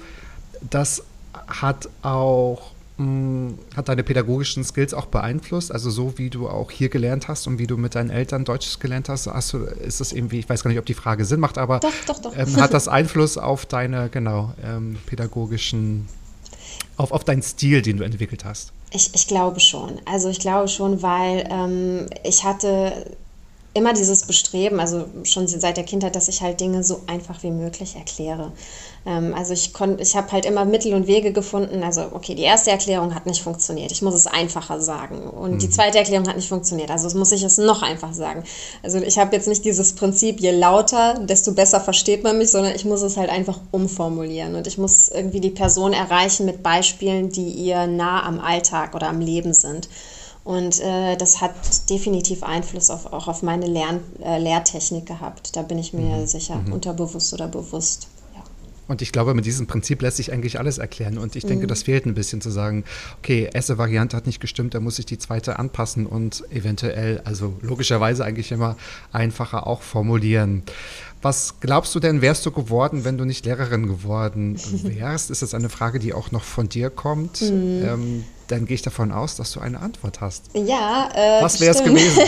das 0.69 1.03
hat 1.45 1.89
auch 2.03 2.71
mh, 2.99 3.03
hm, 3.03 3.59
hat 3.75 3.89
deine 3.89 4.03
pädagogischen 4.03 4.63
Skills 4.63 4.93
auch 4.93 5.07
beeinflusst? 5.07 5.73
Also 5.73 5.89
so 5.89 6.17
wie 6.17 6.29
du 6.29 6.47
auch 6.47 6.71
hier 6.71 6.87
gelernt 6.87 7.27
hast 7.27 7.47
und 7.47 7.59
wie 7.59 7.67
du 7.67 7.75
mit 7.75 7.95
deinen 7.95 8.11
Eltern 8.11 8.45
Deutsch 8.45 8.79
gelernt 8.79 9.09
hast, 9.09 9.27
hast 9.27 9.51
du, 9.51 9.57
ist 9.57 9.99
das 9.99 10.13
irgendwie, 10.13 10.39
ich 10.39 10.47
weiß 10.47 10.63
gar 10.63 10.69
nicht, 10.69 10.79
ob 10.79 10.85
die 10.85 10.93
Frage 10.93 11.25
Sinn 11.25 11.41
macht, 11.41 11.57
aber 11.57 11.81
doch, 11.81 11.91
doch, 12.07 12.21
doch. 12.21 12.37
Ähm, 12.37 12.55
hat 12.55 12.73
das 12.73 12.87
Einfluss 12.87 13.37
auf 13.37 13.65
deine, 13.65 14.07
genau, 14.07 14.53
ähm, 14.63 14.95
pädagogischen, 15.05 16.07
auf, 16.95 17.11
auf 17.11 17.25
deinen 17.25 17.41
Stil, 17.41 17.81
den 17.81 17.97
du 17.97 18.05
entwickelt 18.05 18.45
hast? 18.45 18.71
Ich, 18.93 19.15
ich 19.15 19.27
glaube 19.27 19.59
schon. 19.59 20.01
Also 20.05 20.29
ich 20.29 20.39
glaube 20.39 20.67
schon, 20.67 21.01
weil 21.01 21.47
ähm, 21.49 22.07
ich 22.23 22.43
hatte 22.43 23.17
immer 23.73 23.93
dieses 23.93 24.23
Bestreben, 24.25 24.81
also 24.81 25.05
schon 25.23 25.47
seit 25.47 25.77
der 25.77 25.85
Kindheit, 25.85 26.15
dass 26.15 26.27
ich 26.27 26.41
halt 26.41 26.59
Dinge 26.59 26.83
so 26.83 27.01
einfach 27.07 27.41
wie 27.43 27.51
möglich 27.51 27.95
erkläre. 27.95 28.51
Ähm, 29.05 29.33
also 29.33 29.53
ich 29.53 29.71
konnte, 29.71 30.03
ich 30.03 30.15
habe 30.15 30.29
halt 30.33 30.45
immer 30.45 30.65
Mittel 30.65 30.93
und 30.93 31.07
Wege 31.07 31.31
gefunden. 31.31 31.81
Also 31.81 32.09
okay, 32.11 32.35
die 32.35 32.43
erste 32.43 32.71
Erklärung 32.71 33.15
hat 33.15 33.25
nicht 33.25 33.41
funktioniert. 33.41 33.93
Ich 33.93 34.01
muss 34.01 34.13
es 34.13 34.27
einfacher 34.27 34.81
sagen. 34.81 35.21
Und 35.21 35.53
mhm. 35.53 35.59
die 35.59 35.69
zweite 35.69 35.99
Erklärung 35.99 36.27
hat 36.27 36.35
nicht 36.35 36.49
funktioniert. 36.49 36.91
Also 36.91 37.17
muss 37.17 37.31
ich 37.31 37.43
es 37.43 37.57
noch 37.57 37.81
einfach 37.81 38.13
sagen. 38.13 38.43
Also 38.83 38.97
ich 38.97 39.17
habe 39.17 39.33
jetzt 39.35 39.47
nicht 39.47 39.63
dieses 39.63 39.93
Prinzip, 39.93 40.41
je 40.41 40.51
lauter, 40.51 41.19
desto 41.19 41.53
besser 41.53 41.79
versteht 41.79 42.23
man 42.23 42.37
mich, 42.37 42.51
sondern 42.51 42.75
ich 42.75 42.83
muss 42.83 43.01
es 43.01 43.15
halt 43.15 43.29
einfach 43.29 43.59
umformulieren. 43.71 44.55
Und 44.55 44.67
ich 44.67 44.77
muss 44.77 45.07
irgendwie 45.07 45.39
die 45.39 45.49
Person 45.49 45.93
erreichen 45.93 46.45
mit 46.45 46.61
Beispielen, 46.61 47.29
die 47.29 47.49
ihr 47.51 47.87
nah 47.87 48.23
am 48.23 48.41
Alltag 48.41 48.95
oder 48.95 49.07
am 49.07 49.21
Leben 49.21 49.53
sind. 49.53 49.87
Und 50.43 50.79
äh, 50.79 51.15
das 51.17 51.39
hat 51.39 51.89
definitiv 51.89 52.41
Einfluss 52.41 52.89
auf, 52.89 53.13
auch 53.13 53.27
auf 53.27 53.43
meine 53.43 53.67
Lern, 53.67 53.99
äh, 54.23 54.39
Lehrtechnik 54.39 55.05
gehabt. 55.05 55.55
Da 55.55 55.61
bin 55.61 55.77
ich 55.77 55.93
mir 55.93 56.17
mhm. 56.17 56.27
sicher, 56.27 56.55
mhm. 56.55 56.73
unterbewusst 56.73 57.33
oder 57.33 57.47
bewusst. 57.47 58.07
Und 58.87 59.01
ich 59.01 59.13
glaube, 59.13 59.33
mit 59.33 59.45
diesem 59.45 59.67
Prinzip 59.67 60.01
lässt 60.01 60.17
sich 60.17 60.33
eigentlich 60.33 60.59
alles 60.59 60.77
erklären. 60.77 61.17
Und 61.17 61.37
ich 61.37 61.45
denke, 61.45 61.63
mhm. 61.63 61.69
das 61.69 61.83
fehlt 61.83 62.05
ein 62.05 62.13
bisschen 62.13 62.41
zu 62.41 62.49
sagen, 62.49 62.83
okay, 63.19 63.49
erste 63.53 63.77
Variante 63.77 64.17
hat 64.17 64.25
nicht 64.25 64.41
gestimmt, 64.41 64.73
da 64.73 64.81
muss 64.81 64.99
ich 64.99 65.05
die 65.05 65.17
zweite 65.17 65.59
anpassen 65.59 66.05
und 66.05 66.43
eventuell, 66.51 67.21
also 67.23 67.53
logischerweise 67.61 68.25
eigentlich 68.25 68.51
immer 68.51 68.75
einfacher 69.13 69.65
auch 69.65 69.81
formulieren. 69.81 70.63
Was 71.21 71.55
glaubst 71.59 71.93
du 71.93 71.99
denn, 71.99 72.21
wärst 72.21 72.45
du 72.45 72.51
geworden, 72.51 73.05
wenn 73.05 73.17
du 73.17 73.25
nicht 73.25 73.45
Lehrerin 73.45 73.87
geworden 73.87 74.59
wärst? 74.83 75.29
Ist 75.29 75.41
das 75.41 75.53
eine 75.53 75.69
Frage, 75.69 75.99
die 75.99 76.13
auch 76.13 76.31
noch 76.31 76.43
von 76.43 76.69
dir 76.69 76.89
kommt? 76.89 77.41
Mhm. 77.41 77.83
Ähm, 77.85 78.23
dann 78.51 78.65
gehe 78.65 78.75
ich 78.75 78.81
davon 78.81 79.11
aus, 79.11 79.37
dass 79.37 79.53
du 79.53 79.61
eine 79.61 79.79
Antwort 79.79 80.19
hast. 80.19 80.45
Ja, 80.53 81.09
äh, 81.15 81.41
was 81.41 81.61
wäre 81.61 81.71
es 81.71 81.83
gewesen? 81.83 82.21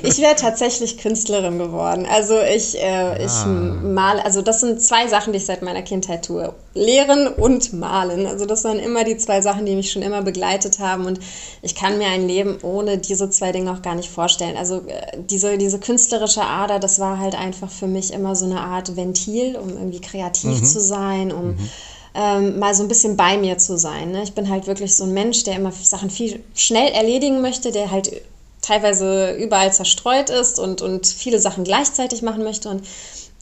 ich 0.02 0.18
wäre 0.18 0.34
tatsächlich 0.34 0.96
Künstlerin 0.98 1.58
geworden. 1.58 2.06
Also 2.10 2.38
ich, 2.40 2.80
äh, 2.80 3.24
ich 3.24 3.30
ah. 3.30 3.46
male, 3.46 4.24
also 4.24 4.40
das 4.40 4.60
sind 4.60 4.80
zwei 4.80 5.06
Sachen, 5.08 5.32
die 5.32 5.36
ich 5.36 5.46
seit 5.46 5.62
meiner 5.62 5.82
Kindheit 5.82 6.24
tue. 6.24 6.54
Lehren 6.72 7.28
und 7.28 7.74
malen. 7.74 8.26
Also 8.26 8.46
das 8.46 8.64
waren 8.64 8.78
immer 8.78 9.04
die 9.04 9.18
zwei 9.18 9.42
Sachen, 9.42 9.66
die 9.66 9.76
mich 9.76 9.92
schon 9.92 10.02
immer 10.02 10.22
begleitet 10.22 10.78
haben 10.78 11.04
und 11.04 11.20
ich 11.62 11.74
kann 11.74 11.98
mir 11.98 12.08
ein 12.08 12.26
Leben 12.26 12.58
ohne 12.62 12.96
diese 12.96 13.28
zwei 13.28 13.52
Dinge 13.52 13.72
auch 13.72 13.82
gar 13.82 13.94
nicht 13.94 14.10
vorstellen. 14.10 14.56
Also 14.56 14.76
äh, 14.86 15.18
diese, 15.18 15.58
diese 15.58 15.78
künstlerische 15.78 16.42
Ader, 16.42 16.78
das 16.78 17.00
war 17.00 17.18
halt 17.18 17.34
einfach 17.34 17.70
für 17.70 17.86
mich 17.86 18.12
immer 18.14 18.19
so 18.36 18.44
eine 18.44 18.60
Art 18.60 18.96
Ventil, 18.96 19.56
um 19.56 19.70
irgendwie 19.70 20.00
kreativ 20.00 20.60
mhm. 20.60 20.64
zu 20.64 20.80
sein, 20.80 21.32
um 21.32 21.48
mhm 21.48 21.70
ähm, 22.14 22.58
mal 22.58 22.74
so 22.74 22.82
ein 22.82 22.88
bisschen 22.88 23.16
bei 23.16 23.36
mir 23.36 23.58
zu 23.58 23.78
sein. 23.78 24.12
Ne? 24.12 24.22
Ich 24.22 24.34
bin 24.34 24.48
halt 24.48 24.66
wirklich 24.66 24.96
so 24.96 25.04
ein 25.04 25.12
Mensch, 25.12 25.44
der 25.44 25.56
immer 25.56 25.72
Sachen 25.72 26.10
viel 26.10 26.42
schnell 26.54 26.92
erledigen 26.92 27.40
möchte, 27.40 27.70
der 27.70 27.90
halt 27.90 28.22
teilweise 28.62 29.32
überall 29.36 29.72
zerstreut 29.72 30.30
ist 30.30 30.58
und, 30.58 30.82
und 30.82 31.06
viele 31.06 31.38
Sachen 31.38 31.64
gleichzeitig 31.64 32.22
machen 32.22 32.42
möchte. 32.42 32.68
Und 32.68 32.86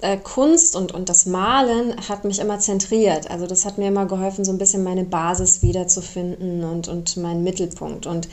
äh, 0.01 0.17
Kunst 0.17 0.77
und, 0.77 0.93
und 0.93 1.09
das 1.09 1.27
Malen 1.27 1.97
hat 2.09 2.25
mich 2.25 2.39
immer 2.39 2.59
zentriert. 2.61 3.31
Also 3.31 3.47
das 3.47 3.65
hat 3.65 3.79
mir 3.79 3.89
immer 3.89 4.07
geholfen, 4.07 4.45
so 4.45 4.53
ein 4.53 4.59
bisschen 4.59 4.85
meine 4.85 5.05
Basis 5.05 5.63
wiederzufinden 5.63 6.63
und, 6.65 6.89
und 6.89 7.17
meinen 7.17 7.43
Mittelpunkt. 7.43 8.07
Und 8.07 8.29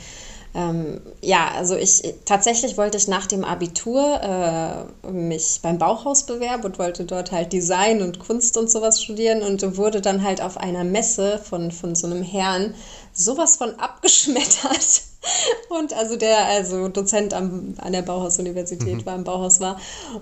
ähm, 0.56 1.02
ja, 1.20 1.50
also 1.54 1.76
ich 1.76 2.02
tatsächlich 2.24 2.78
wollte 2.78 2.96
ich 2.96 3.08
nach 3.08 3.26
dem 3.26 3.44
Abitur 3.44 4.88
äh, 5.04 5.10
mich 5.10 5.60
beim 5.62 5.76
Bauhaus 5.76 6.24
bewerben 6.24 6.64
und 6.64 6.78
wollte 6.78 7.04
dort 7.04 7.30
halt 7.30 7.52
Design 7.52 8.00
und 8.00 8.20
Kunst 8.20 8.56
und 8.56 8.70
sowas 8.70 9.02
studieren 9.02 9.42
und 9.42 9.76
wurde 9.76 10.00
dann 10.00 10.24
halt 10.24 10.40
auf 10.40 10.56
einer 10.56 10.82
Messe 10.82 11.38
von, 11.38 11.70
von 11.70 11.94
so 11.94 12.06
einem 12.06 12.22
Herrn 12.22 12.74
sowas 13.12 13.56
von 13.56 13.78
abgeschmettert. 13.78 15.02
Und 15.70 15.92
also 15.92 16.14
der, 16.16 16.44
also 16.46 16.86
Dozent 16.86 17.34
am, 17.34 17.74
an 17.78 17.92
der 17.92 18.02
Bauhaus-Universität 18.02 18.98
mhm. 18.98 19.06
war, 19.06 19.16
im 19.16 19.24
Bauhaus 19.24 19.58
war. 19.58 19.80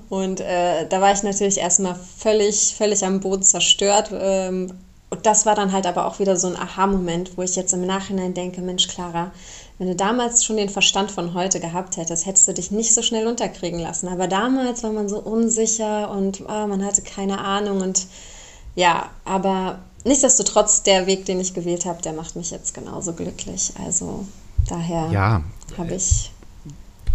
Und 0.08 0.40
äh, 0.40 0.88
da 0.88 1.02
war 1.02 1.12
ich 1.12 1.22
natürlich 1.22 1.58
erstmal 1.58 1.94
völlig, 1.94 2.74
völlig 2.74 3.04
am 3.04 3.20
Boden 3.20 3.42
zerstört. 3.42 4.10
Ähm, 4.14 4.72
und 5.10 5.26
das 5.26 5.46
war 5.46 5.54
dann 5.54 5.72
halt 5.72 5.86
aber 5.86 6.06
auch 6.06 6.18
wieder 6.18 6.36
so 6.36 6.48
ein 6.48 6.56
Aha-Moment, 6.56 7.36
wo 7.36 7.42
ich 7.42 7.54
jetzt 7.54 7.72
im 7.72 7.86
Nachhinein 7.86 8.34
denke, 8.34 8.62
Mensch, 8.62 8.88
Clara, 8.88 9.30
wenn 9.78 9.88
du 9.88 9.96
damals 9.96 10.44
schon 10.44 10.56
den 10.56 10.68
Verstand 10.68 11.10
von 11.10 11.34
heute 11.34 11.58
gehabt 11.58 11.96
hättest, 11.96 12.26
hättest 12.26 12.46
du 12.46 12.54
dich 12.54 12.70
nicht 12.70 12.94
so 12.94 13.02
schnell 13.02 13.26
unterkriegen 13.26 13.80
lassen. 13.80 14.08
Aber 14.08 14.28
damals 14.28 14.84
war 14.84 14.92
man 14.92 15.08
so 15.08 15.18
unsicher 15.18 16.10
und 16.10 16.42
oh, 16.42 16.66
man 16.66 16.84
hatte 16.84 17.02
keine 17.02 17.38
Ahnung. 17.38 17.80
Und 17.80 18.06
ja, 18.76 19.10
aber 19.24 19.80
nichtsdestotrotz, 20.04 20.84
der 20.84 21.08
Weg, 21.08 21.24
den 21.24 21.40
ich 21.40 21.54
gewählt 21.54 21.86
habe, 21.86 22.00
der 22.02 22.12
macht 22.12 22.36
mich 22.36 22.52
jetzt 22.52 22.72
genauso 22.72 23.14
glücklich. 23.14 23.72
Also 23.84 24.26
daher 24.68 25.10
ja, 25.10 25.42
habe 25.76 25.94
ich. 25.94 26.30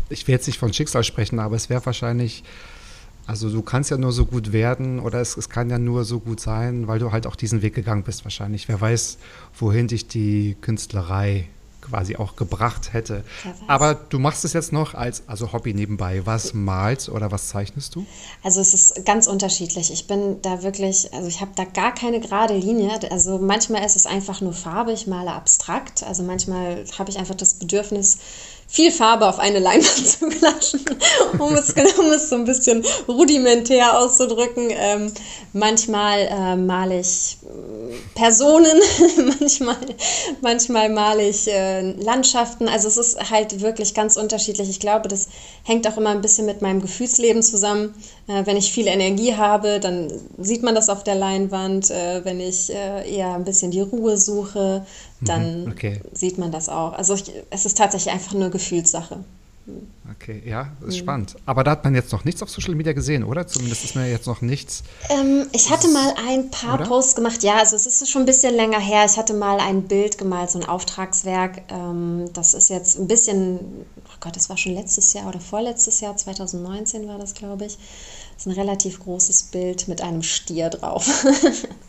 Ich 0.09 0.27
will 0.27 0.33
jetzt 0.33 0.47
nicht 0.47 0.59
von 0.59 0.73
Schicksal 0.73 1.05
sprechen, 1.05 1.39
aber 1.39 1.55
es 1.55 1.69
wäre 1.69 1.85
wahrscheinlich. 1.85 2.43
Also 3.25 3.49
du 3.49 3.61
kannst 3.61 3.91
ja 3.91 3.97
nur 3.97 4.11
so 4.11 4.25
gut 4.25 4.51
werden 4.51 4.99
oder 4.99 5.21
es, 5.21 5.37
es 5.37 5.49
kann 5.49 5.69
ja 5.69 5.77
nur 5.77 6.03
so 6.03 6.19
gut 6.19 6.39
sein, 6.39 6.87
weil 6.87 6.97
du 6.97 7.11
halt 7.11 7.27
auch 7.27 7.35
diesen 7.35 7.61
Weg 7.61 7.75
gegangen 7.75 8.01
bist 8.01 8.25
wahrscheinlich. 8.25 8.67
Wer 8.67 8.81
weiß, 8.81 9.19
wohin 9.59 9.87
dich 9.87 10.07
die 10.07 10.57
Künstlerei 10.59 11.47
quasi 11.89 12.15
auch 12.15 12.35
gebracht 12.35 12.93
hätte. 12.93 13.23
Aber 13.67 13.95
du 13.95 14.19
machst 14.19 14.45
es 14.45 14.53
jetzt 14.53 14.71
noch 14.71 14.93
als 14.93 15.23
also 15.27 15.53
Hobby 15.53 15.73
nebenbei. 15.73 16.25
Was 16.25 16.53
malst 16.53 17.09
oder 17.09 17.31
was 17.31 17.49
zeichnest 17.49 17.95
du? 17.95 18.05
Also 18.43 18.61
es 18.61 18.73
ist 18.73 19.05
ganz 19.05 19.27
unterschiedlich. 19.27 19.91
Ich 19.91 20.07
bin 20.07 20.41
da 20.41 20.63
wirklich, 20.63 21.13
also 21.13 21.27
ich 21.27 21.41
habe 21.41 21.51
da 21.55 21.65
gar 21.65 21.93
keine 21.93 22.19
gerade 22.19 22.55
Linie. 22.55 22.99
Also 23.11 23.37
manchmal 23.39 23.85
ist 23.85 23.95
es 23.95 24.05
einfach 24.05 24.41
nur 24.41 24.53
Farbe, 24.53 24.91
ich 24.91 25.07
male 25.07 25.31
abstrakt. 25.31 26.03
Also 26.03 26.23
manchmal 26.23 26.83
habe 26.97 27.09
ich 27.09 27.17
einfach 27.17 27.35
das 27.35 27.55
Bedürfnis, 27.55 28.17
viel 28.71 28.91
Farbe 28.91 29.27
auf 29.27 29.39
eine 29.39 29.57
Leinwand 29.57 30.07
zu 30.19 30.27
klatschen, 30.27 30.85
um 31.39 31.55
es, 31.55 31.73
um 31.97 32.05
es 32.11 32.29
so 32.29 32.35
ein 32.35 32.45
bisschen 32.45 32.85
rudimentär 33.07 33.97
auszudrücken. 33.99 34.67
Ähm, 34.69 35.11
manchmal 35.53 36.19
äh, 36.19 36.55
male 36.55 36.99
ich 36.99 37.39
äh, 37.43 37.95
Personen, 38.13 38.79
manchmal, 39.39 39.77
manchmal 40.41 40.89
male 40.89 41.27
ich 41.27 41.47
äh, 41.47 41.81
Landschaften. 41.93 42.69
Also 42.69 42.87
es 42.87 42.97
ist 42.97 43.31
halt 43.31 43.59
wirklich 43.61 43.95
ganz 43.95 44.17
unterschiedlich. 44.17 44.69
Ich 44.69 44.79
glaube, 44.79 45.07
das 45.07 45.29
hängt 45.63 45.87
auch 45.87 45.97
immer 45.97 46.11
ein 46.11 46.21
bisschen 46.21 46.45
mit 46.45 46.61
meinem 46.61 46.81
Gefühlsleben 46.81 47.41
zusammen. 47.41 47.95
Äh, 48.29 48.45
wenn 48.45 48.57
ich 48.57 48.71
viel 48.71 48.87
Energie 48.87 49.35
habe, 49.35 49.79
dann 49.79 50.07
sieht 50.37 50.61
man 50.61 50.75
das 50.75 50.87
auf 50.89 51.03
der 51.03 51.15
Leinwand. 51.15 51.89
Äh, 51.89 52.23
wenn 52.23 52.39
ich 52.39 52.69
äh, 52.69 53.11
eher 53.11 53.33
ein 53.33 53.43
bisschen 53.43 53.71
die 53.71 53.81
Ruhe 53.81 54.17
suche, 54.17 54.85
dann 55.19 55.65
mhm, 55.65 55.71
okay. 55.71 56.01
sieht 56.13 56.37
man 56.37 56.51
das 56.51 56.69
auch. 56.69 56.93
Also 56.93 57.15
ich, 57.15 57.31
es 57.49 57.65
ist 57.65 57.77
tatsächlich 57.77 58.13
einfach 58.13 58.33
nur 58.33 58.49
Gefühlssache. 58.49 59.23
Okay, 60.11 60.41
ja, 60.45 60.71
das 60.79 60.89
ist 60.89 60.95
mhm. 60.95 60.99
spannend. 60.99 61.35
Aber 61.45 61.63
da 61.63 61.71
hat 61.71 61.83
man 61.83 61.95
jetzt 61.95 62.11
noch 62.11 62.25
nichts 62.25 62.41
auf 62.41 62.49
Social 62.49 62.75
Media 62.75 62.93
gesehen, 62.93 63.23
oder? 63.23 63.47
Zumindest 63.47 63.83
ist 63.83 63.95
mir 63.95 64.09
jetzt 64.09 64.27
noch 64.27 64.41
nichts. 64.41 64.83
Ähm, 65.09 65.47
ich 65.51 65.69
hatte 65.69 65.87
mal 65.89 66.13
ein 66.27 66.49
paar 66.49 66.75
oder? 66.75 66.85
Posts 66.85 67.15
gemacht. 67.15 67.43
Ja, 67.43 67.57
also 67.57 67.75
es 67.75 67.85
ist 67.85 68.09
schon 68.09 68.23
ein 68.23 68.25
bisschen 68.25 68.55
länger 68.55 68.79
her. 68.79 69.05
Ich 69.05 69.17
hatte 69.17 69.33
mal 69.33 69.59
ein 69.59 69.83
Bild 69.83 70.17
gemalt, 70.17 70.51
so 70.51 70.59
ein 70.59 70.65
Auftragswerk. 70.65 71.63
Ähm, 71.69 72.25
das 72.33 72.53
ist 72.53 72.69
jetzt 72.69 72.97
ein 72.97 73.07
bisschen, 73.07 73.59
oh 74.05 74.17
Gott, 74.19 74.35
das 74.35 74.49
war 74.49 74.57
schon 74.57 74.73
letztes 74.73 75.13
Jahr 75.13 75.27
oder 75.27 75.39
vorletztes 75.39 76.01
Jahr, 76.01 76.15
2019 76.17 77.07
war 77.07 77.17
das, 77.17 77.33
glaube 77.33 77.65
ich. 77.65 77.77
Das 78.35 78.45
ist 78.45 78.47
ein 78.47 78.59
relativ 78.59 78.99
großes 78.99 79.43
Bild 79.43 79.87
mit 79.87 80.01
einem 80.01 80.23
Stier 80.23 80.69
drauf. 80.69 81.25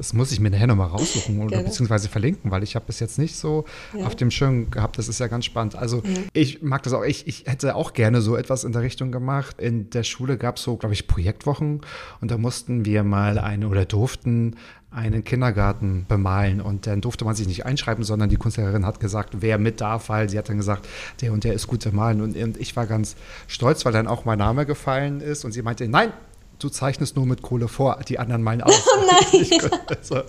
Das 0.00 0.14
muss 0.14 0.32
ich 0.32 0.40
mir 0.40 0.48
nachher 0.48 0.66
nochmal 0.66 0.88
raussuchen 0.88 1.42
oder 1.42 1.62
beziehungsweise 1.62 2.08
verlinken, 2.08 2.50
weil 2.50 2.62
ich 2.62 2.74
habe 2.74 2.86
bis 2.86 3.00
jetzt 3.00 3.18
nicht 3.18 3.36
so 3.36 3.66
ja. 3.94 4.06
auf 4.06 4.16
dem 4.16 4.30
Schirm 4.30 4.70
gehabt. 4.70 4.96
Das 4.96 5.08
ist 5.08 5.20
ja 5.20 5.26
ganz 5.26 5.44
spannend. 5.44 5.76
Also 5.76 5.98
ja. 5.98 6.22
ich 6.32 6.62
mag 6.62 6.82
das 6.84 6.94
auch. 6.94 7.04
Ich, 7.04 7.26
ich 7.26 7.44
hätte 7.44 7.74
auch 7.74 7.92
gerne 7.92 8.22
so 8.22 8.34
etwas 8.34 8.64
in 8.64 8.72
der 8.72 8.80
Richtung 8.80 9.12
gemacht. 9.12 9.60
In 9.60 9.90
der 9.90 10.02
Schule 10.02 10.38
gab 10.38 10.56
es 10.56 10.62
so, 10.62 10.78
glaube 10.78 10.94
ich, 10.94 11.06
Projektwochen 11.06 11.82
und 12.22 12.30
da 12.30 12.38
mussten 12.38 12.86
wir 12.86 13.04
mal 13.04 13.38
eine 13.38 13.68
oder 13.68 13.84
durften 13.84 14.56
einen 14.90 15.22
Kindergarten 15.22 16.06
bemalen 16.08 16.62
und 16.62 16.86
dann 16.86 17.02
durfte 17.02 17.26
man 17.26 17.34
sich 17.34 17.46
nicht 17.46 17.66
einschreiben, 17.66 18.02
sondern 18.02 18.30
die 18.30 18.36
Kunstlehrerin 18.36 18.86
hat 18.86 19.00
gesagt, 19.00 19.34
wer 19.40 19.58
mit 19.58 19.82
darf, 19.82 20.08
weil 20.08 20.30
sie 20.30 20.38
hat 20.38 20.48
dann 20.48 20.56
gesagt, 20.56 20.88
der 21.20 21.34
und 21.34 21.44
der 21.44 21.52
ist 21.52 21.66
gut 21.66 21.84
im 21.84 21.96
Malen 21.96 22.22
und, 22.22 22.36
und 22.38 22.56
ich 22.56 22.74
war 22.74 22.86
ganz 22.86 23.16
stolz, 23.48 23.84
weil 23.84 23.92
dann 23.92 24.06
auch 24.06 24.24
mein 24.24 24.38
Name 24.38 24.64
gefallen 24.64 25.20
ist 25.20 25.44
und 25.44 25.52
sie 25.52 25.60
meinte, 25.60 25.86
nein, 25.88 26.14
du 26.60 26.68
zeichnest 26.68 27.16
nur 27.16 27.26
mit 27.26 27.42
Kohle 27.42 27.68
vor, 27.68 27.98
die 28.08 28.18
anderen 28.18 28.42
malen 28.42 28.62
aus. 28.62 28.74
Oh 28.90 29.06
nein. 29.06 29.70
Also, 29.88 30.22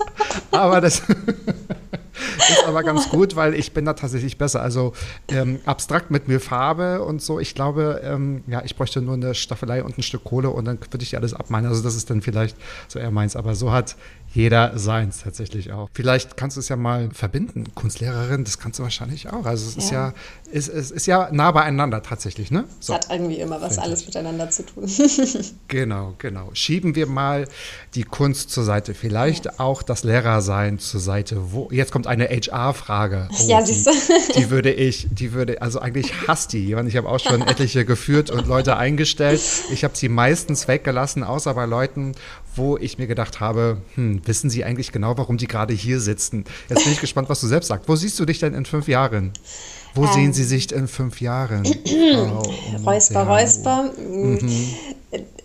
aber 0.52 0.82
das 0.82 1.00
ist 2.50 2.64
aber 2.68 2.84
ganz 2.84 3.10
gut, 3.10 3.36
weil 3.36 3.54
ich 3.54 3.74
bin 3.74 3.86
da 3.86 3.94
tatsächlich 3.94 4.38
besser. 4.38 4.62
Also 4.62 4.94
ähm, 5.28 5.60
abstrakt 5.66 6.12
mit 6.12 6.28
mir 6.28 6.40
Farbe 6.40 7.04
und 7.04 7.22
so. 7.22 7.40
Ich 7.40 7.56
glaube, 7.56 8.02
ähm, 8.04 8.44
ja, 8.48 8.62
ich 8.64 8.76
bräuchte 8.76 9.02
nur 9.02 9.16
eine 9.16 9.36
Staffelei 9.36 9.84
und 9.84 9.98
ein 9.98 10.04
Stück 10.04 10.24
Kohle 10.24 10.50
und 10.50 10.66
dann 10.66 10.80
würde 10.90 11.04
ich 11.04 11.16
alles 11.16 11.34
abmalen. 11.34 11.66
Also 11.66 11.84
das 11.84 11.96
ist 11.96 12.10
dann 12.10 12.22
vielleicht 12.22 12.56
so 12.88 13.00
eher 13.00 13.12
meins. 13.12 13.36
Aber 13.36 13.56
so 13.56 13.72
hat 13.72 13.96
jeder 14.34 14.78
seins 14.80 15.24
tatsächlich 15.24 15.74
auch. 15.74 15.90
Vielleicht 15.94 16.38
kannst 16.38 16.56
du 16.56 16.62
es 16.62 16.70
ja 16.70 16.78
mal 16.78 17.10
verbinden. 17.12 17.66
Kunstlehrerin, 17.76 18.46
das 18.46 18.60
kannst 18.60 18.80
du 18.80 18.84
wahrscheinlich 18.84 19.30
auch. 19.30 19.46
Also 19.46 19.68
es 19.68 19.76
ja. 19.76 19.82
ist 19.82 19.92
ja, 19.92 20.14
es, 20.54 20.68
es 20.70 20.92
ist 20.92 21.06
ja 21.06 21.30
nah 21.32 21.52
beieinander 21.52 22.02
tatsächlich, 22.02 22.50
ne? 22.50 22.66
So. 22.80 22.94
Hat 22.94 23.08
irgendwie 23.10 23.40
immer 23.40 23.62
was 23.62 23.78
alles 23.78 24.02
ich. 24.02 24.08
miteinander 24.08 24.50
zu 24.50 24.66
tun. 24.66 24.90
genau, 25.68 26.16
genau. 26.18 26.50
Schieben 26.54 26.96
wir 26.96 27.08
mal 27.08 27.48
die 27.94 28.04
Kunst 28.04 28.52
zur 28.52 28.64
Seite. 28.64 28.94
Vielleicht 28.94 29.46
ja. 29.46 29.54
auch 29.58 29.84
das 29.84 30.04
Lehrersein 30.04 30.80
zur 30.80 31.02
Seite. 31.02 31.52
Wo, 31.52 31.70
jetzt 31.72 31.92
kommt 31.92 32.08
eine 32.08 32.26
HR-Frage. 32.26 33.28
Oh, 33.42 33.48
ja, 33.48 33.66
siehst 33.66 33.88
du. 33.88 33.92
Die, 33.92 34.42
die, 34.42 34.50
würde 34.50 34.72
ich, 34.72 35.08
die 35.10 35.34
würde, 35.34 35.62
also 35.62 35.80
eigentlich 35.80 36.28
hasst 36.28 36.54
die 36.54 36.66
jemand. 36.68 36.90
Ich 36.90 36.96
habe 36.96 37.10
auch 37.10 37.20
schon 37.20 37.42
etliche 37.42 37.86
geführt 37.86 38.30
und 38.30 38.46
Leute 38.46 38.78
eingestellt. 38.78 39.42
Ich 39.72 39.84
habe 39.84 39.98
sie 39.98 40.10
meistens 40.10 40.68
weggelassen, 40.68 41.24
außer 41.24 41.54
bei 41.54 41.66
Leuten, 41.66 42.14
wo 42.56 42.78
ich 42.78 42.98
mir 42.98 43.08
gedacht 43.08 43.40
habe, 43.40 43.82
hm, 43.96 44.22
wissen 44.26 44.50
Sie 44.50 44.64
eigentlich 44.64 44.92
genau, 44.92 45.18
warum 45.18 45.38
die 45.38 45.48
gerade 45.48 45.74
hier 45.74 46.00
sitzen? 46.00 46.46
Jetzt 46.70 46.84
bin 46.84 46.94
ich 46.94 47.02
gespannt, 47.02 47.30
was 47.30 47.42
du 47.42 47.48
selbst 47.48 47.68
sagst. 47.68 47.88
Wo 47.88 47.96
siehst 47.96 48.20
du 48.20 48.26
dich 48.26 48.40
denn 48.40 48.54
in 48.54 48.66
fünf 48.66 48.88
Jahren? 48.88 49.32
Wo 49.94 50.04
ähm, 50.04 50.14
sehen 50.14 50.34
Sie 50.34 50.44
sich 50.44 50.72
in 50.72 50.88
fünf 50.88 51.22
Jahren? 51.22 51.64
oh, 51.66 52.44
räusper, 52.86 53.28
Räusper. 53.28 53.92
Mhm. 53.98 54.40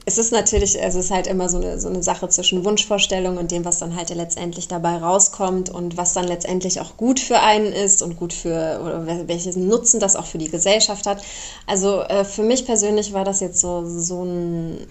Es 0.08 0.18
ist 0.18 0.30
natürlich, 0.30 0.80
also 0.80 1.00
es 1.00 1.06
ist 1.06 1.10
halt 1.10 1.26
immer 1.26 1.48
so 1.48 1.56
eine, 1.56 1.80
so 1.80 1.88
eine 1.88 2.00
Sache 2.00 2.28
zwischen 2.28 2.64
Wunschvorstellung 2.64 3.38
und 3.38 3.50
dem, 3.50 3.64
was 3.64 3.80
dann 3.80 3.96
halt 3.96 4.10
letztendlich 4.10 4.68
dabei 4.68 4.98
rauskommt 4.98 5.68
und 5.68 5.96
was 5.96 6.12
dann 6.12 6.28
letztendlich 6.28 6.80
auch 6.80 6.96
gut 6.96 7.18
für 7.18 7.40
einen 7.40 7.72
ist 7.72 8.02
und 8.02 8.16
gut 8.16 8.32
für, 8.32 8.80
oder 8.80 9.26
welchen 9.26 9.66
Nutzen 9.66 9.98
das 9.98 10.14
auch 10.14 10.26
für 10.26 10.38
die 10.38 10.48
Gesellschaft 10.48 11.06
hat. 11.06 11.22
Also 11.66 12.02
äh, 12.02 12.24
für 12.24 12.44
mich 12.44 12.66
persönlich 12.66 13.12
war 13.12 13.24
das 13.24 13.40
jetzt 13.40 13.60
so, 13.60 13.84
so 13.84 14.22
ein 14.22 14.86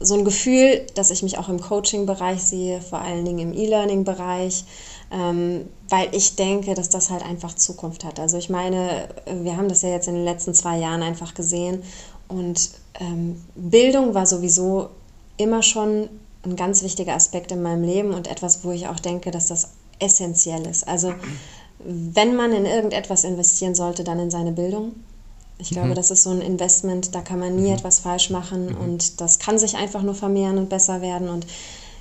so 0.00 0.14
ein 0.14 0.24
Gefühl, 0.24 0.86
dass 0.94 1.10
ich 1.10 1.22
mich 1.22 1.38
auch 1.38 1.48
im 1.48 1.60
Coaching-Bereich 1.60 2.42
sehe, 2.42 2.80
vor 2.80 3.00
allen 3.00 3.24
Dingen 3.24 3.38
im 3.38 3.52
E-Learning-Bereich, 3.52 4.64
ähm, 5.12 5.68
weil 5.88 6.08
ich 6.12 6.36
denke, 6.36 6.74
dass 6.74 6.88
das 6.88 7.10
halt 7.10 7.22
einfach 7.22 7.54
Zukunft 7.54 8.04
hat. 8.04 8.18
Also 8.18 8.38
ich 8.38 8.48
meine, 8.48 9.08
wir 9.26 9.56
haben 9.56 9.68
das 9.68 9.82
ja 9.82 9.90
jetzt 9.90 10.08
in 10.08 10.14
den 10.14 10.24
letzten 10.24 10.54
zwei 10.54 10.78
Jahren 10.78 11.02
einfach 11.02 11.34
gesehen 11.34 11.82
und 12.28 12.70
ähm, 12.98 13.42
Bildung 13.54 14.14
war 14.14 14.24
sowieso 14.24 14.88
immer 15.36 15.62
schon 15.62 16.08
ein 16.44 16.56
ganz 16.56 16.82
wichtiger 16.82 17.14
Aspekt 17.14 17.52
in 17.52 17.62
meinem 17.62 17.84
Leben 17.84 18.14
und 18.14 18.26
etwas, 18.26 18.64
wo 18.64 18.72
ich 18.72 18.88
auch 18.88 19.00
denke, 19.00 19.30
dass 19.30 19.48
das 19.48 19.70
essentiell 19.98 20.66
ist. 20.66 20.88
Also 20.88 21.12
wenn 21.84 22.36
man 22.36 22.52
in 22.52 22.66
irgendetwas 22.66 23.24
investieren 23.24 23.74
sollte, 23.74 24.04
dann 24.04 24.18
in 24.18 24.30
seine 24.30 24.52
Bildung. 24.52 24.92
Ich 25.60 25.70
glaube, 25.70 25.88
mhm. 25.88 25.94
das 25.94 26.10
ist 26.10 26.22
so 26.22 26.30
ein 26.30 26.40
Investment, 26.40 27.14
da 27.14 27.20
kann 27.20 27.38
man 27.38 27.56
nie 27.56 27.68
mhm. 27.68 27.74
etwas 27.74 28.00
falsch 28.00 28.30
machen 28.30 28.70
mhm. 28.70 28.76
und 28.76 29.20
das 29.20 29.38
kann 29.38 29.58
sich 29.58 29.76
einfach 29.76 30.02
nur 30.02 30.14
vermehren 30.14 30.58
und 30.58 30.68
besser 30.68 31.00
werden. 31.00 31.28
Und 31.28 31.46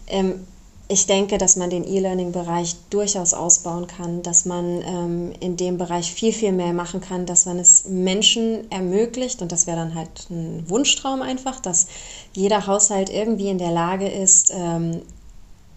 ähm, 0.08 0.45
ich 0.91 1.06
denke, 1.06 1.38
dass 1.38 1.56
man 1.56 1.69
den 1.69 1.84
E-Learning-Bereich 1.84 2.76
durchaus 2.89 3.36
ausbauen 3.36 3.86
kann, 3.86 4.24
dass 4.24 4.45
man 4.45 4.82
ähm, 4.82 5.34
in 5.39 5.56
dem 5.56 5.78
Bereich 5.78 6.12
viel, 6.12 6.34
viel 6.34 6.52
mehr 6.52 6.74
machen 6.74 7.00
kann, 7.00 7.28
dass 7.28 7.45
man 7.45 7.60
es 7.60 7.86
Menschen 7.86 8.69
ermöglicht, 8.72 9.43
und 9.43 9.52
das 9.52 9.67
wäre 9.67 9.78
dann 9.78 9.93
halt 9.93 10.10
ein 10.32 10.67
Wunschtraum 10.67 11.22
einfach, 11.22 11.60
dass 11.60 11.86
jeder 12.34 12.65
Haushalt 12.65 13.12
irgendwie 13.12 13.50
in 13.50 13.60
der 13.60 13.72
Lage 13.72 14.08
ist, 14.08 14.52
ähm, 14.52 15.04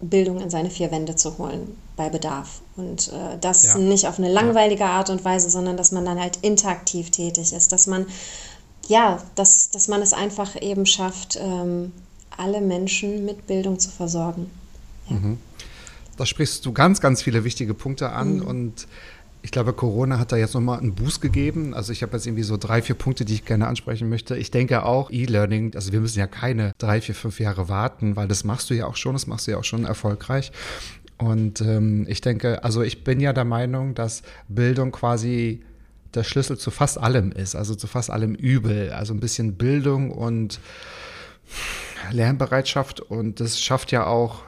Bildung 0.01 0.41
in 0.41 0.49
seine 0.49 0.71
vier 0.71 0.89
Wände 0.89 1.15
zu 1.15 1.37
holen 1.37 1.77
bei 1.95 2.09
Bedarf. 2.09 2.62
Und 2.75 3.09
äh, 3.09 3.37
das 3.39 3.65
ja. 3.65 3.77
nicht 3.77 4.07
auf 4.07 4.17
eine 4.17 4.31
langweilige 4.31 4.85
Art 4.85 5.09
und 5.09 5.23
Weise, 5.23 5.49
sondern 5.49 5.77
dass 5.77 5.91
man 5.91 6.05
dann 6.05 6.19
halt 6.19 6.39
interaktiv 6.41 7.11
tätig 7.11 7.53
ist, 7.53 7.71
dass 7.71 7.85
man, 7.87 8.07
ja, 8.87 9.21
dass, 9.35 9.69
dass 9.69 9.87
man 9.87 10.01
es 10.01 10.13
einfach 10.13 10.59
eben 10.61 10.85
schafft, 10.85 11.37
ähm, 11.39 11.91
alle 12.35 12.61
Menschen 12.61 13.25
mit 13.25 13.45
Bildung 13.45 13.79
zu 13.79 13.91
versorgen. 13.91 14.49
Ja. 15.09 15.15
Mhm. 15.17 15.37
Da 16.17 16.25
sprichst 16.25 16.65
du 16.65 16.73
ganz, 16.73 16.99
ganz 17.01 17.21
viele 17.21 17.43
wichtige 17.43 17.73
Punkte 17.73 18.09
an 18.09 18.37
mhm. 18.37 18.47
und 18.47 18.87
ich 19.43 19.51
glaube, 19.51 19.73
Corona 19.73 20.19
hat 20.19 20.31
da 20.31 20.37
jetzt 20.37 20.53
nochmal 20.53 20.79
einen 20.79 20.95
Boost 20.95 21.19
gegeben. 21.19 21.73
Also 21.73 21.91
ich 21.91 22.01
habe 22.01 22.13
jetzt 22.13 22.25
irgendwie 22.25 22.43
so 22.43 22.55
drei, 22.55 22.81
vier 22.81 22.95
Punkte, 22.95 23.25
die 23.25 23.33
ich 23.33 23.45
gerne 23.45 23.67
ansprechen 23.67 24.07
möchte. 24.07 24.37
Ich 24.37 24.51
denke 24.51 24.85
auch 24.85 25.11
E-Learning, 25.11 25.75
also 25.75 25.91
wir 25.91 25.99
müssen 25.99 26.17
ja 26.17 26.27
keine 26.27 26.71
drei, 26.77 27.01
vier, 27.01 27.13
fünf 27.13 27.41
Jahre 27.41 27.67
warten, 27.67 28.15
weil 28.15 28.29
das 28.29 28.45
machst 28.45 28.69
du 28.69 28.73
ja 28.73 28.87
auch 28.87 28.95
schon, 28.95 29.13
das 29.13 29.27
machst 29.27 29.47
du 29.47 29.51
ja 29.51 29.57
auch 29.57 29.65
schon 29.65 29.83
erfolgreich. 29.83 30.53
Und 31.17 31.61
ähm, 31.61 32.05
ich 32.07 32.21
denke, 32.21 32.63
also 32.63 32.81
ich 32.81 33.03
bin 33.03 33.19
ja 33.19 33.33
der 33.33 33.45
Meinung, 33.45 33.95
dass 33.95 34.23
Bildung 34.47 34.91
quasi 34.91 35.63
der 36.13 36.23
Schlüssel 36.23 36.57
zu 36.57 36.71
fast 36.71 36.97
allem 36.97 37.31
ist, 37.31 37.55
also 37.55 37.75
zu 37.75 37.87
fast 37.87 38.09
allem 38.09 38.35
Übel. 38.35 38.91
Also 38.91 39.13
ein 39.13 39.19
bisschen 39.19 39.55
Bildung 39.55 40.11
und 40.11 40.59
Lernbereitschaft 42.11 42.99
und 42.99 43.39
das 43.39 43.61
schafft 43.61 43.91
ja 43.91 44.05
auch 44.05 44.43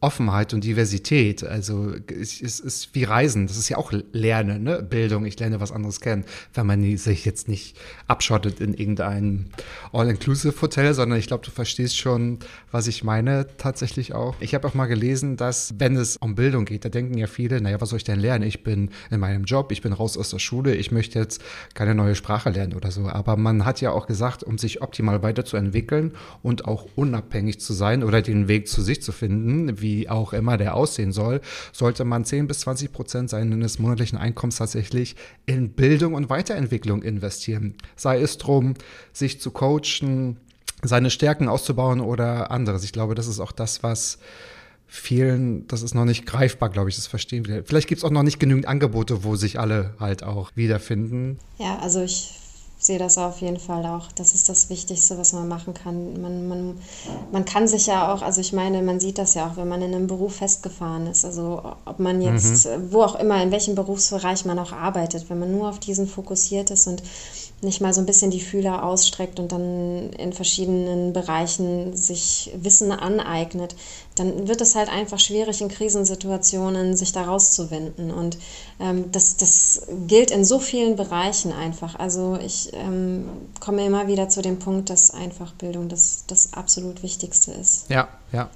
Offenheit 0.00 0.54
und 0.54 0.62
Diversität. 0.62 1.42
Also 1.42 1.92
es, 2.08 2.40
ist 2.40 2.94
wie 2.94 3.04
Reisen, 3.04 3.48
das 3.48 3.56
ist 3.56 3.68
ja 3.68 3.78
auch 3.78 3.92
Lernen, 4.12 4.62
ne? 4.62 4.80
Bildung. 4.82 5.24
Ich 5.26 5.38
lerne 5.40 5.60
was 5.60 5.72
anderes 5.72 6.00
kennen, 6.00 6.24
wenn 6.54 6.66
man 6.66 6.96
sich 6.96 7.24
jetzt 7.24 7.48
nicht 7.48 7.76
abschottet 8.06 8.60
in 8.60 8.74
irgendein 8.74 9.50
All-Inclusive-Hotel, 9.92 10.94
sondern 10.94 11.18
ich 11.18 11.26
glaube, 11.26 11.44
du 11.44 11.50
verstehst 11.50 11.96
schon, 11.96 12.38
was 12.70 12.86
ich 12.86 13.02
meine 13.02 13.48
tatsächlich 13.56 14.14
auch. 14.14 14.36
Ich 14.40 14.54
habe 14.54 14.68
auch 14.68 14.74
mal 14.74 14.86
gelesen, 14.86 15.36
dass 15.36 15.74
wenn 15.78 15.96
es 15.96 16.16
um 16.16 16.36
Bildung 16.36 16.64
geht, 16.64 16.84
da 16.84 16.90
denken 16.90 17.18
ja 17.18 17.26
viele, 17.26 17.60
naja, 17.60 17.80
was 17.80 17.88
soll 17.88 17.96
ich 17.96 18.04
denn 18.04 18.20
lernen? 18.20 18.44
Ich 18.44 18.62
bin 18.62 18.90
in 19.10 19.18
meinem 19.18 19.44
Job, 19.44 19.72
ich 19.72 19.82
bin 19.82 19.92
raus 19.92 20.16
aus 20.16 20.30
der 20.30 20.38
Schule, 20.38 20.76
ich 20.76 20.92
möchte 20.92 21.18
jetzt 21.18 21.42
keine 21.74 21.96
neue 21.96 22.14
Sprache 22.14 22.50
lernen 22.50 22.74
oder 22.74 22.92
so. 22.92 23.08
Aber 23.08 23.36
man 23.36 23.64
hat 23.64 23.80
ja 23.80 23.90
auch 23.90 24.06
gesagt, 24.06 24.44
um 24.44 24.58
sich 24.58 24.80
optimal 24.80 25.24
weiterzuentwickeln 25.24 26.12
und 26.42 26.66
auch 26.66 26.86
unabhängig 26.94 27.58
zu 27.58 27.72
sein 27.72 28.04
oder 28.04 28.22
den 28.22 28.46
Weg 28.46 28.68
zu 28.68 28.82
sich 28.82 29.02
zu 29.02 29.10
finden, 29.10 29.80
wie 29.80 29.87
wie 29.88 30.08
auch 30.08 30.32
immer 30.32 30.58
der 30.58 30.74
aussehen 30.74 31.12
soll, 31.12 31.40
sollte 31.72 32.04
man 32.04 32.24
10 32.24 32.46
bis 32.46 32.60
20 32.60 32.92
Prozent 32.92 33.30
seines 33.30 33.78
monatlichen 33.78 34.18
Einkommens 34.18 34.56
tatsächlich 34.56 35.16
in 35.46 35.70
Bildung 35.70 36.14
und 36.14 36.28
Weiterentwicklung 36.28 37.02
investieren. 37.02 37.74
Sei 37.96 38.20
es 38.20 38.36
drum, 38.38 38.74
sich 39.12 39.40
zu 39.40 39.50
coachen, 39.50 40.36
seine 40.82 41.10
Stärken 41.10 41.48
auszubauen 41.48 42.00
oder 42.00 42.50
anderes. 42.50 42.84
Ich 42.84 42.92
glaube, 42.92 43.14
das 43.14 43.26
ist 43.26 43.40
auch 43.40 43.52
das, 43.52 43.82
was 43.82 44.18
vielen, 44.86 45.66
das 45.68 45.82
ist 45.82 45.94
noch 45.94 46.04
nicht 46.04 46.26
greifbar, 46.26 46.68
glaube 46.68 46.90
ich, 46.90 46.96
das 46.96 47.06
verstehen 47.06 47.46
wir. 47.46 47.64
Vielleicht 47.64 47.88
gibt 47.88 48.00
es 48.00 48.04
auch 48.04 48.10
noch 48.10 48.22
nicht 48.22 48.38
genügend 48.38 48.66
Angebote, 48.66 49.24
wo 49.24 49.36
sich 49.36 49.58
alle 49.58 49.94
halt 49.98 50.22
auch 50.22 50.52
wiederfinden. 50.54 51.38
Ja, 51.58 51.78
also 51.78 52.02
ich 52.02 52.37
sehe 52.78 52.98
das 52.98 53.18
auf 53.18 53.40
jeden 53.40 53.58
Fall 53.58 53.84
auch. 53.86 54.12
Das 54.12 54.34
ist 54.34 54.48
das 54.48 54.70
Wichtigste, 54.70 55.18
was 55.18 55.32
man 55.32 55.48
machen 55.48 55.74
kann. 55.74 56.20
Man, 56.20 56.46
man, 56.48 56.78
man 57.32 57.44
kann 57.44 57.66
sich 57.66 57.86
ja 57.86 58.14
auch, 58.14 58.22
also 58.22 58.40
ich 58.40 58.52
meine, 58.52 58.82
man 58.82 59.00
sieht 59.00 59.18
das 59.18 59.34
ja 59.34 59.48
auch, 59.48 59.56
wenn 59.56 59.68
man 59.68 59.82
in 59.82 59.94
einem 59.94 60.06
Beruf 60.06 60.36
festgefahren 60.36 61.08
ist. 61.08 61.24
Also 61.24 61.60
ob 61.84 61.98
man 61.98 62.22
jetzt, 62.22 62.66
mhm. 62.66 62.92
wo 62.92 63.02
auch 63.02 63.16
immer, 63.16 63.42
in 63.42 63.50
welchem 63.50 63.74
Berufsbereich 63.74 64.44
man 64.44 64.60
auch 64.60 64.72
arbeitet, 64.72 65.28
wenn 65.28 65.40
man 65.40 65.50
nur 65.50 65.68
auf 65.68 65.80
diesen 65.80 66.06
fokussiert 66.06 66.70
ist 66.70 66.86
und 66.86 67.02
nicht 67.60 67.80
mal 67.80 67.92
so 67.92 68.00
ein 68.00 68.06
bisschen 68.06 68.30
die 68.30 68.40
Fühler 68.40 68.84
ausstreckt 68.84 69.40
und 69.40 69.50
dann 69.50 70.10
in 70.12 70.32
verschiedenen 70.32 71.12
Bereichen 71.12 71.96
sich 71.96 72.52
Wissen 72.56 72.92
aneignet, 72.92 73.74
dann 74.14 74.46
wird 74.46 74.60
es 74.60 74.74
halt 74.74 74.88
einfach 74.88 75.18
schwierig 75.18 75.60
in 75.60 75.68
Krisensituationen, 75.68 76.96
sich 76.96 77.12
da 77.12 77.24
rauszuwinden. 77.24 78.12
Und 78.12 78.38
ähm, 78.78 79.10
das, 79.10 79.36
das 79.36 79.82
gilt 80.06 80.30
in 80.30 80.44
so 80.44 80.60
vielen 80.60 80.96
Bereichen 80.96 81.52
einfach. 81.52 81.98
Also 81.98 82.38
ich 82.44 82.70
ähm, 82.74 83.28
komme 83.58 83.84
immer 83.84 84.06
wieder 84.06 84.28
zu 84.28 84.40
dem 84.40 84.58
Punkt, 84.58 84.90
dass 84.90 85.10
einfach 85.10 85.52
Bildung 85.54 85.88
das, 85.88 86.24
das 86.28 86.52
absolut 86.52 87.02
Wichtigste 87.02 87.52
ist. 87.52 87.90
Ja, 87.90 88.08
ja. 88.32 88.48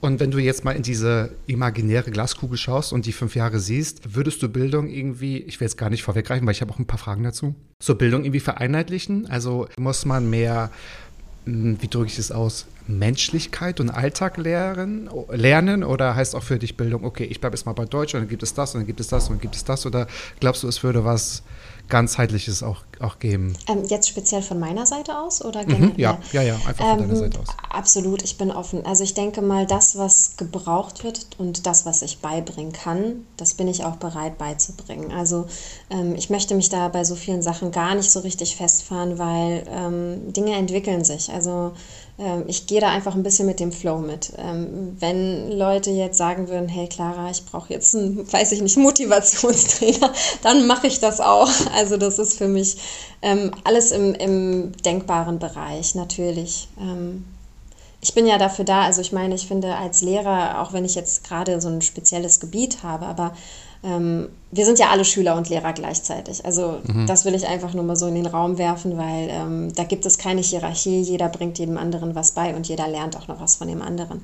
Und 0.00 0.18
wenn 0.18 0.30
du 0.30 0.38
jetzt 0.38 0.64
mal 0.64 0.72
in 0.72 0.82
diese 0.82 1.30
imaginäre 1.46 2.10
Glaskugel 2.10 2.56
schaust 2.56 2.92
und 2.92 3.04
die 3.04 3.12
fünf 3.12 3.36
Jahre 3.36 3.60
siehst, 3.60 4.14
würdest 4.14 4.42
du 4.42 4.48
Bildung 4.48 4.88
irgendwie, 4.88 5.38
ich 5.38 5.60
will 5.60 5.66
jetzt 5.66 5.76
gar 5.76 5.90
nicht 5.90 6.02
vorweggreifen, 6.02 6.46
weil 6.46 6.52
ich 6.52 6.62
habe 6.62 6.72
auch 6.72 6.78
ein 6.78 6.86
paar 6.86 6.98
Fragen 6.98 7.22
dazu, 7.22 7.54
so 7.82 7.94
Bildung 7.94 8.24
irgendwie 8.24 8.40
vereinheitlichen? 8.40 9.26
Also 9.28 9.68
muss 9.78 10.06
man 10.06 10.30
mehr, 10.30 10.70
hm, 11.44 11.76
wie 11.82 11.88
drücke 11.88 12.06
ich 12.06 12.18
es 12.18 12.32
aus, 12.32 12.66
Menschlichkeit 12.86 13.78
und 13.78 13.90
Alltag 13.90 14.38
lernen, 14.38 15.10
lernen 15.30 15.84
oder 15.84 16.14
heißt 16.16 16.34
auch 16.34 16.42
für 16.42 16.58
dich 16.58 16.78
Bildung, 16.78 17.04
okay, 17.04 17.24
ich 17.24 17.40
bleibe 17.40 17.54
jetzt 17.54 17.66
mal 17.66 17.74
bei 17.74 17.84
Deutsch 17.84 18.14
und 18.14 18.20
dann 18.20 18.28
gibt 18.28 18.42
es 18.42 18.54
das 18.54 18.74
und 18.74 18.80
dann 18.80 18.86
gibt 18.86 19.00
es 19.00 19.08
das 19.08 19.28
und 19.28 19.34
dann 19.34 19.40
gibt 19.40 19.54
es 19.54 19.64
das 19.64 19.84
oder 19.84 20.06
glaubst 20.40 20.62
du, 20.62 20.68
es 20.68 20.82
würde 20.82 21.04
was 21.04 21.42
ganzheitliches 21.90 22.62
auch, 22.62 22.78
auch 23.00 23.18
geben. 23.18 23.54
Ähm, 23.68 23.84
jetzt 23.84 24.08
speziell 24.08 24.42
von 24.42 24.58
meiner 24.58 24.86
Seite 24.86 25.18
aus 25.18 25.44
oder 25.44 25.64
generell? 25.64 25.90
Mhm, 25.90 25.98
ja, 25.98 26.18
ja, 26.32 26.42
ja, 26.42 26.54
einfach 26.54 26.76
von 26.76 27.00
ähm, 27.00 27.08
deiner 27.08 27.16
Seite 27.16 27.40
aus. 27.40 27.48
Absolut, 27.68 28.22
ich 28.22 28.38
bin 28.38 28.50
offen. 28.50 28.86
Also 28.86 29.04
ich 29.04 29.14
denke 29.14 29.42
mal, 29.42 29.66
das, 29.66 29.98
was 29.98 30.36
gebraucht 30.36 31.04
wird 31.04 31.26
und 31.38 31.66
das, 31.66 31.84
was 31.84 32.02
ich 32.02 32.20
beibringen 32.20 32.72
kann, 32.72 33.26
das 33.36 33.54
bin 33.54 33.68
ich 33.68 33.84
auch 33.84 33.96
bereit 33.96 34.38
beizubringen. 34.38 35.12
Also 35.12 35.46
ähm, 35.90 36.14
ich 36.14 36.30
möchte 36.30 36.54
mich 36.54 36.70
da 36.70 36.88
bei 36.88 37.04
so 37.04 37.14
vielen 37.14 37.42
Sachen 37.42 37.70
gar 37.72 37.94
nicht 37.94 38.10
so 38.10 38.20
richtig 38.20 38.56
festfahren, 38.56 39.18
weil 39.18 39.64
ähm, 39.68 40.32
Dinge 40.32 40.54
entwickeln 40.54 41.04
sich. 41.04 41.30
Also 41.30 41.72
ich 42.46 42.66
gehe 42.66 42.80
da 42.80 42.88
einfach 42.88 43.14
ein 43.14 43.22
bisschen 43.22 43.46
mit 43.46 43.60
dem 43.60 43.72
Flow 43.72 43.98
mit. 43.98 44.32
Ähm, 44.36 44.96
wenn 45.00 45.52
Leute 45.52 45.90
jetzt 45.90 46.18
sagen 46.18 46.48
würden, 46.48 46.68
hey 46.68 46.86
Clara, 46.86 47.30
ich 47.30 47.44
brauche 47.46 47.72
jetzt 47.72 47.94
einen, 47.94 48.30
weiß 48.32 48.52
ich 48.52 48.60
nicht, 48.60 48.76
Motivationstrainer, 48.76 50.12
dann 50.42 50.66
mache 50.66 50.86
ich 50.86 51.00
das 51.00 51.20
auch. 51.20 51.48
Also 51.74 51.96
das 51.96 52.18
ist 52.18 52.36
für 52.36 52.48
mich 52.48 52.76
ähm, 53.22 53.52
alles 53.64 53.90
im, 53.92 54.14
im 54.14 54.72
denkbaren 54.84 55.38
Bereich, 55.38 55.94
natürlich. 55.94 56.68
ich 58.02 58.14
bin 58.14 58.26
ja 58.26 58.38
dafür 58.38 58.64
da, 58.64 58.82
also 58.82 59.00
ich 59.00 59.12
meine, 59.12 59.34
ich 59.34 59.46
finde 59.46 59.76
als 59.76 60.02
Lehrer, 60.02 60.60
auch 60.60 60.72
wenn 60.72 60.84
ich 60.84 60.94
jetzt 60.94 61.24
gerade 61.24 61.60
so 61.60 61.68
ein 61.68 61.80
spezielles 61.80 62.40
Gebiet 62.40 62.82
habe, 62.82 63.06
aber 63.06 63.32
ähm, 63.82 64.28
wir 64.50 64.64
sind 64.64 64.78
ja 64.78 64.90
alle 64.90 65.04
Schüler 65.04 65.36
und 65.36 65.48
Lehrer 65.48 65.72
gleichzeitig. 65.72 66.44
Also 66.44 66.80
mhm. 66.86 67.06
das 67.06 67.24
will 67.24 67.34
ich 67.34 67.46
einfach 67.46 67.72
nur 67.72 67.84
mal 67.84 67.96
so 67.96 68.06
in 68.06 68.14
den 68.14 68.26
Raum 68.26 68.58
werfen, 68.58 68.98
weil 68.98 69.28
ähm, 69.30 69.74
da 69.74 69.84
gibt 69.84 70.04
es 70.06 70.18
keine 70.18 70.40
Hierarchie. 70.40 71.00
Jeder 71.00 71.28
bringt 71.28 71.58
jedem 71.58 71.78
anderen 71.78 72.14
was 72.14 72.32
bei 72.32 72.54
und 72.54 72.68
jeder 72.68 72.88
lernt 72.88 73.16
auch 73.16 73.28
noch 73.28 73.40
was 73.40 73.56
von 73.56 73.68
dem 73.68 73.80
anderen. 73.80 74.22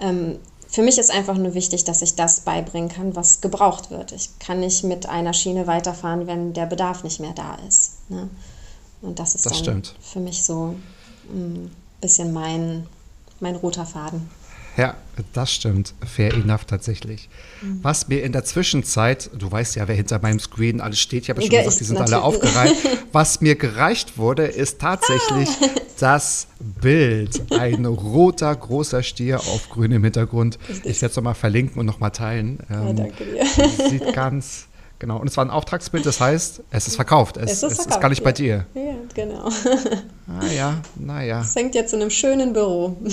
Ähm, 0.00 0.36
für 0.68 0.82
mich 0.82 0.98
ist 0.98 1.12
einfach 1.12 1.36
nur 1.36 1.54
wichtig, 1.54 1.84
dass 1.84 2.02
ich 2.02 2.16
das 2.16 2.40
beibringen 2.40 2.88
kann, 2.88 3.14
was 3.14 3.40
gebraucht 3.40 3.90
wird. 3.90 4.12
Ich 4.12 4.30
kann 4.38 4.60
nicht 4.60 4.82
mit 4.84 5.08
einer 5.08 5.32
Schiene 5.32 5.66
weiterfahren, 5.66 6.26
wenn 6.26 6.52
der 6.52 6.66
Bedarf 6.66 7.04
nicht 7.04 7.20
mehr 7.20 7.32
da 7.32 7.56
ist. 7.68 7.92
Ne? 8.08 8.28
Und 9.02 9.18
das 9.18 9.34
ist 9.34 9.46
das 9.46 9.52
dann 9.52 9.62
stimmt. 9.62 9.94
für 10.00 10.20
mich 10.20 10.42
so 10.42 10.74
ein 11.28 11.70
bisschen 12.00 12.32
mein, 12.32 12.86
mein 13.40 13.56
roter 13.56 13.86
Faden. 13.86 14.28
Ja, 14.76 14.96
das 15.32 15.52
stimmt. 15.52 15.94
Fair 16.04 16.34
enough 16.34 16.64
tatsächlich. 16.64 17.28
Mhm. 17.62 17.78
Was 17.82 18.08
mir 18.08 18.22
in 18.22 18.32
der 18.32 18.44
Zwischenzeit, 18.44 19.30
du 19.36 19.50
weißt 19.50 19.76
ja, 19.76 19.86
wer 19.86 19.94
hinter 19.94 20.18
meinem 20.20 20.40
Screen 20.40 20.80
alles 20.80 21.00
steht, 21.00 21.24
ich 21.24 21.30
habe 21.30 21.40
ja 21.40 21.46
schon 21.48 21.58
gesagt, 21.58 21.80
die 21.80 21.84
sind 21.84 21.98
alle 21.98 22.22
aufgereiht. 22.22 22.74
Was 23.12 23.40
mir 23.40 23.54
gereicht 23.54 24.18
wurde, 24.18 24.46
ist 24.46 24.80
tatsächlich 24.80 25.48
ah. 25.48 25.68
das 26.00 26.48
Bild. 26.58 27.52
Ein 27.52 27.84
roter, 27.86 28.54
großer 28.54 29.04
Stier 29.04 29.38
auf 29.38 29.68
grünem 29.70 30.02
Hintergrund. 30.02 30.58
Ich 30.82 31.00
werde 31.00 31.10
es 31.10 31.16
nochmal 31.16 31.34
verlinken 31.34 31.78
und 31.78 31.86
nochmal 31.86 32.10
teilen. 32.10 32.58
Ähm, 32.68 32.86
ja, 32.88 32.92
danke 32.92 33.24
dir. 33.24 33.88
Sieht 33.88 34.12
ganz, 34.12 34.66
genau. 34.98 35.18
Und 35.18 35.28
es 35.28 35.36
war 35.36 35.44
ein 35.44 35.50
Auftragsbild, 35.50 36.04
das 36.04 36.20
heißt, 36.20 36.62
es 36.70 36.88
ist 36.88 36.96
verkauft. 36.96 37.36
Es, 37.36 37.44
es, 37.44 37.50
ist, 37.50 37.62
es 37.62 37.68
verkauft, 37.76 37.90
ist, 37.90 38.00
gar 38.00 38.08
nicht 38.08 38.18
ja. 38.18 38.24
bei 38.24 38.32
dir. 38.32 38.66
Ja, 38.74 38.96
genau. 39.14 39.48
Naja, 40.26 40.68
ah 40.82 40.88
naja. 40.96 41.40
Es 41.42 41.54
hängt 41.54 41.76
jetzt 41.76 41.94
in 41.94 42.00
einem 42.00 42.10
schönen 42.10 42.52
Büro. 42.52 42.96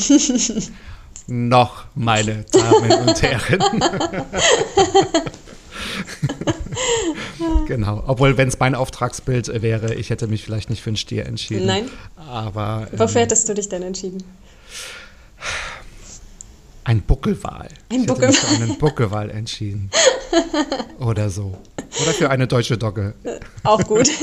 noch, 1.27 1.85
meine 1.95 2.45
Damen 2.51 2.91
und 3.07 3.21
Herren. 3.21 3.59
genau. 7.67 8.03
Obwohl, 8.07 8.37
wenn 8.37 8.47
es 8.47 8.59
mein 8.59 8.75
Auftragsbild 8.75 9.61
wäre, 9.61 9.93
ich 9.95 10.09
hätte 10.09 10.27
mich 10.27 10.43
vielleicht 10.43 10.69
nicht 10.69 10.81
für 10.81 10.89
einen 10.89 10.97
Stier 10.97 11.25
entschieden. 11.25 11.65
Nein. 11.65 11.89
Aber. 12.15 12.87
Wofür 12.91 13.21
ähm, 13.21 13.27
hättest 13.27 13.49
du 13.49 13.53
dich 13.53 13.69
denn 13.69 13.83
entschieden? 13.83 14.23
Ein 16.83 17.01
Buckelwal. 17.01 17.69
Ein 17.89 18.03
ich 18.03 18.09
hätte 18.09 18.27
mich 18.27 18.37
für 18.37 18.55
einen 18.55 18.77
Buckelwal 18.77 19.29
entschieden. 19.29 19.91
Oder 20.99 21.29
so. 21.29 21.57
Oder 22.01 22.11
für 22.13 22.29
eine 22.29 22.47
deutsche 22.47 22.77
Dogge. 22.77 23.13
Auch 23.63 23.83
gut. 23.83 24.09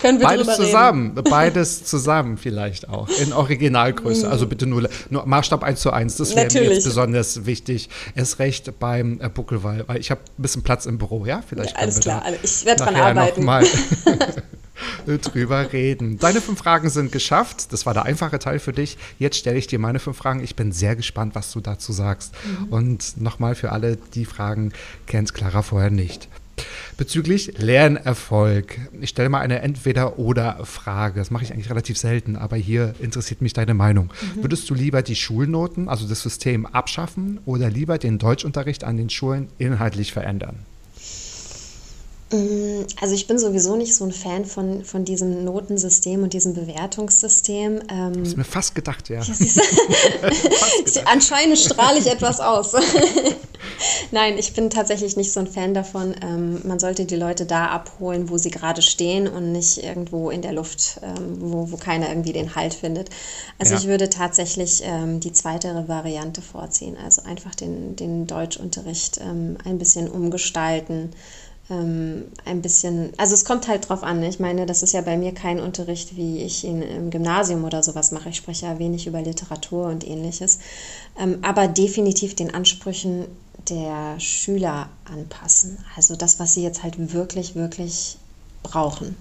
Können 0.00 0.18
wir 0.18 0.26
Beides 0.26 0.56
zusammen, 0.56 1.12
reden. 1.16 1.30
beides 1.30 1.84
zusammen 1.84 2.36
vielleicht 2.38 2.88
auch. 2.88 3.08
In 3.08 3.32
Originalgröße. 3.32 4.28
Also 4.28 4.46
bitte 4.46 4.66
nur, 4.66 4.88
nur 5.10 5.26
Maßstab 5.26 5.62
1 5.62 5.80
zu 5.80 5.92
1. 5.92 6.16
Das 6.16 6.34
wäre 6.34 6.48
mir 6.52 6.72
jetzt 6.74 6.84
besonders 6.84 7.46
wichtig. 7.46 7.88
Erst 8.14 8.38
recht 8.38 8.78
beim 8.78 9.20
äh, 9.20 9.28
Buckelwall, 9.28 9.84
weil 9.86 9.98
ich 9.98 10.10
habe 10.10 10.20
ein 10.20 10.42
bisschen 10.42 10.62
Platz 10.62 10.86
im 10.86 10.98
Büro, 10.98 11.26
ja? 11.26 11.42
Vielleicht 11.46 11.72
ja, 11.72 11.78
alles 11.78 12.00
klar, 12.00 12.22
ich 12.42 12.64
werde 12.64 12.84
dran 12.84 12.96
arbeiten. 12.96 13.44
Mal 13.44 13.66
drüber 15.06 15.72
reden. 15.72 16.18
Deine 16.18 16.40
fünf 16.40 16.58
Fragen 16.58 16.88
sind 16.88 17.12
geschafft. 17.12 17.72
Das 17.72 17.86
war 17.86 17.94
der 17.94 18.04
einfache 18.04 18.38
Teil 18.38 18.58
für 18.58 18.72
dich. 18.72 18.98
Jetzt 19.18 19.36
stelle 19.36 19.58
ich 19.58 19.66
dir 19.66 19.78
meine 19.78 19.98
fünf 19.98 20.16
Fragen. 20.16 20.42
Ich 20.42 20.56
bin 20.56 20.72
sehr 20.72 20.96
gespannt, 20.96 21.34
was 21.34 21.52
du 21.52 21.60
dazu 21.60 21.92
sagst. 21.92 22.32
Mhm. 22.44 22.72
Und 22.72 23.20
nochmal 23.20 23.54
für 23.54 23.72
alle, 23.72 23.96
die 24.14 24.24
Fragen 24.24 24.72
kennt 25.06 25.34
Clara 25.34 25.62
vorher 25.62 25.90
nicht. 25.90 26.28
Bezüglich 26.96 27.58
Lernerfolg. 27.58 28.78
Ich 29.00 29.10
stelle 29.10 29.28
mal 29.28 29.40
eine 29.40 29.62
Entweder-Oder-Frage. 29.62 31.18
Das 31.18 31.30
mache 31.30 31.44
ich 31.44 31.52
eigentlich 31.52 31.70
relativ 31.70 31.98
selten, 31.98 32.36
aber 32.36 32.56
hier 32.56 32.94
interessiert 33.00 33.42
mich 33.42 33.52
deine 33.52 33.74
Meinung. 33.74 34.10
Mhm. 34.36 34.42
Würdest 34.42 34.68
du 34.70 34.74
lieber 34.74 35.02
die 35.02 35.16
Schulnoten, 35.16 35.88
also 35.88 36.06
das 36.06 36.22
System, 36.22 36.66
abschaffen 36.66 37.40
oder 37.44 37.70
lieber 37.70 37.98
den 37.98 38.18
Deutschunterricht 38.18 38.84
an 38.84 38.96
den 38.96 39.10
Schulen 39.10 39.48
inhaltlich 39.58 40.12
verändern? 40.12 40.66
Mm, 42.32 42.86
also 43.00 43.14
ich 43.14 43.26
bin 43.26 43.38
sowieso 43.38 43.74
nicht 43.76 43.94
so 43.94 44.04
ein 44.04 44.12
Fan 44.12 44.44
von, 44.44 44.84
von 44.84 45.04
diesem 45.04 45.44
Notensystem 45.44 46.22
und 46.22 46.32
diesem 46.32 46.54
Bewertungssystem. 46.54 47.80
Ähm, 47.90 48.22
ist 48.22 48.36
mir 48.36 48.44
fast 48.44 48.74
gedacht, 48.74 49.08
ja. 49.08 49.20
fast 49.22 49.40
gedacht. 50.84 51.06
Anscheinend 51.06 51.58
strahle 51.58 51.98
ich 51.98 52.06
etwas 52.06 52.40
aus. 52.40 52.74
Nein, 54.12 54.38
ich 54.38 54.54
bin 54.54 54.70
tatsächlich 54.70 55.16
nicht 55.16 55.32
so 55.32 55.40
ein 55.40 55.46
Fan 55.48 55.74
davon. 55.74 56.14
Ähm, 56.22 56.60
man 56.64 56.78
sollte 56.78 57.04
die 57.04 57.16
Leute 57.16 57.46
da 57.46 57.66
abholen, 57.66 58.28
wo 58.28 58.38
sie 58.38 58.50
gerade 58.50 58.82
stehen 58.82 59.26
und 59.26 59.52
nicht 59.52 59.82
irgendwo 59.82 60.30
in 60.30 60.42
der 60.42 60.52
Luft, 60.52 61.00
ähm, 61.02 61.38
wo, 61.40 61.72
wo 61.72 61.76
keiner 61.76 62.08
irgendwie 62.08 62.32
den 62.32 62.54
Halt 62.54 62.74
findet. 62.74 63.10
Also 63.58 63.74
ja. 63.74 63.80
ich 63.80 63.86
würde 63.86 64.08
tatsächlich 64.08 64.82
ähm, 64.84 65.18
die 65.20 65.32
zweite 65.32 65.88
Variante 65.88 66.42
vorziehen. 66.42 66.96
Also 66.96 67.22
einfach 67.22 67.54
den, 67.54 67.96
den 67.96 68.26
Deutschunterricht 68.26 69.18
ähm, 69.20 69.58
ein 69.64 69.78
bisschen 69.78 70.08
umgestalten 70.08 71.10
ähm, 71.70 72.24
ein 72.44 72.62
bisschen, 72.62 73.12
also 73.16 73.34
es 73.34 73.44
kommt 73.44 73.68
halt 73.68 73.88
drauf 73.88 74.02
an. 74.02 74.22
Ich 74.22 74.40
meine, 74.40 74.66
das 74.66 74.82
ist 74.82 74.92
ja 74.92 75.00
bei 75.00 75.16
mir 75.16 75.32
kein 75.32 75.60
Unterricht, 75.60 76.16
wie 76.16 76.42
ich 76.42 76.64
ihn 76.64 76.82
im 76.82 77.10
Gymnasium 77.10 77.64
oder 77.64 77.82
sowas 77.82 78.12
mache. 78.12 78.30
Ich 78.30 78.36
spreche 78.36 78.66
ja 78.66 78.78
wenig 78.78 79.06
über 79.06 79.22
Literatur 79.22 79.86
und 79.86 80.06
ähnliches, 80.06 80.58
ähm, 81.18 81.38
aber 81.42 81.68
definitiv 81.68 82.34
den 82.34 82.52
Ansprüchen 82.52 83.26
der 83.68 84.18
Schüler 84.18 84.88
anpassen. 85.04 85.78
Also 85.96 86.16
das, 86.16 86.40
was 86.40 86.54
sie 86.54 86.62
jetzt 86.62 86.82
halt 86.82 87.12
wirklich, 87.12 87.54
wirklich 87.54 88.16
brauchen. 88.62 89.16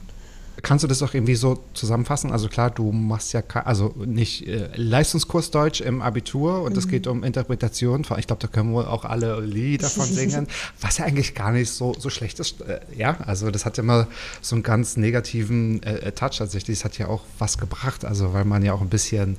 Kannst 0.62 0.84
du 0.84 0.88
das 0.88 1.02
auch 1.02 1.14
irgendwie 1.14 1.36
so 1.36 1.64
zusammenfassen? 1.74 2.32
Also 2.32 2.48
klar, 2.48 2.70
du 2.70 2.92
machst 2.92 3.34
ja 3.34 3.42
also 3.66 3.94
nicht 4.06 4.48
äh, 4.48 4.70
Leistungskurs 4.76 5.52
Deutsch 5.52 5.82
im 5.82 6.02
Abitur 6.02 6.62
und 6.64 6.76
es 6.78 6.86
mhm. 6.86 6.90
geht 6.92 7.08
um 7.08 7.24
Interpretation. 7.24 8.06
Ich 8.18 8.28
glaube, 8.28 8.42
da 8.42 8.48
können 8.48 8.74
wir 8.74 8.90
auch 8.90 9.06
alle 9.06 9.42
Lieder 9.42 9.84
davon 9.84 10.06
singen, 10.14 10.48
was 10.82 10.98
ja 10.98 11.06
eigentlich 11.06 11.36
gar 11.36 11.52
nicht 11.52 11.70
so, 11.70 11.96
so 11.98 12.10
schlecht 12.10 12.40
ist. 12.40 12.62
Äh, 12.62 12.80
ja, 12.96 13.18
also 13.26 13.52
das 13.52 13.66
hat 13.66 13.78
ja 13.78 13.84
immer 13.84 14.08
so 14.42 14.56
einen 14.56 14.64
ganz 14.64 14.98
negativen 14.98 15.82
äh, 15.84 15.96
äh 15.96 16.12
Touch 16.12 16.38
tatsächlich. 16.38 16.80
Das 16.80 16.86
hat 16.86 16.98
ja 16.98 17.08
auch 17.08 17.24
was 17.38 17.58
gebracht, 17.58 18.06
also 18.06 18.34
weil 18.34 18.46
man 18.46 18.64
ja 18.64 18.74
auch 18.74 18.82
ein 18.82 18.90
bisschen 18.90 19.38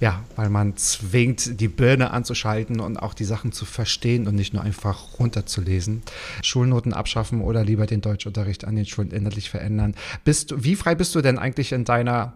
ja, 0.00 0.22
weil 0.36 0.50
man 0.50 0.76
zwingt, 0.76 1.60
die 1.60 1.68
Birne 1.68 2.10
anzuschalten 2.10 2.80
und 2.80 2.96
auch 2.96 3.14
die 3.14 3.24
Sachen 3.24 3.52
zu 3.52 3.64
verstehen 3.64 4.26
und 4.26 4.34
nicht 4.34 4.52
nur 4.52 4.62
einfach 4.62 5.18
runterzulesen. 5.18 6.02
Schulnoten 6.42 6.92
abschaffen 6.92 7.40
oder 7.40 7.64
lieber 7.64 7.86
den 7.86 8.00
Deutschunterricht 8.00 8.64
an 8.64 8.76
den 8.76 8.86
Schulen 8.86 9.10
inhaltlich 9.10 9.50
verändern. 9.50 9.94
Bist 10.24 10.50
du, 10.50 10.64
wie 10.64 10.76
frei 10.76 10.94
bist 10.94 11.14
du 11.14 11.20
denn 11.20 11.38
eigentlich 11.38 11.72
in 11.72 11.84
deiner 11.84 12.34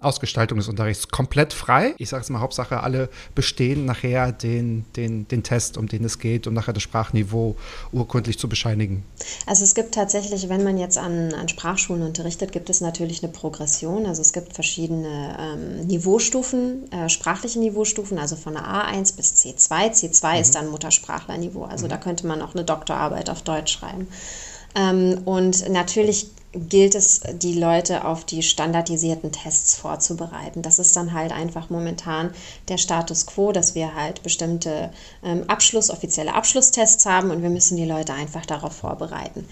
Ausgestaltung 0.00 0.56
des 0.56 0.68
Unterrichts 0.68 1.08
komplett 1.08 1.52
frei. 1.52 1.94
Ich 1.98 2.08
sage 2.08 2.22
es 2.22 2.30
mal, 2.30 2.40
Hauptsache, 2.40 2.82
alle 2.82 3.10
bestehen 3.34 3.84
nachher 3.84 4.32
den, 4.32 4.86
den, 4.96 5.28
den 5.28 5.42
Test, 5.42 5.76
um 5.76 5.86
den 5.86 6.02
es 6.02 6.18
geht, 6.18 6.46
um 6.46 6.54
nachher 6.54 6.72
das 6.72 6.82
Sprachniveau 6.82 7.56
urkundlich 7.92 8.38
zu 8.38 8.48
bescheinigen. 8.48 9.04
Also 9.44 9.64
es 9.64 9.74
gibt 9.74 9.94
tatsächlich, 9.94 10.48
wenn 10.48 10.64
man 10.64 10.78
jetzt 10.78 10.96
an, 10.96 11.34
an 11.34 11.48
Sprachschulen 11.48 12.02
unterrichtet, 12.02 12.52
gibt 12.52 12.70
es 12.70 12.80
natürlich 12.80 13.22
eine 13.22 13.30
Progression. 13.30 14.06
Also 14.06 14.22
es 14.22 14.32
gibt 14.32 14.54
verschiedene 14.54 15.36
ähm, 15.38 15.86
Niveaustufen, 15.86 16.90
äh, 16.90 17.10
sprachliche 17.10 17.58
Niveaustufen, 17.58 18.18
also 18.18 18.36
von 18.36 18.54
der 18.54 18.64
A1 18.64 19.14
bis 19.14 19.34
C2. 19.44 19.92
C2 19.92 20.36
mhm. 20.36 20.40
ist 20.40 20.54
dann 20.54 20.70
Muttersprachlerniveau. 20.70 21.64
Also 21.64 21.84
mhm. 21.84 21.90
da 21.90 21.96
könnte 21.98 22.26
man 22.26 22.40
auch 22.40 22.54
eine 22.54 22.64
Doktorarbeit 22.64 23.28
auf 23.28 23.42
Deutsch 23.42 23.74
schreiben. 23.74 24.08
Ähm, 24.74 25.20
und 25.26 25.68
natürlich 25.68 26.28
gilt 26.52 26.96
es, 26.96 27.20
die 27.34 27.54
Leute 27.54 28.04
auf 28.04 28.24
die 28.24 28.42
standardisierten 28.42 29.30
Tests 29.30 29.76
vorzubereiten. 29.76 30.62
Das 30.62 30.78
ist 30.80 30.96
dann 30.96 31.12
halt 31.12 31.32
einfach 31.32 31.70
momentan 31.70 32.32
der 32.68 32.78
Status 32.78 33.26
quo, 33.26 33.52
dass 33.52 33.74
wir 33.74 33.94
halt 33.94 34.22
bestimmte 34.22 34.90
ähm, 35.22 35.44
Abschluss, 35.46 35.90
offizielle 35.90 36.34
Abschlusstests 36.34 37.06
haben 37.06 37.30
und 37.30 37.42
wir 37.42 37.50
müssen 37.50 37.76
die 37.76 37.84
Leute 37.84 38.14
einfach 38.14 38.46
darauf 38.46 38.72
vorbereiten. 38.72 39.46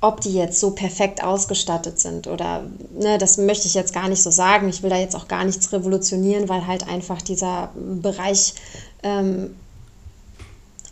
Ob 0.00 0.20
die 0.20 0.32
jetzt 0.32 0.60
so 0.60 0.70
perfekt 0.70 1.22
ausgestattet 1.22 2.00
sind 2.00 2.26
oder, 2.28 2.64
ne, 2.98 3.18
das 3.18 3.36
möchte 3.36 3.66
ich 3.66 3.74
jetzt 3.74 3.92
gar 3.92 4.08
nicht 4.08 4.22
so 4.22 4.30
sagen. 4.30 4.68
Ich 4.68 4.82
will 4.82 4.90
da 4.90 4.96
jetzt 4.96 5.16
auch 5.16 5.28
gar 5.28 5.44
nichts 5.44 5.72
revolutionieren, 5.72 6.48
weil 6.48 6.66
halt 6.66 6.88
einfach 6.88 7.20
dieser 7.20 7.70
Bereich 7.74 8.54
ähm, 9.02 9.54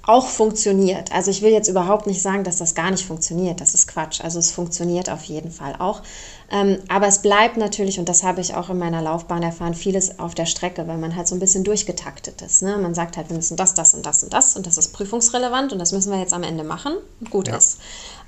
auch 0.06 0.28
funktioniert. 0.28 1.12
Also 1.12 1.30
ich 1.30 1.42
will 1.42 1.52
jetzt 1.52 1.68
überhaupt 1.68 2.06
nicht 2.06 2.20
sagen, 2.20 2.44
dass 2.44 2.56
das 2.56 2.74
gar 2.74 2.90
nicht 2.90 3.04
funktioniert. 3.04 3.60
Das 3.60 3.74
ist 3.74 3.86
Quatsch. 3.88 4.20
Also 4.20 4.38
es 4.38 4.50
funktioniert 4.50 5.10
auf 5.10 5.24
jeden 5.24 5.50
Fall 5.50 5.76
auch. 5.78 6.02
Ähm, 6.50 6.78
aber 6.88 7.06
es 7.06 7.22
bleibt 7.22 7.56
natürlich, 7.56 7.98
und 7.98 8.08
das 8.08 8.22
habe 8.22 8.40
ich 8.40 8.54
auch 8.54 8.68
in 8.68 8.78
meiner 8.78 9.00
Laufbahn 9.00 9.42
erfahren, 9.42 9.74
vieles 9.74 10.18
auf 10.18 10.34
der 10.34 10.46
Strecke, 10.46 10.86
weil 10.86 10.98
man 10.98 11.16
halt 11.16 11.26
so 11.26 11.34
ein 11.34 11.40
bisschen 11.40 11.64
durchgetaktet 11.64 12.42
ist. 12.42 12.62
Ne? 12.62 12.76
Man 12.76 12.94
sagt 12.94 13.16
halt, 13.16 13.30
wir 13.30 13.36
müssen 13.36 13.56
das, 13.56 13.74
das 13.74 13.94
und 13.94 14.04
das 14.04 14.22
und 14.22 14.32
das 14.32 14.56
und 14.56 14.66
das 14.66 14.76
ist 14.76 14.92
prüfungsrelevant 14.92 15.72
und 15.72 15.78
das 15.78 15.92
müssen 15.92 16.12
wir 16.12 16.18
jetzt 16.18 16.34
am 16.34 16.42
Ende 16.42 16.64
machen. 16.64 16.94
Gut 17.30 17.48
ja. 17.48 17.56
ist. 17.56 17.78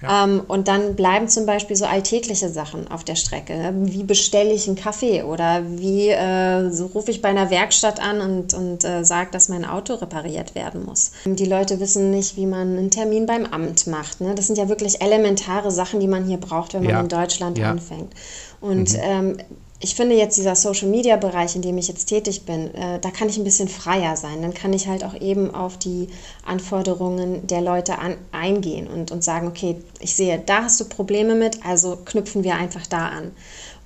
Ja. 0.03 0.25
Ähm, 0.25 0.43
und 0.47 0.69
dann 0.69 0.95
bleiben 0.95 1.29
zum 1.29 1.47
Beispiel 1.47 1.75
so 1.75 1.87
alltägliche 1.87 2.51
Sachen 2.51 2.91
auf 2.91 3.05
der 3.05 3.15
Strecke. 3.15 3.57
Ne? 3.57 3.73
Wie 3.93 4.03
bestelle 4.03 4.53
ich 4.53 4.67
einen 4.67 4.77
Kaffee 4.77 5.23
oder 5.23 5.63
wie 5.67 6.11
äh, 6.11 6.71
so 6.71 6.87
rufe 6.87 7.11
ich 7.11 7.23
bei 7.23 7.29
einer 7.29 7.51
Werkstatt 7.51 8.01
an 8.01 8.21
und, 8.21 8.55
und 8.55 8.85
äh, 8.85 9.05
sage, 9.05 9.31
dass 9.33 9.49
mein 9.49 9.65
Auto 9.65 9.95
repariert 9.95 10.55
werden 10.55 10.85
muss. 10.85 11.13
Die 11.25 11.47
Leute 11.47 11.81
wissen 11.81 12.11
nicht, 12.11 12.37
wie 12.37 12.47
man 12.47 12.77
einen 12.77 12.91
Termin 12.91 13.27
beim 13.27 13.47
Amt 13.47 13.87
macht. 13.87 14.21
Ne? 14.21 14.35
Das 14.35 14.47
sind 14.47 14.59
ja 14.59 14.69
wirklich 14.69 15.01
elementare 15.01 15.71
Sachen, 15.71 16.01
die 16.01 16.09
man 16.09 16.25
hier 16.25 16.39
braucht, 16.39 16.75
wenn 16.75 16.83
man 16.83 16.93
ja. 16.93 17.01
in 17.01 17.09
Deutschland 17.09 17.59
anfängt. 17.61 18.13
Und 18.61 18.93
mhm. 18.93 19.01
ähm, 19.03 19.37
ich 19.79 19.95
finde 19.95 20.17
jetzt 20.17 20.39
dieser 20.39 20.57
Social-Media-Bereich, 20.57 21.55
in 21.55 21.63
dem 21.63 21.77
ich 21.77 21.89
jetzt 21.89 22.07
tätig 22.07 22.47
bin, 22.47 22.75
äh, 22.75 22.99
da 22.99 23.11
kann 23.11 23.29
ich 23.29 23.37
ein 23.37 23.45
bisschen 23.45 23.69
freier 23.69 24.17
sein. 24.17 24.41
Dann 24.41 24.55
kann 24.55 24.73
ich 24.73 24.89
halt 24.89 25.05
auch 25.05 25.15
eben 25.15 25.55
auf 25.55 25.77
die 25.77 26.09
Anforderungen 26.45 27.47
der 27.47 27.61
Leute 27.61 27.99
an, 27.99 28.17
eingehen 28.33 28.87
und, 28.87 29.11
und 29.11 29.23
sagen, 29.23 29.47
okay, 29.47 29.77
ich 30.01 30.17
sehe, 30.17 30.39
da 30.45 30.65
hast 30.65 30.81
du 30.81 30.87
Probleme 30.87 31.35
mit, 31.35 31.65
also 31.65 31.99
knüpfen 32.05 32.43
wir 32.43 32.55
einfach 32.55 32.87
da 32.87 33.09
an. 33.09 33.33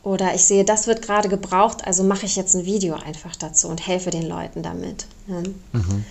Oder 0.02 0.34
ich 0.34 0.44
sehe, 0.44 0.64
das 0.64 0.86
wird 0.86 1.02
gerade 1.02 1.28
gebraucht, 1.28 1.84
also 1.84 2.04
mache 2.04 2.24
ich 2.24 2.36
jetzt 2.36 2.54
ein 2.54 2.64
Video 2.64 2.94
einfach 2.94 3.36
dazu 3.36 3.68
und 3.68 3.86
helfe 3.86 4.10
den 4.10 4.26
Leuten 4.26 4.62
damit. 4.62 5.06
Ja. 5.26 5.42
Mhm. 5.72 6.04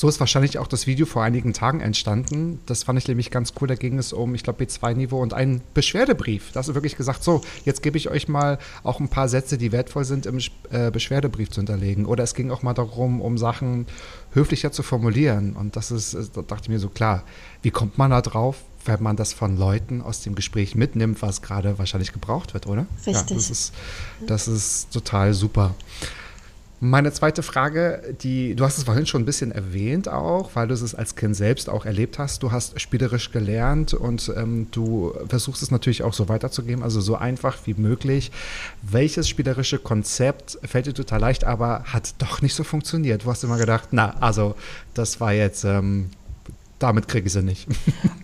So 0.00 0.08
ist 0.08 0.18
wahrscheinlich 0.18 0.56
auch 0.56 0.66
das 0.66 0.86
Video 0.86 1.04
vor 1.04 1.22
einigen 1.22 1.52
Tagen 1.52 1.82
entstanden. 1.82 2.58
Das 2.64 2.84
fand 2.84 2.98
ich 2.98 3.06
nämlich 3.06 3.30
ganz 3.30 3.52
cool. 3.60 3.68
Da 3.68 3.74
ging 3.74 3.98
es 3.98 4.14
um, 4.14 4.34
ich 4.34 4.42
glaube, 4.42 4.64
B2-Niveau 4.64 5.20
und 5.20 5.34
einen 5.34 5.60
Beschwerdebrief. 5.74 6.52
Da 6.52 6.60
hast 6.60 6.70
du 6.70 6.74
wirklich 6.74 6.96
gesagt, 6.96 7.22
so, 7.22 7.42
jetzt 7.66 7.82
gebe 7.82 7.98
ich 7.98 8.08
euch 8.08 8.26
mal 8.26 8.58
auch 8.82 8.98
ein 8.98 9.10
paar 9.10 9.28
Sätze, 9.28 9.58
die 9.58 9.72
wertvoll 9.72 10.06
sind, 10.06 10.24
im 10.24 10.38
äh, 10.70 10.90
Beschwerdebrief 10.90 11.50
zu 11.50 11.60
hinterlegen. 11.60 12.06
Oder 12.06 12.24
es 12.24 12.32
ging 12.32 12.50
auch 12.50 12.62
mal 12.62 12.72
darum, 12.72 13.20
um 13.20 13.36
Sachen 13.36 13.84
höflicher 14.32 14.72
zu 14.72 14.82
formulieren. 14.82 15.54
Und 15.54 15.76
das 15.76 15.90
ist, 15.90 16.14
da 16.34 16.40
dachte 16.40 16.62
ich 16.62 16.68
mir 16.70 16.78
so, 16.78 16.88
klar, 16.88 17.22
wie 17.60 17.70
kommt 17.70 17.98
man 17.98 18.10
da 18.10 18.22
drauf? 18.22 18.56
wenn 18.86 19.02
man 19.02 19.14
das 19.14 19.34
von 19.34 19.58
Leuten 19.58 20.00
aus 20.00 20.22
dem 20.22 20.34
Gespräch 20.34 20.74
mitnimmt, 20.74 21.20
was 21.20 21.42
gerade 21.42 21.78
wahrscheinlich 21.78 22.14
gebraucht 22.14 22.54
wird, 22.54 22.66
oder? 22.66 22.86
Richtig. 23.06 23.14
Ja, 23.14 23.22
das, 23.34 23.50
ist, 23.50 23.74
das 24.26 24.48
ist 24.48 24.90
total 24.90 25.34
super. 25.34 25.74
Meine 26.82 27.12
zweite 27.12 27.42
Frage, 27.42 28.14
die, 28.22 28.54
du 28.54 28.64
hast 28.64 28.78
es 28.78 28.84
vorhin 28.84 29.04
schon 29.04 29.20
ein 29.20 29.26
bisschen 29.26 29.52
erwähnt 29.52 30.08
auch, 30.08 30.52
weil 30.54 30.66
du 30.66 30.72
es 30.72 30.94
als 30.94 31.14
Kind 31.14 31.36
selbst 31.36 31.68
auch 31.68 31.84
erlebt 31.84 32.18
hast. 32.18 32.42
Du 32.42 32.52
hast 32.52 32.80
spielerisch 32.80 33.32
gelernt 33.32 33.92
und 33.92 34.32
ähm, 34.34 34.68
du 34.70 35.12
versuchst 35.28 35.62
es 35.62 35.70
natürlich 35.70 36.02
auch 36.02 36.14
so 36.14 36.30
weiterzugeben, 36.30 36.82
also 36.82 37.02
so 37.02 37.16
einfach 37.16 37.58
wie 37.66 37.74
möglich. 37.74 38.32
Welches 38.80 39.28
spielerische 39.28 39.78
Konzept 39.78 40.58
fällt 40.64 40.86
dir 40.86 40.94
total 40.94 41.20
leicht, 41.20 41.44
aber 41.44 41.84
hat 41.84 42.14
doch 42.16 42.40
nicht 42.40 42.54
so 42.54 42.64
funktioniert? 42.64 43.24
Du 43.24 43.30
hast 43.30 43.44
immer 43.44 43.58
gedacht, 43.58 43.88
na, 43.90 44.14
also 44.20 44.54
das 44.94 45.20
war 45.20 45.34
jetzt 45.34 45.64
ähm, 45.64 46.08
damit 46.80 47.06
kriege 47.06 47.26
ich 47.26 47.32
sie 47.32 47.42
nicht. 47.42 47.68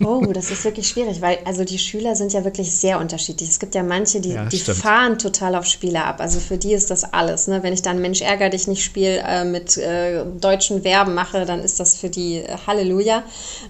Oh, 0.03 0.31
das 0.31 0.51
ist 0.51 0.63
wirklich 0.63 0.87
schwierig, 0.87 1.21
weil 1.21 1.39
also 1.43 1.65
die 1.65 1.79
Schüler 1.79 2.15
sind 2.15 2.31
ja 2.31 2.45
wirklich 2.45 2.71
sehr 2.71 2.99
unterschiedlich. 2.99 3.49
Es 3.49 3.59
gibt 3.59 3.75
ja 3.75 3.83
manche, 3.83 4.21
die, 4.21 4.29
ja, 4.29 4.45
die 4.45 4.57
fahren 4.57 5.17
total 5.17 5.55
auf 5.55 5.65
Spiele 5.65 6.01
ab. 6.01 6.21
Also 6.21 6.39
für 6.39 6.57
die 6.57 6.71
ist 6.71 6.89
das 6.91 7.03
alles. 7.03 7.47
Ne? 7.47 7.61
Wenn 7.61 7.73
ich 7.73 7.81
dann 7.81 7.99
Mensch 7.99 8.21
ärger 8.21 8.49
dich 8.49 8.67
nicht 8.67 8.85
Spiel 8.85 9.21
äh, 9.25 9.43
mit 9.43 9.75
äh, 9.75 10.23
deutschen 10.39 10.83
Verben 10.83 11.13
mache, 11.13 11.45
dann 11.45 11.59
ist 11.61 11.81
das 11.81 11.97
für 11.97 12.09
die 12.09 12.37
äh, 12.37 12.57
Halleluja. 12.65 13.23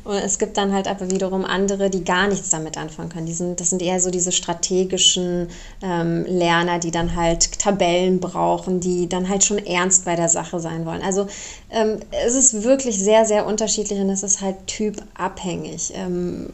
Und 0.03 0.17
es 0.17 0.37
gibt 0.37 0.57
dann 0.57 0.73
halt 0.73 0.87
aber 0.87 1.09
wiederum 1.09 1.43
andere, 1.43 1.89
die 1.89 2.03
gar 2.03 2.27
nichts 2.27 2.49
damit 2.49 2.77
anfangen 2.77 3.09
können. 3.09 3.25
Die 3.25 3.33
sind, 3.33 3.59
das 3.59 3.71
sind 3.71 3.81
eher 3.81 3.99
so 3.99 4.11
diese 4.11 4.31
strategischen 4.31 5.47
ähm, 5.81 6.23
Lerner, 6.27 6.77
die 6.77 6.91
dann 6.91 7.15
halt 7.15 7.57
Tabellen 7.57 8.19
brauchen, 8.19 8.79
die 8.79 9.09
dann 9.09 9.27
halt 9.27 9.43
schon 9.43 9.57
ernst 9.57 10.05
bei 10.05 10.15
der 10.15 10.29
Sache 10.29 10.59
sein 10.59 10.85
wollen. 10.85 11.01
Also 11.01 11.25
ähm, 11.71 11.99
es 12.25 12.35
ist 12.35 12.63
wirklich 12.63 12.99
sehr, 12.99 13.25
sehr 13.25 13.47
unterschiedlich 13.47 13.99
und 13.99 14.09
es 14.11 14.21
ist 14.21 14.41
halt 14.41 14.67
Typ 14.77 15.01
abhängig. 15.15 15.91
Ähm, 15.95 16.49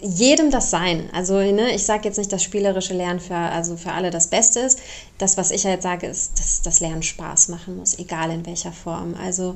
jedem 0.00 0.50
das 0.50 0.70
sein. 0.70 1.08
Also 1.12 1.34
ne, 1.38 1.72
ich 1.72 1.84
sage 1.84 2.02
jetzt 2.08 2.18
nicht, 2.18 2.32
dass 2.32 2.42
spielerische 2.42 2.94
Lernen 2.94 3.20
für, 3.20 3.36
also 3.36 3.76
für 3.76 3.92
alle 3.92 4.10
das 4.10 4.26
Beste 4.26 4.58
ist. 4.58 4.80
Das, 5.18 5.36
was 5.36 5.52
ich 5.52 5.64
halt 5.64 5.82
sage, 5.82 6.08
ist, 6.08 6.40
dass 6.40 6.62
das 6.62 6.80
Lernen 6.80 7.04
Spaß 7.04 7.46
machen 7.48 7.76
muss, 7.76 7.96
egal 8.00 8.32
in 8.32 8.44
welcher 8.44 8.72
Form. 8.72 9.14
Also 9.22 9.54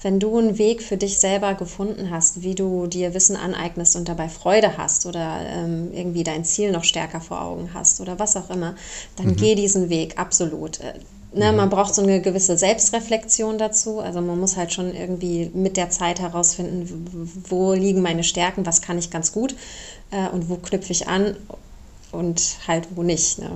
wenn 0.00 0.20
du 0.20 0.38
einen 0.38 0.58
Weg 0.58 0.80
für 0.80 0.96
dich 0.96 1.18
selber 1.18 1.54
gefunden 1.54 2.10
hast, 2.12 2.42
wie 2.42 2.54
du 2.54 2.86
dir 2.86 3.14
Wissen 3.14 3.34
aneignest 3.34 3.96
und 3.96 4.08
dabei 4.08 4.28
Freude 4.28 4.76
hast 4.76 5.04
oder 5.04 5.40
ähm, 5.44 5.90
irgendwie 5.92 6.22
dein 6.22 6.44
Ziel 6.44 6.70
noch 6.70 6.84
stärker 6.84 7.20
vor 7.20 7.42
Augen 7.42 7.70
hast 7.74 8.00
oder 8.00 8.20
was 8.20 8.36
auch 8.36 8.48
immer, 8.50 8.76
dann 9.16 9.26
mhm. 9.26 9.36
geh 9.36 9.56
diesen 9.56 9.90
Weg, 9.90 10.18
absolut. 10.20 10.78
Ne, 11.34 11.50
man 11.52 11.70
braucht 11.70 11.94
so 11.94 12.02
eine 12.02 12.20
gewisse 12.20 12.58
Selbstreflexion 12.58 13.56
dazu. 13.56 14.00
Also 14.00 14.20
man 14.20 14.38
muss 14.38 14.56
halt 14.56 14.72
schon 14.72 14.94
irgendwie 14.94 15.50
mit 15.54 15.78
der 15.78 15.88
Zeit 15.88 16.20
herausfinden, 16.20 17.30
wo 17.48 17.72
liegen 17.72 18.02
meine 18.02 18.22
Stärken, 18.22 18.66
was 18.66 18.82
kann 18.82 18.98
ich 18.98 19.10
ganz 19.10 19.32
gut 19.32 19.54
äh, 20.10 20.28
und 20.28 20.50
wo 20.50 20.56
knüpfe 20.56 20.92
ich 20.92 21.08
an 21.08 21.36
und 22.10 22.58
halt 22.68 22.88
wo 22.94 23.02
nicht. 23.02 23.38
Ne? 23.38 23.50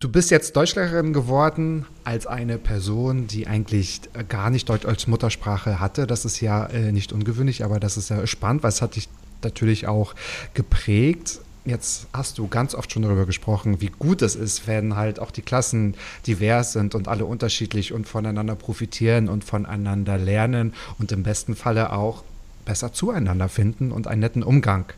Du 0.00 0.08
bist 0.08 0.32
jetzt 0.32 0.56
Deutschlehrerin 0.56 1.12
geworden 1.12 1.86
als 2.02 2.26
eine 2.26 2.58
Person, 2.58 3.28
die 3.28 3.46
eigentlich 3.46 4.00
gar 4.28 4.50
nicht 4.50 4.68
Deutsch 4.68 4.84
als 4.84 5.06
Muttersprache 5.06 5.78
hatte. 5.78 6.08
Das 6.08 6.24
ist 6.24 6.40
ja 6.40 6.66
äh, 6.66 6.90
nicht 6.90 7.12
ungewöhnlich, 7.12 7.62
aber 7.62 7.78
das 7.78 7.96
ist 7.96 8.10
ja 8.10 8.26
spannend, 8.26 8.64
weil 8.64 8.70
es 8.70 8.82
hat 8.82 8.96
dich 8.96 9.08
natürlich 9.44 9.86
auch 9.86 10.14
geprägt. 10.54 11.38
Jetzt 11.64 12.08
hast 12.12 12.38
du 12.38 12.48
ganz 12.48 12.74
oft 12.74 12.90
schon 12.90 13.02
darüber 13.02 13.24
gesprochen, 13.24 13.80
wie 13.80 13.92
gut 13.96 14.20
es 14.22 14.34
ist, 14.34 14.66
wenn 14.66 14.96
halt 14.96 15.20
auch 15.20 15.30
die 15.30 15.42
Klassen 15.42 15.94
divers 16.26 16.72
sind 16.72 16.96
und 16.96 17.06
alle 17.06 17.24
unterschiedlich 17.24 17.92
und 17.92 18.08
voneinander 18.08 18.56
profitieren 18.56 19.28
und 19.28 19.44
voneinander 19.44 20.18
lernen 20.18 20.74
und 20.98 21.12
im 21.12 21.22
besten 21.22 21.54
Falle 21.54 21.92
auch 21.92 22.24
besser 22.64 22.92
zueinander 22.92 23.48
finden 23.48 23.92
und 23.92 24.08
einen 24.08 24.20
netten 24.20 24.42
Umgang 24.42 24.92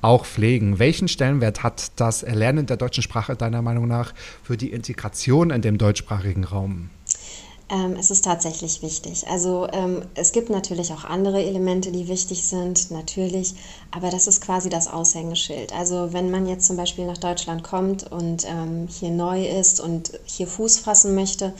auch 0.00 0.24
pflegen. 0.24 0.78
Welchen 0.78 1.08
Stellenwert 1.08 1.62
hat 1.62 1.92
das 1.96 2.22
Erlernen 2.22 2.64
der 2.64 2.78
deutschen 2.78 3.02
Sprache 3.02 3.36
deiner 3.36 3.60
Meinung 3.60 3.86
nach 3.86 4.14
für 4.42 4.56
die 4.56 4.72
Integration 4.72 5.50
in 5.50 5.60
dem 5.60 5.76
deutschsprachigen 5.76 6.44
Raum? 6.44 6.88
Ähm, 7.68 7.96
es 7.98 8.12
ist 8.12 8.24
tatsächlich 8.24 8.80
wichtig. 8.80 9.26
Also 9.26 9.66
ähm, 9.72 10.04
es 10.14 10.30
gibt 10.30 10.50
natürlich 10.50 10.92
auch 10.92 11.04
andere 11.04 11.42
Elemente, 11.42 11.90
die 11.90 12.06
wichtig 12.06 12.44
sind, 12.44 12.92
natürlich, 12.92 13.54
aber 13.90 14.10
das 14.10 14.28
ist 14.28 14.40
quasi 14.40 14.68
das 14.68 14.86
Aushängeschild. 14.86 15.72
Also 15.72 16.12
wenn 16.12 16.30
man 16.30 16.46
jetzt 16.46 16.66
zum 16.66 16.76
Beispiel 16.76 17.06
nach 17.06 17.18
Deutschland 17.18 17.64
kommt 17.64 18.10
und 18.10 18.44
ähm, 18.44 18.86
hier 18.88 19.10
neu 19.10 19.44
ist 19.44 19.80
und 19.80 20.12
hier 20.26 20.46
Fuß 20.46 20.78
fassen 20.78 21.16
möchte 21.16 21.52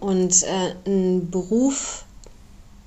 und 0.00 0.42
äh, 0.42 0.74
einen 0.84 1.30
Beruf, 1.30 2.06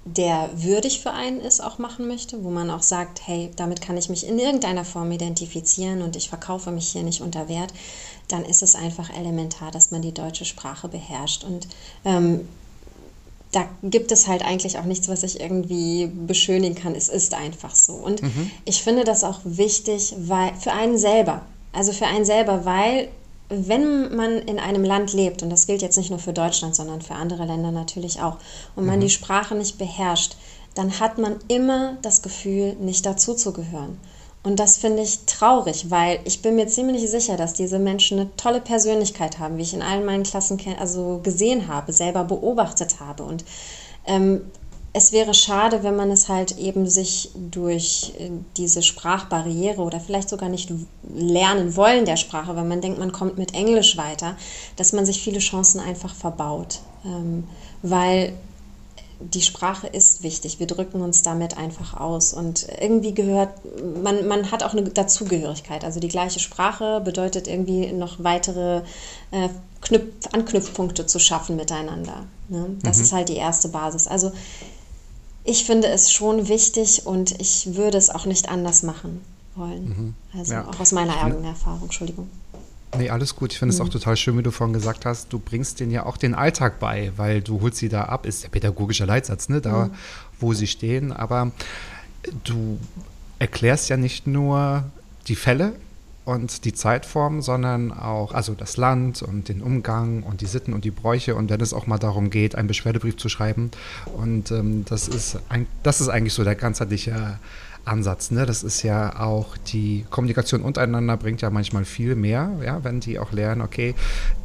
der 0.03 0.49
würdig 0.53 0.99
für 0.99 1.11
einen 1.11 1.39
ist, 1.39 1.61
auch 1.61 1.79
machen 1.79 2.09
möchte, 2.09 2.43
wo 2.43 2.49
man 2.49 2.69
auch 2.69 2.83
sagt, 2.83 3.25
hey, 3.25 3.51
damit 3.55 3.81
kann 3.81 3.95
ich 3.95 4.09
mich 4.09 4.27
in 4.27 4.37
irgendeiner 4.37 4.83
Form 4.83 5.11
identifizieren 5.11 6.01
und 6.01 6.17
ich 6.17 6.27
verkaufe 6.27 6.71
mich 6.71 6.89
hier 6.89 7.03
nicht 7.03 7.21
unter 7.21 7.47
Wert, 7.47 7.73
dann 8.27 8.43
ist 8.43 8.61
es 8.61 8.75
einfach 8.75 9.09
elementar, 9.15 9.71
dass 9.71 9.91
man 9.91 10.01
die 10.01 10.13
deutsche 10.13 10.45
Sprache 10.45 10.89
beherrscht. 10.89 11.43
Und 11.43 11.67
ähm, 12.03 12.47
da 13.55 13.69
gibt 13.83 14.11
es 14.11 14.27
halt 14.27 14.43
eigentlich 14.43 14.77
auch 14.79 14.83
nichts, 14.83 15.07
was 15.07 15.23
ich 15.23 15.39
irgendwie 15.39 16.07
beschönigen 16.07 16.75
kann. 16.75 16.93
Es 16.93 17.07
ist 17.07 17.33
einfach 17.33 17.73
so. 17.73 17.93
Und 17.93 18.21
mhm. 18.21 18.51
ich 18.65 18.83
finde 18.83 19.05
das 19.05 19.23
auch 19.23 19.39
wichtig, 19.45 20.13
weil 20.17 20.53
für 20.55 20.73
einen 20.73 20.97
selber. 20.97 21.41
Also 21.71 21.93
für 21.93 22.05
einen 22.05 22.25
selber, 22.25 22.65
weil 22.65 23.07
wenn 23.47 24.13
man 24.13 24.39
in 24.39 24.59
einem 24.59 24.83
Land 24.83 25.13
lebt, 25.13 25.41
und 25.41 25.49
das 25.49 25.67
gilt 25.67 25.81
jetzt 25.81 25.97
nicht 25.97 26.09
nur 26.09 26.19
für 26.19 26.33
Deutschland, 26.33 26.75
sondern 26.75 27.01
für 27.01 27.13
andere 27.13 27.45
Länder 27.45 27.71
natürlich 27.71 28.21
auch, 28.21 28.37
und 28.75 28.85
man 28.85 28.97
mhm. 28.97 29.03
die 29.03 29.09
Sprache 29.09 29.55
nicht 29.55 29.77
beherrscht, 29.77 30.35
dann 30.73 30.99
hat 30.99 31.17
man 31.17 31.37
immer 31.47 31.97
das 32.01 32.21
Gefühl, 32.21 32.75
nicht 32.81 33.05
dazuzugehören. 33.05 33.97
Und 34.45 34.59
das 34.59 34.77
finde 34.77 35.01
ich 35.01 35.25
traurig, 35.25 35.89
weil 35.89 36.19
ich 36.23 36.43
bin 36.43 36.55
mir 36.55 36.67
ziemlich 36.67 37.09
sicher, 37.09 37.35
dass 37.35 37.53
diese 37.53 37.79
Menschen 37.79 38.19
eine 38.19 38.35
tolle 38.37 38.61
Persönlichkeit 38.61 39.39
haben, 39.39 39.57
wie 39.57 39.63
ich 39.63 39.73
in 39.73 39.81
allen 39.81 40.05
meinen 40.05 40.23
Klassen 40.23 40.59
also 40.79 41.19
gesehen 41.23 41.67
habe, 41.67 41.91
selber 41.91 42.23
beobachtet 42.23 42.99
habe. 42.99 43.23
Und 43.23 43.43
ähm, 44.05 44.41
es 44.93 45.11
wäre 45.11 45.33
schade, 45.33 45.81
wenn 45.81 45.95
man 45.95 46.11
es 46.11 46.29
halt 46.29 46.59
eben 46.59 46.87
sich 46.87 47.31
durch 47.33 48.13
äh, 48.19 48.29
diese 48.55 48.83
Sprachbarriere 48.83 49.81
oder 49.81 49.99
vielleicht 49.99 50.29
sogar 50.29 50.49
nicht 50.49 50.71
lernen 51.11 51.75
wollen 51.75 52.05
der 52.05 52.15
Sprache, 52.15 52.55
weil 52.55 52.65
man 52.65 52.81
denkt, 52.81 52.99
man 52.99 53.11
kommt 53.11 53.39
mit 53.39 53.55
Englisch 53.55 53.97
weiter, 53.97 54.37
dass 54.75 54.93
man 54.93 55.07
sich 55.07 55.23
viele 55.23 55.39
Chancen 55.39 55.79
einfach 55.79 56.13
verbaut. 56.13 56.81
Ähm, 57.03 57.45
weil 57.81 58.33
die 59.19 59.41
Sprache 59.41 59.87
ist 59.87 60.23
wichtig. 60.23 60.59
Wir 60.59 60.67
drücken 60.67 61.01
uns 61.01 61.21
damit 61.21 61.57
einfach 61.57 61.99
aus. 61.99 62.33
Und 62.33 62.67
irgendwie 62.79 63.13
gehört, 63.13 63.49
man, 64.03 64.27
man 64.27 64.51
hat 64.51 64.63
auch 64.63 64.73
eine 64.73 64.83
Dazugehörigkeit. 64.83 65.83
Also 65.83 65.99
die 65.99 66.07
gleiche 66.07 66.39
Sprache 66.39 67.01
bedeutet 67.01 67.47
irgendwie 67.47 67.91
noch 67.91 68.23
weitere 68.23 68.81
äh, 69.31 69.49
Knüpf 69.81 70.27
Anknüpfpunkte 70.31 71.05
zu 71.05 71.19
schaffen 71.19 71.55
miteinander. 71.55 72.25
Ne? 72.49 72.75
Das 72.83 72.97
mhm. 72.97 73.03
ist 73.03 73.11
halt 73.13 73.29
die 73.29 73.35
erste 73.35 73.69
Basis. 73.69 74.07
Also 74.07 74.31
ich 75.43 75.65
finde 75.65 75.87
es 75.87 76.11
schon 76.11 76.47
wichtig 76.47 77.05
und 77.05 77.39
ich 77.39 77.75
würde 77.75 77.97
es 77.97 78.09
auch 78.09 78.25
nicht 78.25 78.49
anders 78.49 78.83
machen 78.83 79.21
wollen. 79.55 79.85
Mhm. 79.85 80.15
Also 80.37 80.53
ja. 80.53 80.67
auch 80.67 80.79
aus 80.79 80.91
meiner 80.91 81.21
eigenen 81.21 81.45
Erfahrung, 81.45 81.83
Entschuldigung. 81.83 82.29
Nee, 82.97 83.09
alles 83.09 83.35
gut. 83.35 83.51
Ich 83.51 83.59
finde 83.59 83.73
es 83.73 83.79
mhm. 83.79 83.87
auch 83.87 83.89
total 83.89 84.15
schön, 84.15 84.37
wie 84.37 84.43
du 84.43 84.51
vorhin 84.51 84.73
gesagt 84.73 85.05
hast, 85.05 85.31
du 85.33 85.39
bringst 85.39 85.79
denen 85.79 85.91
ja 85.91 86.05
auch 86.05 86.17
den 86.17 86.33
Alltag 86.33 86.79
bei, 86.79 87.11
weil 87.17 87.41
du 87.41 87.61
holst 87.61 87.77
sie 87.77 87.89
da 87.89 88.05
ab, 88.05 88.25
ist 88.25 88.43
der 88.43 88.49
pädagogische 88.49 89.05
Leitsatz, 89.05 89.49
ne? 89.49 89.61
Da, 89.61 89.85
mhm. 89.85 89.91
wo 90.39 90.53
sie 90.53 90.67
stehen. 90.67 91.11
Aber 91.11 91.51
du 92.43 92.79
erklärst 93.39 93.89
ja 93.89 93.97
nicht 93.97 94.27
nur 94.27 94.83
die 95.27 95.35
Fälle 95.35 95.73
und 96.25 96.65
die 96.65 96.73
Zeitform, 96.73 97.41
sondern 97.41 97.91
auch 97.91 98.33
also 98.33 98.53
das 98.53 98.77
Land 98.77 99.21
und 99.21 99.47
den 99.47 99.61
Umgang 99.61 100.23
und 100.23 100.41
die 100.41 100.47
Sitten 100.47 100.73
und 100.73 100.83
die 100.83 100.91
Bräuche 100.91 101.35
und 101.35 101.49
wenn 101.49 101.61
es 101.61 101.73
auch 101.73 101.85
mal 101.85 101.99
darum 101.99 102.29
geht, 102.29 102.55
einen 102.55 102.67
Beschwerdebrief 102.67 103.17
zu 103.17 103.29
schreiben. 103.29 103.71
Und 104.17 104.51
ähm, 104.51 104.85
das, 104.85 105.07
ist 105.07 105.39
ein, 105.49 105.67
das 105.83 106.01
ist 106.01 106.09
eigentlich 106.09 106.33
so 106.33 106.43
der 106.43 106.55
ganzheitliche 106.55 107.39
Ansatz. 107.85 108.31
Ne? 108.31 108.45
Das 108.45 108.63
ist 108.63 108.83
ja 108.83 109.19
auch 109.19 109.57
die 109.57 110.05
Kommunikation 110.09 110.61
untereinander 110.61 111.17
bringt 111.17 111.41
ja 111.41 111.49
manchmal 111.49 111.85
viel 111.85 112.15
mehr, 112.15 112.51
ja, 112.63 112.83
wenn 112.83 112.99
die 112.99 113.19
auch 113.19 113.31
lernen, 113.31 113.61
okay, 113.61 113.95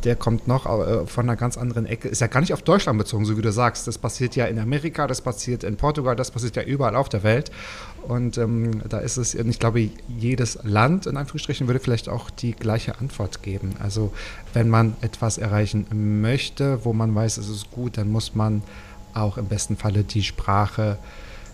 der 0.04 0.16
kommt 0.16 0.46
noch 0.46 0.66
äh, 0.66 1.06
von 1.06 1.28
einer 1.28 1.36
ganz 1.36 1.56
anderen 1.56 1.86
Ecke. 1.86 2.08
Ist 2.08 2.20
ja 2.20 2.26
gar 2.26 2.40
nicht 2.40 2.52
auf 2.52 2.62
Deutschland 2.62 2.98
bezogen, 2.98 3.24
so 3.24 3.36
wie 3.36 3.42
du 3.42 3.52
sagst. 3.52 3.86
Das 3.86 3.98
passiert 3.98 4.36
ja 4.36 4.46
in 4.46 4.58
Amerika, 4.58 5.06
das 5.06 5.20
passiert 5.20 5.64
in 5.64 5.76
Portugal, 5.76 6.16
das 6.16 6.30
passiert 6.30 6.56
ja 6.56 6.62
überall 6.62 6.96
auf 6.96 7.08
der 7.08 7.22
Welt. 7.22 7.50
Und 8.06 8.38
ähm, 8.38 8.82
da 8.88 8.98
ist 8.98 9.16
es, 9.16 9.34
ich 9.34 9.58
glaube, 9.58 9.90
jedes 10.08 10.58
Land 10.62 11.06
in 11.06 11.16
Anführungsstrichen 11.16 11.66
würde 11.66 11.80
vielleicht 11.80 12.08
auch 12.08 12.30
die 12.30 12.52
gleiche 12.52 12.98
Antwort 12.98 13.42
geben. 13.42 13.74
Also 13.80 14.12
wenn 14.52 14.68
man 14.68 14.96
etwas 15.00 15.38
erreichen 15.38 16.20
möchte, 16.20 16.84
wo 16.84 16.92
man 16.92 17.14
weiß, 17.14 17.38
es 17.38 17.48
ist 17.48 17.70
gut, 17.70 17.98
dann 17.98 18.10
muss 18.10 18.34
man 18.34 18.62
auch 19.14 19.38
im 19.38 19.46
besten 19.46 19.76
Falle 19.76 20.04
die 20.04 20.22
Sprache 20.22 20.98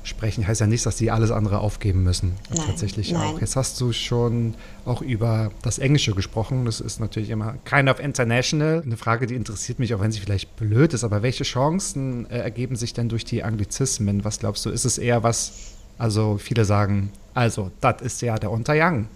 sprechen. 0.06 0.46
Heißt 0.46 0.60
ja 0.60 0.66
nicht, 0.66 0.86
dass 0.86 0.96
die 0.96 1.10
alles 1.10 1.30
andere 1.30 1.58
aufgeben 1.58 2.02
müssen. 2.02 2.34
Nein, 2.50 2.66
tatsächlich 2.66 3.12
nein. 3.12 3.22
auch. 3.22 3.40
Jetzt 3.40 3.56
hast 3.56 3.80
du 3.80 3.92
schon 3.92 4.54
auch 4.84 5.02
über 5.02 5.50
das 5.62 5.78
Englische 5.78 6.14
gesprochen. 6.14 6.64
Das 6.64 6.80
ist 6.80 7.00
natürlich 7.00 7.30
immer 7.30 7.56
kind 7.64 7.88
of 7.88 7.98
international. 7.98 8.82
Eine 8.84 8.96
Frage, 8.96 9.26
die 9.26 9.34
interessiert 9.34 9.78
mich, 9.78 9.94
auch 9.94 10.00
wenn 10.00 10.12
sie 10.12 10.20
vielleicht 10.20 10.56
blöd 10.56 10.94
ist. 10.94 11.04
Aber 11.04 11.22
welche 11.22 11.44
Chancen 11.44 12.28
äh, 12.30 12.38
ergeben 12.38 12.76
sich 12.76 12.94
denn 12.94 13.08
durch 13.08 13.24
die 13.24 13.42
Anglizismen? 13.42 14.24
Was 14.24 14.38
glaubst 14.38 14.64
du? 14.64 14.70
Ist 14.70 14.84
es 14.84 14.98
eher 14.98 15.22
was, 15.22 15.52
also 15.98 16.38
viele 16.38 16.64
sagen, 16.64 17.10
also, 17.34 17.70
das 17.82 18.00
ist 18.00 18.22
ja 18.22 18.36
der 18.36 18.50
Unterjang. 18.50 19.08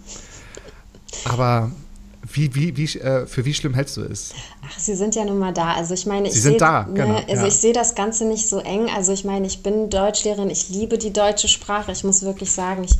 Aber 1.25 1.71
wie, 2.29 2.53
wie, 2.53 2.77
wie, 2.77 2.99
äh, 2.99 3.25
für 3.25 3.45
wie 3.45 3.53
schlimm 3.53 3.73
hältst 3.73 3.97
du 3.97 4.01
es? 4.01 4.33
Ach, 4.65 4.79
sie 4.79 4.95
sind 4.95 5.15
ja 5.15 5.25
nun 5.25 5.39
mal 5.39 5.53
da. 5.53 5.73
Also 5.73 5.93
ich 5.93 6.05
meine, 6.05 6.27
ich 6.27 6.33
sie 6.35 6.39
sind 6.39 6.53
seh, 6.53 6.59
da, 6.59 6.83
ne, 6.83 6.93
genau. 6.93 7.15
Also 7.15 7.41
ja. 7.41 7.47
ich 7.47 7.55
sehe 7.55 7.73
das 7.73 7.95
Ganze 7.95 8.25
nicht 8.25 8.47
so 8.47 8.59
eng. 8.59 8.89
Also 8.95 9.11
ich 9.11 9.25
meine, 9.25 9.47
ich 9.47 9.63
bin 9.63 9.89
Deutschlehrerin, 9.89 10.49
ich 10.49 10.69
liebe 10.69 10.97
die 10.97 11.11
deutsche 11.11 11.47
Sprache. 11.47 11.91
Ich 11.91 12.03
muss 12.03 12.21
wirklich 12.21 12.51
sagen, 12.51 12.83
ich 12.83 12.95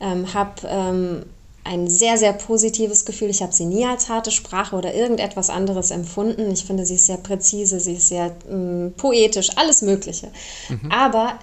ähm, 0.00 0.34
habe 0.34 0.52
ähm, 0.66 1.22
ein 1.64 1.88
sehr, 1.88 2.18
sehr 2.18 2.32
positives 2.32 3.04
Gefühl. 3.04 3.30
Ich 3.30 3.42
habe 3.42 3.52
sie 3.52 3.66
nie 3.66 3.86
als 3.86 4.08
harte 4.08 4.30
Sprache 4.30 4.74
oder 4.76 4.94
irgendetwas 4.94 5.50
anderes 5.50 5.90
empfunden. 5.90 6.50
Ich 6.50 6.64
finde, 6.64 6.86
sie 6.86 6.94
ist 6.94 7.06
sehr 7.06 7.18
präzise, 7.18 7.80
sie 7.80 7.94
ist 7.94 8.08
sehr 8.08 8.34
ähm, 8.50 8.94
poetisch, 8.96 9.50
alles 9.56 9.82
Mögliche. 9.82 10.28
Mhm. 10.68 10.90
Aber 10.90 11.38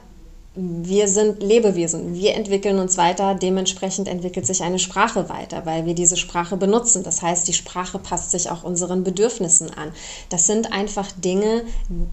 wir 0.55 1.07
sind 1.07 1.41
Lebewesen, 1.41 2.13
wir 2.13 2.35
entwickeln 2.35 2.77
uns 2.77 2.95
weiter, 2.95 3.33
dementsprechend 3.33 4.07
entwickelt 4.07 4.45
sich 4.45 4.61
eine 4.61 4.77
Sprache 4.77 5.27
weiter, 5.27 5.65
weil 5.65 5.87
wir 5.87 5.95
diese 5.95 6.15
Sprache 6.15 6.57
benutzen. 6.57 7.03
Das 7.03 7.23
heißt, 7.23 7.47
die 7.47 7.53
Sprache 7.53 7.97
passt 7.97 8.29
sich 8.29 8.51
auch 8.51 8.63
unseren 8.63 9.03
Bedürfnissen 9.03 9.71
an. 9.71 9.91
Das 10.29 10.45
sind 10.45 10.71
einfach 10.71 11.11
Dinge, 11.11 11.63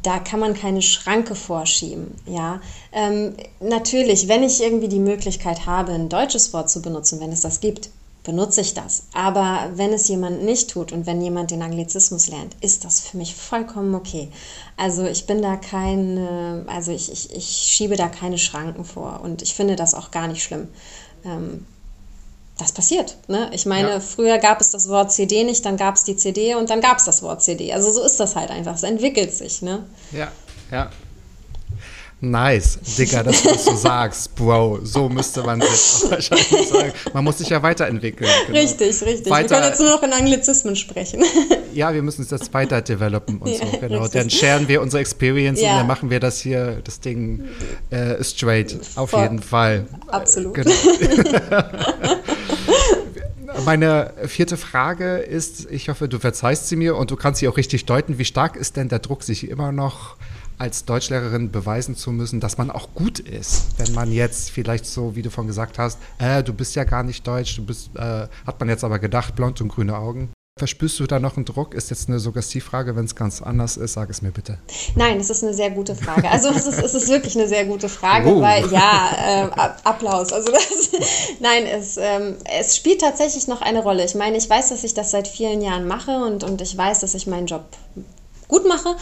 da 0.02 0.18
kann 0.18 0.40
man 0.40 0.54
keine 0.54 0.80
Schranke 0.80 1.34
vorschieben. 1.34 2.14
Ja? 2.26 2.62
Ähm, 2.92 3.34
natürlich, 3.60 4.26
wenn 4.28 4.42
ich 4.42 4.62
irgendwie 4.62 4.88
die 4.88 5.00
Möglichkeit 5.00 5.66
habe, 5.66 5.92
ein 5.92 6.08
deutsches 6.08 6.54
Wort 6.54 6.70
zu 6.70 6.80
benutzen, 6.80 7.20
wenn 7.20 7.32
es 7.32 7.42
das 7.42 7.60
gibt, 7.60 7.90
benutze 8.22 8.60
ich 8.60 8.74
das. 8.74 9.04
Aber 9.14 9.70
wenn 9.74 9.92
es 9.92 10.08
jemand 10.08 10.42
nicht 10.42 10.70
tut 10.70 10.92
und 10.92 11.06
wenn 11.06 11.22
jemand 11.22 11.50
den 11.50 11.62
Anglizismus 11.62 12.28
lernt, 12.28 12.54
ist 12.60 12.84
das 12.84 13.00
für 13.00 13.16
mich 13.16 13.34
vollkommen 13.34 13.94
okay. 13.94 14.28
Also 14.76 15.04
ich 15.06 15.26
bin 15.26 15.42
da 15.42 15.56
kein, 15.56 16.66
also 16.68 16.92
ich, 16.92 17.10
ich, 17.10 17.34
ich 17.34 17.46
schiebe 17.46 17.96
da 17.96 18.08
keine 18.08 18.38
Schranken 18.38 18.84
vor 18.84 19.20
und 19.22 19.42
ich 19.42 19.54
finde 19.54 19.76
das 19.76 19.94
auch 19.94 20.10
gar 20.10 20.28
nicht 20.28 20.42
schlimm. 20.42 20.68
Ähm, 21.24 21.66
das 22.58 22.72
passiert. 22.72 23.16
Ne? 23.26 23.50
Ich 23.52 23.64
meine, 23.64 23.88
ja. 23.88 24.00
früher 24.00 24.38
gab 24.38 24.60
es 24.60 24.70
das 24.70 24.88
Wort 24.88 25.12
CD 25.12 25.44
nicht, 25.44 25.64
dann 25.64 25.76
gab 25.76 25.94
es 25.94 26.04
die 26.04 26.16
CD 26.16 26.54
und 26.54 26.68
dann 26.68 26.80
gab 26.80 26.98
es 26.98 27.04
das 27.04 27.22
Wort 27.22 27.42
CD. 27.42 27.72
Also 27.72 27.90
so 27.90 28.02
ist 28.02 28.20
das 28.20 28.36
halt 28.36 28.50
einfach. 28.50 28.74
Es 28.74 28.82
entwickelt 28.82 29.32
sich. 29.32 29.62
Ne? 29.62 29.86
Ja, 30.12 30.30
ja. 30.70 30.90
Nice, 32.22 32.78
Digga, 32.98 33.22
dass 33.22 33.42
du 33.42 33.48
das 33.48 33.64
so 33.64 33.74
sagst, 33.74 34.34
Bro. 34.34 34.80
So 34.82 35.08
müsste 35.08 35.42
man 35.42 35.62
sich 35.62 36.10
wahrscheinlich 36.10 36.68
sagen. 36.68 36.92
Man 37.14 37.24
muss 37.24 37.38
sich 37.38 37.48
ja 37.48 37.62
weiterentwickeln. 37.62 38.30
Genau. 38.46 38.58
Richtig, 38.58 39.02
richtig. 39.02 39.30
Weiter, 39.30 39.50
wir 39.50 39.56
können 39.56 39.68
jetzt 39.70 39.80
nur 39.80 39.90
noch 39.90 40.02
in 40.02 40.12
Anglizismen 40.12 40.76
sprechen. 40.76 41.24
Ja, 41.72 41.94
wir 41.94 42.02
müssen 42.02 42.22
es 42.22 42.30
jetzt 42.30 42.52
weiter 42.52 42.82
developen 42.82 43.38
und 43.38 43.48
ja, 43.48 43.58
so, 43.58 43.78
genau. 43.78 44.02
Richtig. 44.02 44.20
Dann 44.20 44.28
sharen 44.28 44.66
wir 44.66 44.82
unsere 44.82 45.00
Experience 45.00 45.60
ja. 45.60 45.70
und 45.70 45.76
dann 45.78 45.86
machen 45.86 46.10
wir 46.10 46.18
das 46.18 46.40
hier, 46.40 46.80
das 46.82 46.98
Ding 46.98 47.44
äh, 47.90 48.22
straight. 48.24 48.76
Auf 48.96 49.10
Voll. 49.10 49.22
jeden 49.22 49.40
Fall. 49.40 49.86
Absolut. 50.08 50.54
Genau. 50.54 50.70
Meine 53.64 54.12
vierte 54.26 54.56
Frage 54.56 55.18
ist, 55.18 55.70
ich 55.70 55.88
hoffe, 55.88 56.08
du 56.08 56.18
verzeihst 56.18 56.68
sie 56.68 56.76
mir 56.76 56.96
und 56.96 57.10
du 57.10 57.16
kannst 57.16 57.40
sie 57.40 57.48
auch 57.48 57.56
richtig 57.56 57.86
deuten. 57.86 58.18
Wie 58.18 58.24
stark 58.24 58.56
ist 58.56 58.76
denn 58.76 58.88
der 58.88 58.98
Druck, 58.98 59.22
sich 59.22 59.48
immer 59.48 59.70
noch 59.70 60.16
als 60.60 60.84
Deutschlehrerin 60.84 61.50
beweisen 61.50 61.96
zu 61.96 62.12
müssen, 62.12 62.38
dass 62.38 62.58
man 62.58 62.70
auch 62.70 62.88
gut 62.94 63.18
ist. 63.18 63.78
Wenn 63.78 63.94
man 63.94 64.12
jetzt 64.12 64.50
vielleicht 64.50 64.84
so, 64.84 65.16
wie 65.16 65.22
du 65.22 65.30
von 65.30 65.46
gesagt 65.46 65.78
hast, 65.78 65.98
äh, 66.18 66.42
du 66.42 66.52
bist 66.52 66.76
ja 66.76 66.84
gar 66.84 67.02
nicht 67.02 67.26
deutsch, 67.26 67.56
du 67.56 67.64
bist, 67.64 67.90
äh, 67.96 68.28
hat 68.46 68.60
man 68.60 68.68
jetzt 68.68 68.84
aber 68.84 68.98
gedacht, 68.98 69.34
blond 69.34 69.60
und 69.62 69.68
grüne 69.68 69.96
Augen. 69.96 70.30
Verspürst 70.58 71.00
du 71.00 71.06
da 71.06 71.18
noch 71.18 71.36
einen 71.36 71.46
Druck? 71.46 71.72
Ist 71.72 71.88
jetzt 71.88 72.10
eine 72.10 72.18
Suggestivfrage, 72.18 72.94
wenn 72.94 73.06
es 73.06 73.14
ganz 73.14 73.40
anders 73.40 73.78
ist, 73.78 73.94
sag 73.94 74.10
es 74.10 74.20
mir 74.20 74.30
bitte. 74.30 74.58
Nein, 74.94 75.18
es 75.18 75.30
ist 75.30 75.42
eine 75.42 75.54
sehr 75.54 75.70
gute 75.70 75.94
Frage. 75.94 76.28
Also 76.30 76.50
es 76.50 76.66
ist, 76.66 76.82
es 76.82 76.92
ist 76.92 77.08
wirklich 77.08 77.34
eine 77.38 77.48
sehr 77.48 77.64
gute 77.64 77.88
Frage, 77.88 78.28
oh. 78.28 78.42
weil 78.42 78.70
ja, 78.70 79.10
äh, 79.18 79.50
Applaus. 79.84 80.30
Also 80.34 80.52
das, 80.52 80.90
nein, 81.40 81.64
es, 81.64 81.96
ähm, 81.96 82.36
es 82.58 82.76
spielt 82.76 83.00
tatsächlich 83.00 83.48
noch 83.48 83.62
eine 83.62 83.82
Rolle. 83.82 84.04
Ich 84.04 84.14
meine, 84.14 84.36
ich 84.36 84.50
weiß, 84.50 84.68
dass 84.68 84.84
ich 84.84 84.92
das 84.92 85.12
seit 85.12 85.28
vielen 85.28 85.62
Jahren 85.62 85.88
mache 85.88 86.18
und, 86.18 86.44
und 86.44 86.60
ich 86.60 86.76
weiß, 86.76 87.00
dass 87.00 87.14
ich 87.14 87.26
meinen 87.26 87.46
Job 87.46 87.64
gut 88.50 88.68
mache. 88.68 88.96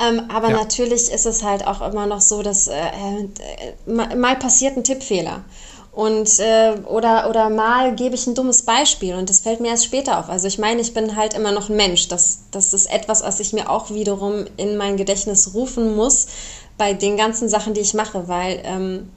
Ähm, 0.00 0.22
aber 0.32 0.50
ja. 0.50 0.56
natürlich 0.58 1.10
ist 1.10 1.26
es 1.26 1.42
halt 1.42 1.66
auch 1.66 1.80
immer 1.80 2.06
noch 2.06 2.20
so, 2.20 2.42
dass 2.42 2.68
äh, 2.68 2.74
äh, 2.74 4.14
mal 4.14 4.36
passiert 4.36 4.76
ein 4.76 4.84
Tippfehler. 4.84 5.44
Und 5.92 6.38
äh, 6.38 6.74
oder, 6.86 7.28
oder 7.28 7.50
mal 7.50 7.94
gebe 7.96 8.14
ich 8.14 8.26
ein 8.26 8.36
dummes 8.36 8.62
Beispiel 8.62 9.16
und 9.16 9.28
das 9.28 9.40
fällt 9.40 9.60
mir 9.60 9.68
erst 9.68 9.84
später 9.84 10.20
auf. 10.20 10.28
Also 10.28 10.46
ich 10.46 10.58
meine, 10.58 10.80
ich 10.80 10.94
bin 10.94 11.16
halt 11.16 11.34
immer 11.34 11.50
noch 11.50 11.68
ein 11.68 11.76
Mensch. 11.76 12.06
Das, 12.08 12.42
das 12.52 12.72
ist 12.72 12.90
etwas, 12.92 13.24
was 13.24 13.40
ich 13.40 13.52
mir 13.52 13.68
auch 13.68 13.90
wiederum 13.90 14.44
in 14.56 14.76
mein 14.76 14.96
Gedächtnis 14.96 15.52
rufen 15.52 15.96
muss 15.96 16.28
bei 16.78 16.92
den 16.92 17.16
ganzen 17.16 17.48
Sachen, 17.48 17.74
die 17.74 17.80
ich 17.80 17.92
mache, 17.94 18.28
weil 18.28 18.62
ähm, 18.64 19.10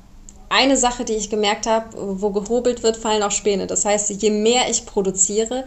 eine 0.50 0.76
Sache, 0.76 1.06
die 1.06 1.14
ich 1.14 1.30
gemerkt 1.30 1.68
habe, 1.68 1.88
wo 2.22 2.32
gehobelt 2.32 2.84
wird, 2.84 2.98
fallen 2.98 3.24
auch 3.24 3.32
Späne. 3.32 3.68
Das 3.68 3.86
heißt, 3.86 4.10
je 4.10 4.30
mehr 4.32 4.70
ich 4.70 4.86
produziere, 4.86 5.66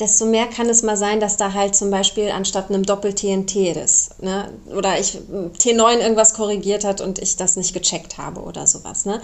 desto 0.00 0.26
mehr 0.26 0.46
kann 0.46 0.68
es 0.68 0.82
mal 0.82 0.96
sein, 0.96 1.20
dass 1.20 1.36
da 1.36 1.52
halt 1.52 1.76
zum 1.76 1.90
Beispiel 1.90 2.30
anstatt 2.30 2.68
einem 2.68 2.84
Doppel-TNT 2.84 3.54
ist. 3.76 4.20
Ne? 4.22 4.52
Oder 4.76 4.98
ich 4.98 5.18
T9 5.58 5.98
irgendwas 5.98 6.34
korrigiert 6.34 6.84
hat 6.84 7.00
und 7.00 7.20
ich 7.20 7.36
das 7.36 7.56
nicht 7.56 7.74
gecheckt 7.74 8.18
habe 8.18 8.40
oder 8.40 8.66
sowas. 8.66 9.04
Ne? 9.04 9.20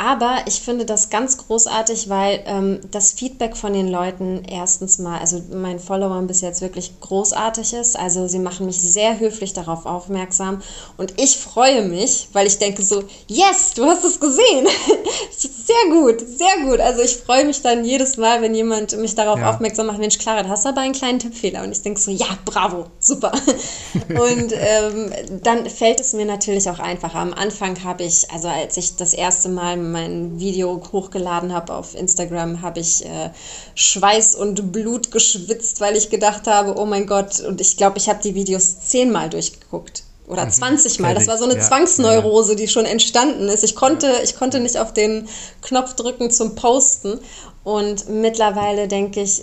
Aber 0.00 0.36
ich 0.46 0.60
finde 0.60 0.84
das 0.84 1.10
ganz 1.10 1.38
großartig, 1.38 2.08
weil 2.08 2.44
ähm, 2.46 2.80
das 2.92 3.12
Feedback 3.12 3.56
von 3.56 3.72
den 3.72 3.88
Leuten 3.88 4.44
erstens 4.48 4.98
mal, 4.98 5.18
also 5.18 5.42
meinen 5.52 5.80
Followern 5.80 6.28
bis 6.28 6.40
jetzt 6.40 6.60
wirklich 6.60 7.00
großartig 7.00 7.72
ist. 7.72 7.98
Also 7.98 8.28
sie 8.28 8.38
machen 8.38 8.66
mich 8.66 8.80
sehr 8.80 9.18
höflich 9.18 9.54
darauf 9.54 9.86
aufmerksam 9.86 10.62
und 10.98 11.14
ich 11.20 11.36
freue 11.36 11.82
mich, 11.82 12.28
weil 12.32 12.46
ich 12.46 12.58
denke 12.58 12.82
so, 12.82 13.02
yes, 13.26 13.74
du 13.74 13.86
hast 13.86 14.04
es 14.04 14.20
gesehen. 14.20 14.68
sehr 15.36 15.90
gut, 15.90 16.20
sehr 16.20 16.64
gut. 16.64 16.78
Also 16.78 17.02
ich 17.02 17.16
freue 17.16 17.44
mich 17.44 17.62
dann 17.62 17.84
jedes 17.84 18.16
Mal, 18.18 18.40
wenn 18.40 18.54
jemand 18.54 18.96
mich 18.98 19.16
darauf 19.16 19.40
ja. 19.40 19.50
aufmerksam 19.50 19.86
macht, 19.86 19.98
Mensch, 20.08 20.18
Clara, 20.20 20.42
du 20.42 20.48
hast 20.48 20.64
aber 20.64 20.80
einen 20.80 20.94
kleinen 20.94 21.18
Tippfehler. 21.18 21.62
Und 21.62 21.72
ich 21.72 21.82
denke 21.82 22.00
so, 22.00 22.10
ja, 22.10 22.26
bravo, 22.46 22.86
super. 22.98 23.30
und 24.08 24.54
ähm, 24.54 25.12
dann 25.42 25.68
fällt 25.68 26.00
es 26.00 26.14
mir 26.14 26.24
natürlich 26.24 26.70
auch 26.70 26.78
einfacher. 26.78 27.18
Am 27.18 27.34
Anfang 27.34 27.84
habe 27.84 28.04
ich, 28.04 28.30
also 28.30 28.48
als 28.48 28.78
ich 28.78 28.96
das 28.96 29.12
erste 29.12 29.50
Mal 29.50 29.76
mein 29.76 30.40
Video 30.40 30.80
hochgeladen 30.92 31.52
habe 31.52 31.74
auf 31.74 31.94
Instagram, 31.94 32.62
habe 32.62 32.80
ich 32.80 33.04
äh, 33.04 33.28
Schweiß 33.74 34.34
und 34.36 34.72
Blut 34.72 35.10
geschwitzt, 35.10 35.82
weil 35.82 35.94
ich 35.94 36.08
gedacht 36.08 36.46
habe, 36.46 36.80
oh 36.80 36.86
mein 36.86 37.06
Gott, 37.06 37.40
und 37.40 37.60
ich 37.60 37.76
glaube, 37.76 37.98
ich 37.98 38.08
habe 38.08 38.22
die 38.22 38.34
Videos 38.34 38.80
zehnmal 38.80 39.28
durchgeguckt 39.28 40.04
oder 40.26 40.48
20 40.48 40.98
mhm. 40.98 41.02
Mal. 41.02 41.14
Das 41.14 41.26
war 41.26 41.36
so 41.36 41.44
eine 41.44 41.56
ja, 41.56 41.60
Zwangsneurose, 41.60 42.56
die 42.56 42.68
schon 42.68 42.86
entstanden 42.86 43.50
ist. 43.50 43.62
Ich 43.62 43.76
konnte, 43.76 44.10
ich 44.24 44.36
konnte 44.36 44.58
nicht 44.58 44.78
auf 44.78 44.94
den 44.94 45.28
Knopf 45.60 45.96
drücken 45.96 46.30
zum 46.30 46.54
Posten. 46.54 47.20
Und 47.62 48.08
mittlerweile 48.08 48.88
denke 48.88 49.20
ich, 49.20 49.42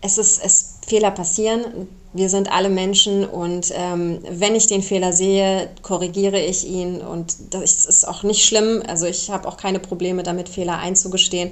es 0.00 0.18
ist, 0.18 0.40
es 0.44 0.74
Fehler 0.86 1.10
passieren. 1.10 1.88
Wir 2.12 2.30
sind 2.30 2.50
alle 2.50 2.70
Menschen 2.70 3.26
und 3.26 3.70
ähm, 3.74 4.20
wenn 4.30 4.54
ich 4.54 4.66
den 4.66 4.82
Fehler 4.82 5.12
sehe, 5.12 5.68
korrigiere 5.82 6.40
ich 6.40 6.66
ihn 6.66 7.00
und 7.00 7.36
das 7.50 7.84
ist 7.84 8.08
auch 8.08 8.22
nicht 8.22 8.44
schlimm. 8.44 8.82
Also 8.88 9.06
ich 9.06 9.30
habe 9.30 9.46
auch 9.46 9.56
keine 9.56 9.78
Probleme 9.78 10.22
damit, 10.22 10.48
Fehler 10.48 10.78
einzugestehen. 10.78 11.50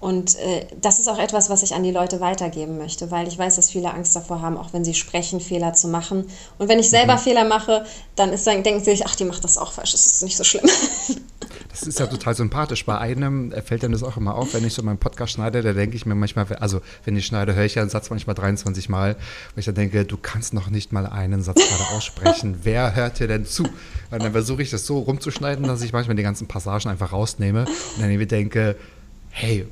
Und 0.00 0.36
äh, 0.36 0.66
das 0.80 1.00
ist 1.00 1.08
auch 1.08 1.18
etwas, 1.18 1.50
was 1.50 1.64
ich 1.64 1.74
an 1.74 1.82
die 1.82 1.90
Leute 1.90 2.20
weitergeben 2.20 2.78
möchte, 2.78 3.10
weil 3.10 3.26
ich 3.26 3.36
weiß, 3.36 3.56
dass 3.56 3.70
viele 3.70 3.92
Angst 3.92 4.14
davor 4.14 4.40
haben, 4.40 4.56
auch 4.56 4.72
wenn 4.72 4.84
sie 4.84 4.94
sprechen, 4.94 5.40
Fehler 5.40 5.72
zu 5.72 5.88
machen. 5.88 6.30
Und 6.58 6.68
wenn 6.68 6.78
ich 6.78 6.88
selber 6.88 7.14
mhm. 7.14 7.18
Fehler 7.18 7.44
mache, 7.44 7.84
dann, 8.14 8.32
ist, 8.32 8.46
dann 8.46 8.62
denken 8.62 8.84
sie 8.84 8.92
sich, 8.92 9.06
ach, 9.06 9.16
die 9.16 9.24
macht 9.24 9.42
das 9.42 9.58
auch 9.58 9.72
falsch, 9.72 9.90
das 9.90 10.06
ist 10.06 10.22
nicht 10.22 10.36
so 10.36 10.44
schlimm. 10.44 10.70
Das 11.78 11.88
ist 11.88 12.00
ja 12.00 12.06
total 12.06 12.34
sympathisch. 12.34 12.84
Bei 12.84 12.98
einem 12.98 13.52
fällt 13.64 13.82
dann 13.82 13.92
das 13.92 14.02
auch 14.02 14.16
immer 14.16 14.34
auf, 14.34 14.54
wenn 14.54 14.64
ich 14.64 14.74
so 14.74 14.82
meinen 14.82 14.98
Podcast 14.98 15.32
schneide, 15.32 15.62
da 15.62 15.72
denke 15.72 15.96
ich 15.96 16.06
mir 16.06 16.14
manchmal, 16.14 16.46
also 16.56 16.80
wenn 17.04 17.16
ich 17.16 17.26
schneide, 17.26 17.54
höre 17.54 17.64
ich 17.64 17.76
ja 17.76 17.82
einen 17.82 17.90
Satz 17.90 18.10
manchmal 18.10 18.34
23 18.34 18.88
Mal, 18.88 19.14
weil 19.14 19.60
ich 19.60 19.66
dann 19.66 19.74
denke, 19.74 20.04
du 20.04 20.16
kannst 20.16 20.54
noch 20.54 20.70
nicht 20.70 20.92
mal 20.92 21.06
einen 21.06 21.42
Satz 21.42 21.56
gerade 21.56 21.90
aussprechen. 21.96 22.58
Wer 22.62 22.94
hört 22.96 23.20
dir 23.20 23.28
denn 23.28 23.46
zu? 23.46 23.68
Weil 24.10 24.18
dann 24.18 24.32
versuche 24.32 24.62
ich 24.62 24.70
das 24.70 24.86
so 24.86 24.98
rumzuschneiden, 24.98 25.66
dass 25.66 25.82
ich 25.82 25.92
manchmal 25.92 26.16
die 26.16 26.22
ganzen 26.22 26.48
Passagen 26.48 26.88
einfach 26.90 27.12
rausnehme 27.12 27.64
und 27.64 28.00
dann 28.00 28.10
irgendwie 28.10 28.26
denke, 28.26 28.76
hey, 29.30 29.66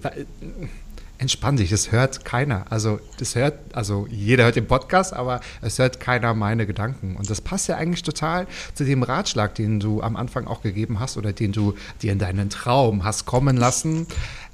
entspann 1.19 1.57
dich, 1.57 1.71
das 1.71 1.93
hört 1.93 2.25
keiner. 2.25 2.65
Also 2.71 3.01
das 3.19 3.35
hört, 3.35 3.59
also 3.73 4.07
jeder 4.11 4.45
hört 4.45 4.57
den 4.57 4.67
Podcast, 4.67 5.13
aber 5.13 5.41
es 5.63 5.79
hört 5.79 6.01
keiner 6.01 6.35
meine 6.35 6.67
Gedanken. 6.67 7.17
Und 7.17 7.31
das 7.31 7.41
passt 7.41 7.69
ja 7.69 7.77
eigentlich 7.77 8.03
total 8.03 8.47
zu 8.75 8.85
dem 8.85 9.03
Ratschlag, 9.03 9.55
den 9.55 9.81
du 9.81 10.03
am 10.03 10.17
Anfang 10.17 10.47
auch 10.47 10.63
gegeben 10.63 11.01
hast 11.01 11.17
oder 11.17 11.33
den 11.33 11.53
du 11.53 11.75
dir 12.03 12.13
in 12.13 12.19
deinen 12.19 12.51
Traum 12.51 13.05
hast 13.05 13.27
kommen 13.27 13.57
lassen. 13.57 14.07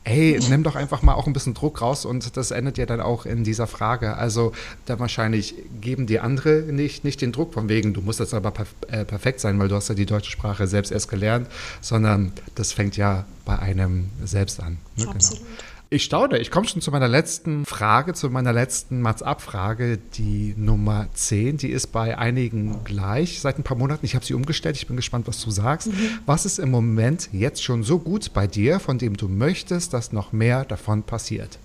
Ey, 0.04 0.40
nimm 0.48 0.64
doch 0.64 0.74
einfach 0.74 1.02
mal 1.02 1.14
auch 1.14 1.28
ein 1.28 1.32
bisschen 1.32 1.54
Druck 1.54 1.80
raus 1.80 2.04
und 2.04 2.36
das 2.36 2.50
endet 2.50 2.76
ja 2.76 2.86
dann 2.86 3.00
auch 3.00 3.24
in 3.24 3.44
dieser 3.44 3.68
Frage. 3.68 4.16
Also 4.16 4.50
da 4.84 4.98
wahrscheinlich 4.98 5.54
geben 5.80 6.08
die 6.08 6.18
andere 6.18 6.62
nicht, 6.62 7.04
nicht 7.04 7.20
den 7.20 7.30
Druck 7.30 7.54
von 7.54 7.68
wegen, 7.68 7.94
du 7.94 8.00
musst 8.00 8.18
jetzt 8.18 8.34
aber 8.34 8.50
perf 8.50 8.74
äh, 8.88 9.04
perfekt 9.04 9.38
sein, 9.38 9.60
weil 9.60 9.68
du 9.68 9.76
hast 9.76 9.88
ja 9.88 9.94
die 9.94 10.06
deutsche 10.06 10.32
Sprache 10.32 10.66
selbst 10.66 10.90
erst 10.90 11.08
gelernt, 11.08 11.46
sondern 11.80 12.32
das 12.56 12.72
fängt 12.72 12.96
ja 12.96 13.26
bei 13.44 13.56
einem 13.60 14.10
selbst 14.24 14.60
an. 14.60 14.78
Ne? 14.96 15.06
Absolut. 15.06 15.40
Genau. 15.44 15.71
Ich 15.93 16.05
staune. 16.05 16.38
Ich 16.38 16.51
komme 16.51 16.66
schon 16.66 16.80
zu 16.80 16.90
meiner 16.90 17.07
letzten 17.07 17.66
Frage, 17.66 18.14
zu 18.14 18.30
meiner 18.30 18.55
letzten 18.55 19.03
Mats-Ab-Frage, 19.03 19.99
die 20.14 20.55
Nummer 20.57 21.07
10. 21.12 21.59
Die 21.59 21.68
ist 21.68 21.88
bei 21.88 22.16
einigen 22.16 22.82
gleich 22.84 23.40
seit 23.40 23.59
ein 23.59 23.62
paar 23.62 23.76
Monaten. 23.76 24.07
Ich 24.07 24.14
habe 24.14 24.24
sie 24.24 24.32
umgestellt. 24.32 24.76
Ich 24.76 24.86
bin 24.86 24.97
gespannt, 24.97 25.28
was 25.28 25.43
du 25.43 25.51
sagst. 25.51 25.88
Mhm. 25.88 26.20
Was 26.24 26.47
ist 26.47 26.59
im 26.59 26.70
Moment 26.70 27.28
jetzt 27.32 27.62
schon 27.62 27.82
so 27.82 27.99
gut 27.99 28.32
bei 28.32 28.47
dir, 28.47 28.80
von 28.80 28.97
dem 28.97 29.18
du 29.18 29.28
möchtest, 29.28 29.93
dass 29.93 30.12
noch 30.12 30.32
mehr 30.32 30.64
davon 30.64 31.03
passiert? 31.03 31.59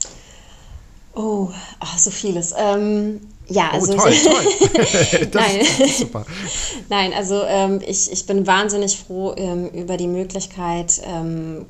Oh, 1.14 1.50
ach, 1.80 1.98
so 1.98 2.12
vieles. 2.12 2.54
Ähm, 2.58 3.22
ja, 3.48 3.70
oh, 3.72 3.76
also. 3.76 3.94
Oh, 3.94 3.96
toll, 3.96 4.14
toll. 4.26 5.28
Nein. 5.34 5.66
super. 5.98 6.26
Nein, 6.90 7.14
also 7.14 7.44
ähm, 7.48 7.80
ich, 7.88 8.12
ich 8.12 8.26
bin 8.26 8.46
wahnsinnig 8.46 8.98
froh 8.98 9.34
ähm, 9.38 9.70
über 9.70 9.96
die 9.96 10.08
Möglichkeit, 10.08 11.02
ähm, 11.06 11.66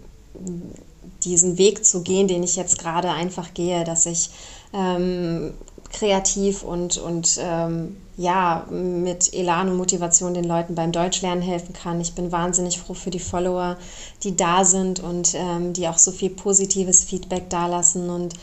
diesen 1.27 1.57
Weg 1.57 1.85
zu 1.85 2.01
gehen, 2.01 2.27
den 2.27 2.43
ich 2.43 2.55
jetzt 2.55 2.79
gerade 2.79 3.09
einfach 3.11 3.53
gehe, 3.53 3.83
dass 3.83 4.05
ich 4.05 4.29
ähm, 4.73 5.53
kreativ 5.91 6.63
und, 6.63 6.97
und 6.97 7.39
ähm, 7.41 7.97
ja, 8.17 8.65
mit 8.69 9.33
Elan 9.33 9.69
und 9.69 9.77
Motivation 9.77 10.33
den 10.33 10.43
Leuten 10.43 10.73
beim 10.73 10.91
Deutschlernen 10.91 11.43
helfen 11.43 11.73
kann. 11.73 12.01
Ich 12.01 12.13
bin 12.13 12.31
wahnsinnig 12.31 12.79
froh 12.79 12.95
für 12.95 13.11
die 13.11 13.19
Follower, 13.19 13.77
die 14.23 14.35
da 14.35 14.65
sind 14.65 14.99
und 14.99 15.35
ähm, 15.35 15.73
die 15.73 15.87
auch 15.87 15.99
so 15.99 16.11
viel 16.11 16.31
positives 16.31 17.03
Feedback 17.03 17.49
dalassen 17.49 18.09
und 18.09 18.33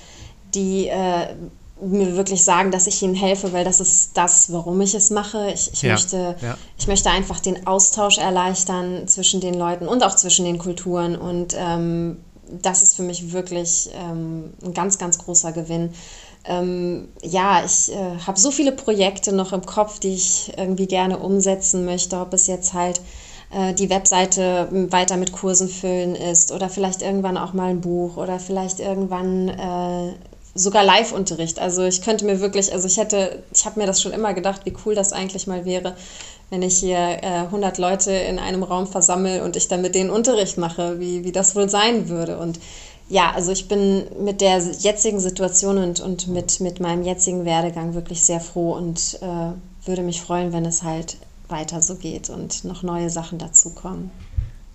die 0.54 0.86
äh, 0.86 1.34
mir 1.80 2.16
wirklich 2.16 2.44
sagen, 2.44 2.70
dass 2.70 2.86
ich 2.86 3.02
ihnen 3.02 3.16
helfe, 3.16 3.52
weil 3.52 3.64
das 3.64 3.80
ist 3.80 4.16
das, 4.16 4.52
warum 4.52 4.80
ich 4.80 4.94
es 4.94 5.10
mache. 5.10 5.50
Ich, 5.52 5.72
ich 5.72 5.82
ja, 5.82 5.92
möchte, 5.92 6.36
ja. 6.40 6.56
ich 6.78 6.86
möchte 6.86 7.10
einfach 7.10 7.40
den 7.40 7.66
Austausch 7.66 8.18
erleichtern 8.18 9.08
zwischen 9.08 9.40
den 9.40 9.54
Leuten 9.54 9.88
und 9.88 10.04
auch 10.04 10.14
zwischen 10.14 10.44
den 10.44 10.58
Kulturen 10.58 11.16
und 11.16 11.54
ähm, 11.58 12.18
das 12.50 12.82
ist 12.82 12.96
für 12.96 13.02
mich 13.02 13.32
wirklich 13.32 13.90
ähm, 13.94 14.52
ein 14.64 14.74
ganz, 14.74 14.98
ganz 14.98 15.18
großer 15.18 15.52
Gewinn. 15.52 15.94
Ähm, 16.46 17.08
ja, 17.22 17.64
ich 17.64 17.92
äh, 17.92 18.18
habe 18.26 18.38
so 18.38 18.50
viele 18.50 18.72
Projekte 18.72 19.34
noch 19.34 19.52
im 19.52 19.64
Kopf, 19.64 19.98
die 19.98 20.14
ich 20.14 20.52
irgendwie 20.56 20.86
gerne 20.86 21.18
umsetzen 21.18 21.84
möchte, 21.84 22.18
ob 22.18 22.34
es 22.34 22.46
jetzt 22.46 22.74
halt 22.74 23.00
äh, 23.50 23.72
die 23.72 23.88
Webseite 23.88 24.68
weiter 24.90 25.16
mit 25.16 25.32
Kursen 25.32 25.68
füllen 25.68 26.14
ist 26.14 26.52
oder 26.52 26.68
vielleicht 26.68 27.02
irgendwann 27.02 27.38
auch 27.38 27.54
mal 27.54 27.70
ein 27.70 27.80
Buch 27.80 28.16
oder 28.16 28.38
vielleicht 28.38 28.80
irgendwann 28.80 29.48
äh, 29.48 30.12
sogar 30.54 30.84
Live-Unterricht. 30.84 31.58
Also 31.58 31.84
ich 31.84 32.02
könnte 32.02 32.24
mir 32.24 32.40
wirklich, 32.40 32.72
also 32.72 32.86
ich 32.86 32.96
hätte, 32.96 33.42
ich 33.52 33.64
habe 33.64 33.80
mir 33.80 33.86
das 33.86 34.00
schon 34.00 34.12
immer 34.12 34.34
gedacht, 34.34 34.62
wie 34.64 34.74
cool 34.84 34.94
das 34.94 35.12
eigentlich 35.12 35.46
mal 35.46 35.64
wäre, 35.64 35.96
wenn 36.54 36.62
ich 36.62 36.78
hier 36.78 36.96
äh, 36.96 37.46
100 37.46 37.78
Leute 37.78 38.12
in 38.12 38.38
einem 38.38 38.62
Raum 38.62 38.86
versammle 38.86 39.42
und 39.42 39.56
ich 39.56 39.66
dann 39.66 39.82
mit 39.82 39.96
denen 39.96 40.08
Unterricht 40.08 40.56
mache, 40.56 41.00
wie, 41.00 41.24
wie 41.24 41.32
das 41.32 41.56
wohl 41.56 41.68
sein 41.68 42.08
würde. 42.08 42.38
Und 42.38 42.60
ja, 43.08 43.32
also 43.32 43.50
ich 43.50 43.66
bin 43.66 44.04
mit 44.22 44.40
der 44.40 44.58
jetzigen 44.58 45.18
Situation 45.18 45.78
und, 45.78 45.98
und 45.98 46.28
mit, 46.28 46.60
mit 46.60 46.78
meinem 46.78 47.02
jetzigen 47.02 47.44
Werdegang 47.44 47.94
wirklich 47.94 48.22
sehr 48.22 48.38
froh 48.38 48.72
und 48.72 49.18
äh, 49.20 49.86
würde 49.86 50.02
mich 50.02 50.20
freuen, 50.22 50.52
wenn 50.52 50.64
es 50.64 50.84
halt 50.84 51.16
weiter 51.48 51.82
so 51.82 51.96
geht 51.96 52.30
und 52.30 52.62
noch 52.62 52.84
neue 52.84 53.10
Sachen 53.10 53.38
dazukommen. 53.38 54.12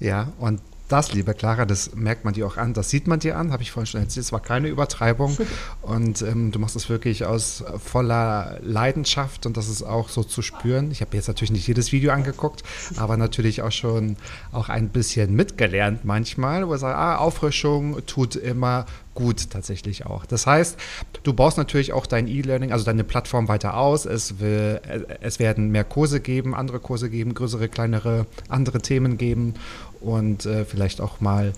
Ja, 0.02 0.34
und 0.38 0.60
das, 0.90 1.14
liebe 1.14 1.34
Clara, 1.34 1.66
das 1.66 1.96
merkt 1.96 2.26
man 2.26 2.34
dir 2.34 2.46
auch 2.48 2.58
an, 2.58 2.74
das 2.74 2.90
sieht 2.90 3.08
man 3.08 3.20
dir 3.20 3.38
an, 3.38 3.52
habe 3.52 3.64
ich 3.64 3.72
vorhin 3.72 3.88
schon 3.88 4.02
erzählt, 4.02 4.26
es 4.26 4.32
war 4.32 4.42
keine 4.42 4.68
Übertreibung 4.68 5.38
und 5.82 6.22
ähm, 6.22 6.52
du 6.52 6.60
machst 6.60 6.76
es 6.76 6.90
wirklich 6.90 7.26
aus 7.26 7.64
voller 7.84 8.60
Leidenschaft 8.62 9.46
und 9.46 9.56
das 9.56 9.70
ist 9.70 9.84
auch 9.84 10.10
so 10.10 10.24
zu 10.24 10.42
spüren. 10.42 10.92
Ich 10.92 11.02
habe 11.02 11.16
jetzt 11.16 11.28
natürlich 11.28 11.52
nicht 11.52 11.68
jedes 11.68 11.92
Video 11.92 12.12
angeguckt, 12.12 12.64
aber 12.98 13.18
natürlich 13.18 13.62
auch 13.62 13.72
schon 13.72 14.18
auch 14.52 14.70
ein 14.70 14.90
bisschen 14.90 15.36
mitgelernt 15.36 16.04
manchmal, 16.04 16.68
wo 16.68 16.74
ich 16.74 16.82
sage, 16.82 16.98
ah, 16.98 17.18
Auffrischung 17.18 18.06
tut 18.06 18.36
immer 18.36 18.86
gut 19.20 19.50
tatsächlich 19.50 20.06
auch. 20.06 20.26
Das 20.26 20.48
heißt, 20.48 20.78
du 21.24 21.34
baust 21.34 21.58
natürlich 21.58 21.92
auch 21.92 22.06
dein 22.06 22.28
E-Learning, 22.28 22.72
also 22.72 22.86
deine 22.86 23.04
Plattform 23.04 23.50
weiter 23.50 23.76
aus. 23.76 24.06
Es, 24.06 24.40
will, 24.40 24.80
es 25.20 25.40
werden 25.40 25.72
mehr 25.72 25.84
Kurse 25.84 26.22
geben, 26.22 26.56
andere 26.56 26.80
Kurse 26.80 27.10
geben, 27.10 27.34
größere, 27.34 27.68
kleinere, 27.68 28.26
andere 28.48 28.80
Themen 28.82 29.18
geben 29.18 29.56
und 30.00 30.46
äh, 30.46 30.64
vielleicht 30.64 31.02
auch 31.02 31.20
mal 31.20 31.52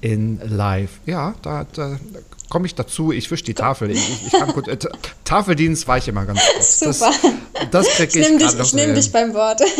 in 0.00 0.40
live. 0.42 0.90
Ja, 1.06 1.34
da, 1.42 1.66
da 1.72 1.98
komme 2.50 2.66
ich 2.66 2.74
dazu. 2.74 3.12
Ich 3.12 3.30
wische 3.30 3.44
die 3.44 3.54
Tafel. 3.54 3.92
Ich, 3.92 4.26
ich 4.26 4.32
kann 4.32 4.52
gut, 4.52 4.66
äh, 4.66 4.76
Tafeldienst 5.24 5.86
war 5.86 5.98
ich 5.98 6.08
immer 6.08 6.26
ganz 6.26 6.40
gut. 6.40 6.62
Super. 6.92 7.12
Das, 7.22 7.30
das 7.70 7.88
kriege 7.88 8.20
ich, 8.20 8.28
ich 8.28 8.36
dich, 8.38 8.60
Ich 8.60 8.72
nehme 8.74 8.94
dich 8.94 9.12
beim 9.12 9.34
Wort. 9.34 9.60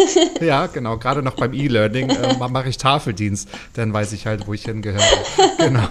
Ja, 0.40 0.66
genau. 0.66 0.98
Gerade 0.98 1.22
noch 1.22 1.34
beim 1.34 1.52
E-Learning 1.52 2.10
äh, 2.10 2.36
mache 2.48 2.68
ich 2.68 2.76
Tafeldienst. 2.76 3.48
Dann 3.74 3.92
weiß 3.92 4.12
ich 4.12 4.26
halt, 4.26 4.46
wo 4.46 4.54
ich 4.54 4.64
hingehöre. 4.64 5.02
Genau. 5.58 5.88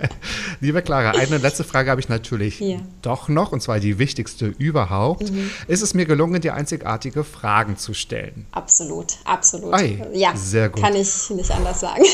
Liebe 0.60 0.82
Clara, 0.82 1.10
eine 1.10 1.38
letzte 1.38 1.64
Frage 1.64 1.90
habe 1.90 2.00
ich 2.00 2.08
natürlich 2.08 2.60
ja. 2.60 2.78
doch 3.02 3.28
noch, 3.28 3.52
und 3.52 3.60
zwar 3.60 3.80
die 3.80 3.98
wichtigste 3.98 4.46
überhaupt. 4.46 5.30
Mhm. 5.30 5.50
Ist 5.66 5.82
es 5.82 5.92
mir 5.94 6.06
gelungen, 6.06 6.40
dir 6.40 6.54
einzigartige 6.54 7.24
Fragen 7.24 7.76
zu 7.76 7.92
stellen? 7.92 8.46
Absolut, 8.52 9.18
absolut. 9.24 9.74
Ei, 9.74 10.02
ja, 10.14 10.34
sehr 10.34 10.70
gut. 10.70 10.82
Kann 10.82 10.96
ich 10.96 11.30
nicht 11.30 11.50
anders 11.50 11.80
sagen. 11.80 12.04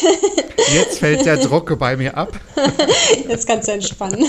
Jetzt 0.74 0.98
fällt 0.98 1.26
der 1.26 1.36
Druck 1.36 1.78
bei 1.78 1.96
mir 1.96 2.16
ab. 2.16 2.32
Jetzt 3.28 3.46
kannst 3.46 3.68
du 3.68 3.72
entspannen. 3.72 4.24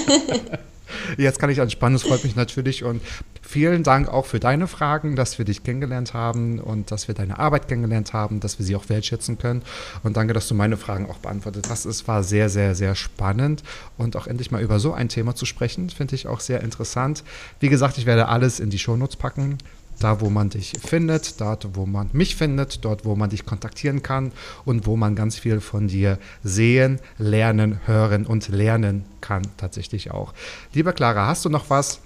Jetzt 1.18 1.39
kann 1.39 1.49
ich 1.49 1.60
entspannen, 1.60 1.95
es 1.95 2.03
freut 2.03 2.24
mich 2.24 2.36
natürlich 2.36 2.84
und 2.84 3.01
vielen 3.41 3.84
Dank 3.84 4.10
auch 4.10 4.26
für 4.26 4.39
deine 4.39 4.68
Fragen, 4.68 5.16
dass 5.16 5.38
wir 5.38 5.45
dich 5.45 5.64
kennengelernt 5.64 6.14
haben 6.14 6.60
und 6.60 6.91
dass 6.91 7.08
wir 7.08 7.16
deine 7.16 7.39
Arbeit 7.39 7.68
kennengelernt 7.68 8.14
haben, 8.14 8.39
dass 8.39 8.60
wir 8.60 8.66
sie 8.66 8.76
auch 8.76 8.89
wertschätzen 8.89 9.38
können 9.38 9.62
und 10.03 10.18
danke, 10.18 10.34
dass 10.34 10.47
du 10.47 10.55
meine 10.55 10.78
Fragen 10.78 11.10
auch 11.10 11.18
beantwortet 11.18 11.68
hast. 11.70 11.86
Es 11.86 12.08
war 12.08 12.24
sehr, 12.24 12.49
sehr, 12.49 12.76
sehr 12.76 12.95
spannend 12.95 13.64
und 13.97 14.16
auch 14.16 14.28
endlich 14.28 14.51
mal 14.51 14.62
über 14.62 14.80
so 14.80 14.93
ein 14.93 15.10
Thema 15.10 15.36
zu 15.36 15.45
sprechen, 15.45 15.89
finde 15.89 16.16
ich 16.16 16.28
auch 16.28 16.39
sehr 16.39 16.62
interessant. 16.62 17.24
Wie 17.60 17.70
gesagt, 17.70 17.97
ich 17.97 18.05
werde 18.05 18.28
alles 18.28 18.60
in 18.60 18.70
die 18.70 18.80
Shownotes 18.80 19.16
packen 19.16 19.58
da 19.99 20.21
wo 20.21 20.29
man 20.29 20.49
dich 20.49 20.73
findet, 20.79 21.41
dort 21.41 21.75
wo 21.75 21.85
man 21.85 22.09
mich 22.13 22.35
findet, 22.35 22.83
dort 22.85 23.05
wo 23.05 23.15
man 23.15 23.29
dich 23.29 23.45
kontaktieren 23.45 24.03
kann 24.03 24.31
und 24.65 24.85
wo 24.85 24.95
man 24.95 25.15
ganz 25.15 25.37
viel 25.37 25.59
von 25.61 25.87
dir 25.87 26.17
sehen, 26.43 26.99
lernen, 27.17 27.79
hören 27.85 28.25
und 28.25 28.47
lernen 28.49 29.05
kann 29.21 29.43
tatsächlich 29.57 30.11
auch. 30.11 30.33
Lieber 30.73 30.93
Clara, 30.93 31.27
hast 31.27 31.45
du 31.45 31.49
noch 31.49 31.69
was, 31.69 31.99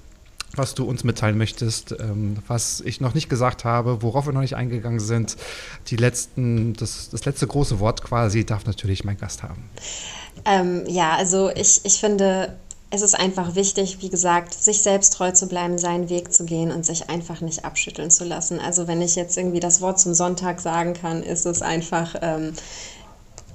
was 0.56 0.76
du 0.76 0.84
uns 0.84 1.04
mitteilen 1.04 1.38
möchtest, 1.38 1.96
ähm, 2.00 2.38
was 2.48 2.82
ich 2.82 3.00
noch 3.00 3.14
nicht 3.14 3.30
gesagt 3.30 3.64
habe, 3.64 4.02
worauf 4.02 4.26
wir 4.26 4.34
noch 4.34 4.42
nicht 4.42 4.56
eingegangen 4.56 5.00
sind? 5.00 5.38
Die 5.88 5.96
letzten, 5.96 6.74
das, 6.74 7.10
das 7.10 7.26
letzte 7.26 7.48
große 7.48 7.80
Wort 7.80 8.04
quasi 8.04 8.46
darf 8.46 8.66
natürlich 8.66 9.04
mein 9.04 9.18
Gast 9.18 9.44
haben. 9.44 9.70
Ähm, 10.46 10.84
ja, 10.88 11.16
also 11.16 11.52
ich, 11.56 11.82
ich 11.84 12.00
finde, 12.00 12.58
es 12.94 13.02
ist 13.02 13.18
einfach 13.18 13.56
wichtig, 13.56 14.02
wie 14.02 14.10
gesagt, 14.10 14.54
sich 14.54 14.82
selbst 14.82 15.14
treu 15.14 15.32
zu 15.32 15.48
bleiben, 15.48 15.78
seinen 15.78 16.10
Weg 16.10 16.34
zu 16.34 16.44
gehen 16.44 16.72
und 16.72 16.86
sich 16.86 17.10
einfach 17.10 17.40
nicht 17.40 17.64
abschütteln 17.64 18.12
zu 18.12 18.26
lassen. 18.26 18.60
Also 18.60 18.86
wenn 18.86 19.02
ich 19.02 19.16
jetzt 19.16 19.38
irgendwie 19.38 19.62
das 19.62 19.80
Wort 19.80 20.00
zum 20.00 20.14
Sonntag 20.14 20.60
sagen 20.60 20.94
kann, 20.94 21.24
ist 21.24 21.46
es 21.46 21.62
einfach 21.62 22.16
ähm, 22.22 22.54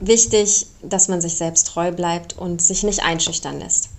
wichtig, 0.00 0.66
dass 0.82 1.08
man 1.08 1.20
sich 1.20 1.34
selbst 1.34 1.66
treu 1.66 1.92
bleibt 1.92 2.38
und 2.38 2.62
sich 2.62 2.82
nicht 2.82 3.04
einschüchtern 3.04 3.60
lässt. 3.60 3.90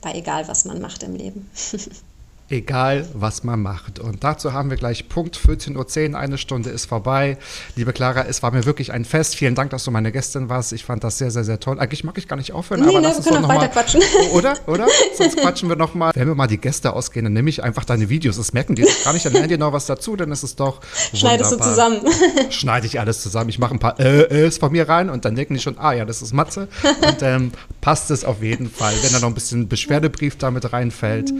Bei 0.00 0.14
egal, 0.14 0.48
was 0.48 0.64
man 0.64 0.80
macht 0.80 1.04
im 1.04 1.14
Leben. 1.14 1.48
egal 2.52 3.08
was 3.14 3.44
man 3.44 3.60
macht. 3.60 3.98
Und 3.98 4.24
dazu 4.24 4.52
haben 4.52 4.70
wir 4.70 4.76
gleich 4.76 5.08
Punkt 5.08 5.36
14.10 5.36 6.10
Uhr, 6.12 6.18
eine 6.18 6.38
Stunde 6.38 6.70
ist 6.70 6.86
vorbei. 6.86 7.38
Liebe 7.76 7.92
Clara, 7.92 8.26
es 8.28 8.42
war 8.42 8.52
mir 8.52 8.64
wirklich 8.64 8.92
ein 8.92 9.04
Fest. 9.04 9.34
Vielen 9.34 9.54
Dank, 9.54 9.70
dass 9.70 9.84
du 9.84 9.90
meine 9.90 10.12
Gästin 10.12 10.48
warst. 10.48 10.72
Ich 10.72 10.84
fand 10.84 11.02
das 11.02 11.18
sehr, 11.18 11.30
sehr, 11.30 11.44
sehr 11.44 11.58
toll. 11.60 11.80
Eigentlich 11.80 12.04
mag 12.04 12.16
ich 12.18 12.28
gar 12.28 12.36
nicht 12.36 12.52
aufhören, 12.52 12.80
nee, 12.80 12.88
aber 12.88 13.00
nee, 13.00 13.06
lass 13.06 13.16
uns 13.16 13.26
doch 13.26 13.40
noch 13.40 13.48
weiter 13.48 13.68
quatschen. 13.68 14.02
Oder? 14.32 14.54
Oder? 14.66 14.86
Sonst 15.16 15.36
quatschen 15.38 15.68
wir 15.68 15.76
noch 15.76 15.94
mal. 15.94 16.12
Wenn 16.14 16.28
wir 16.28 16.34
mal 16.34 16.46
die 16.46 16.58
Gäste 16.58 16.92
ausgehen, 16.92 17.24
dann 17.24 17.32
nehme 17.32 17.50
ich 17.50 17.62
einfach 17.62 17.84
deine 17.84 18.08
Videos. 18.08 18.36
Das 18.36 18.52
merken 18.52 18.74
die 18.74 18.86
gar 19.04 19.12
nicht. 19.12 19.24
Dann 19.24 19.32
lernen 19.32 19.48
die 19.48 19.58
noch 19.58 19.72
was 19.72 19.86
dazu, 19.86 20.16
dann 20.16 20.30
ist 20.30 20.42
es 20.42 20.56
doch 20.56 20.80
Schneidest 21.14 21.52
du 21.52 21.56
zusammen. 21.56 22.00
Schneide 22.50 22.86
ich 22.86 23.00
alles 23.00 23.22
zusammen. 23.22 23.48
Ich 23.48 23.58
mache 23.58 23.74
ein 23.74 23.78
paar 23.78 23.98
äh, 23.98 24.44
Ös 24.44 24.58
von 24.58 24.72
mir 24.72 24.88
rein 24.88 25.10
und 25.10 25.24
dann 25.24 25.34
denken 25.34 25.54
die 25.54 25.60
schon, 25.60 25.78
ah 25.78 25.92
ja, 25.92 26.04
das 26.04 26.22
ist 26.22 26.32
Matze. 26.32 26.68
Und 27.06 27.22
dann 27.22 27.42
ähm, 27.42 27.52
passt 27.80 28.10
es 28.10 28.24
auf 28.24 28.42
jeden 28.42 28.70
Fall. 28.70 28.94
Wenn 29.02 29.12
da 29.12 29.20
noch 29.20 29.28
ein 29.28 29.34
bisschen 29.34 29.68
Beschwerdebrief 29.68 30.36
damit 30.36 30.72
reinfällt. 30.72 31.32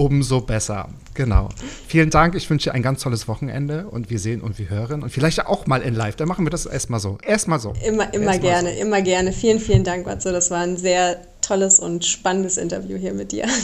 Umso 0.00 0.40
besser. 0.40 0.88
Genau. 1.12 1.50
Vielen 1.86 2.08
Dank. 2.08 2.34
Ich 2.34 2.48
wünsche 2.48 2.70
dir 2.70 2.74
ein 2.74 2.82
ganz 2.82 3.02
tolles 3.02 3.28
Wochenende 3.28 3.86
und 3.86 4.08
wir 4.08 4.18
sehen 4.18 4.40
und 4.40 4.58
wir 4.58 4.70
hören 4.70 5.02
und 5.02 5.10
vielleicht 5.10 5.44
auch 5.44 5.66
mal 5.66 5.82
in 5.82 5.94
live. 5.94 6.16
Dann 6.16 6.26
machen 6.26 6.46
wir 6.46 6.50
das 6.50 6.64
erstmal 6.64 7.00
so. 7.00 7.18
Erstmal 7.22 7.60
so. 7.60 7.74
Immer, 7.86 8.14
immer 8.14 8.28
erst 8.28 8.40
gerne, 8.40 8.72
so. 8.72 8.80
immer 8.80 9.02
gerne. 9.02 9.30
Vielen, 9.34 9.60
vielen 9.60 9.84
Dank, 9.84 10.06
Matze. 10.06 10.32
Das 10.32 10.50
war 10.50 10.60
ein 10.60 10.78
sehr 10.78 11.20
tolles 11.42 11.80
und 11.80 12.06
spannendes 12.06 12.56
Interview 12.56 12.96
hier 12.96 13.12
mit 13.12 13.30
dir. 13.32 13.46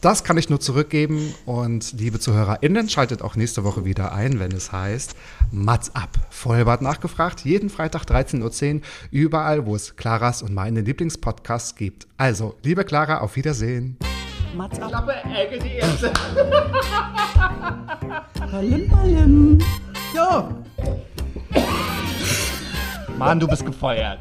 Das 0.00 0.22
kann 0.22 0.38
ich 0.38 0.48
nur 0.48 0.60
zurückgeben 0.60 1.34
und 1.44 1.92
liebe 1.98 2.20
ZuhörerInnen, 2.20 2.88
schaltet 2.88 3.20
auch 3.20 3.34
nächste 3.34 3.64
Woche 3.64 3.84
wieder 3.84 4.12
ein, 4.12 4.38
wenn 4.38 4.52
es 4.52 4.70
heißt 4.70 5.16
Mats 5.50 5.92
ab. 5.92 6.10
Vollbart 6.30 6.82
nachgefragt, 6.82 7.40
jeden 7.40 7.68
Freitag 7.68 8.04
13.10 8.04 8.74
Uhr, 8.76 8.80
überall, 9.10 9.66
wo 9.66 9.74
es 9.74 9.96
Claras 9.96 10.42
und 10.42 10.54
meine 10.54 10.82
Lieblingspodcasts 10.82 11.74
gibt. 11.74 12.06
Also, 12.16 12.54
liebe 12.62 12.84
Clara, 12.84 13.22
auf 13.22 13.34
Wiedersehen. 13.34 13.96
Mats 14.54 14.78
ab. 14.80 14.88
Klappe, 14.88 15.14
Ecke, 15.34 15.58
die 15.58 15.74
erste. 15.76 16.10
Ballim, 18.50 18.88
ballim. 18.90 19.58
Jo. 20.14 20.48
Mann, 23.16 23.40
du 23.40 23.46
bist 23.46 23.64
gefeuert. 23.66 24.20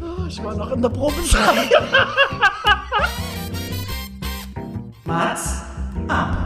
Oh, 0.00 0.26
ich 0.28 0.42
war 0.42 0.54
noch 0.54 0.70
in 0.72 0.82
der 0.82 0.88
Probezeit. 0.88 1.70
Mats 5.04 5.62
ab. 6.08 6.36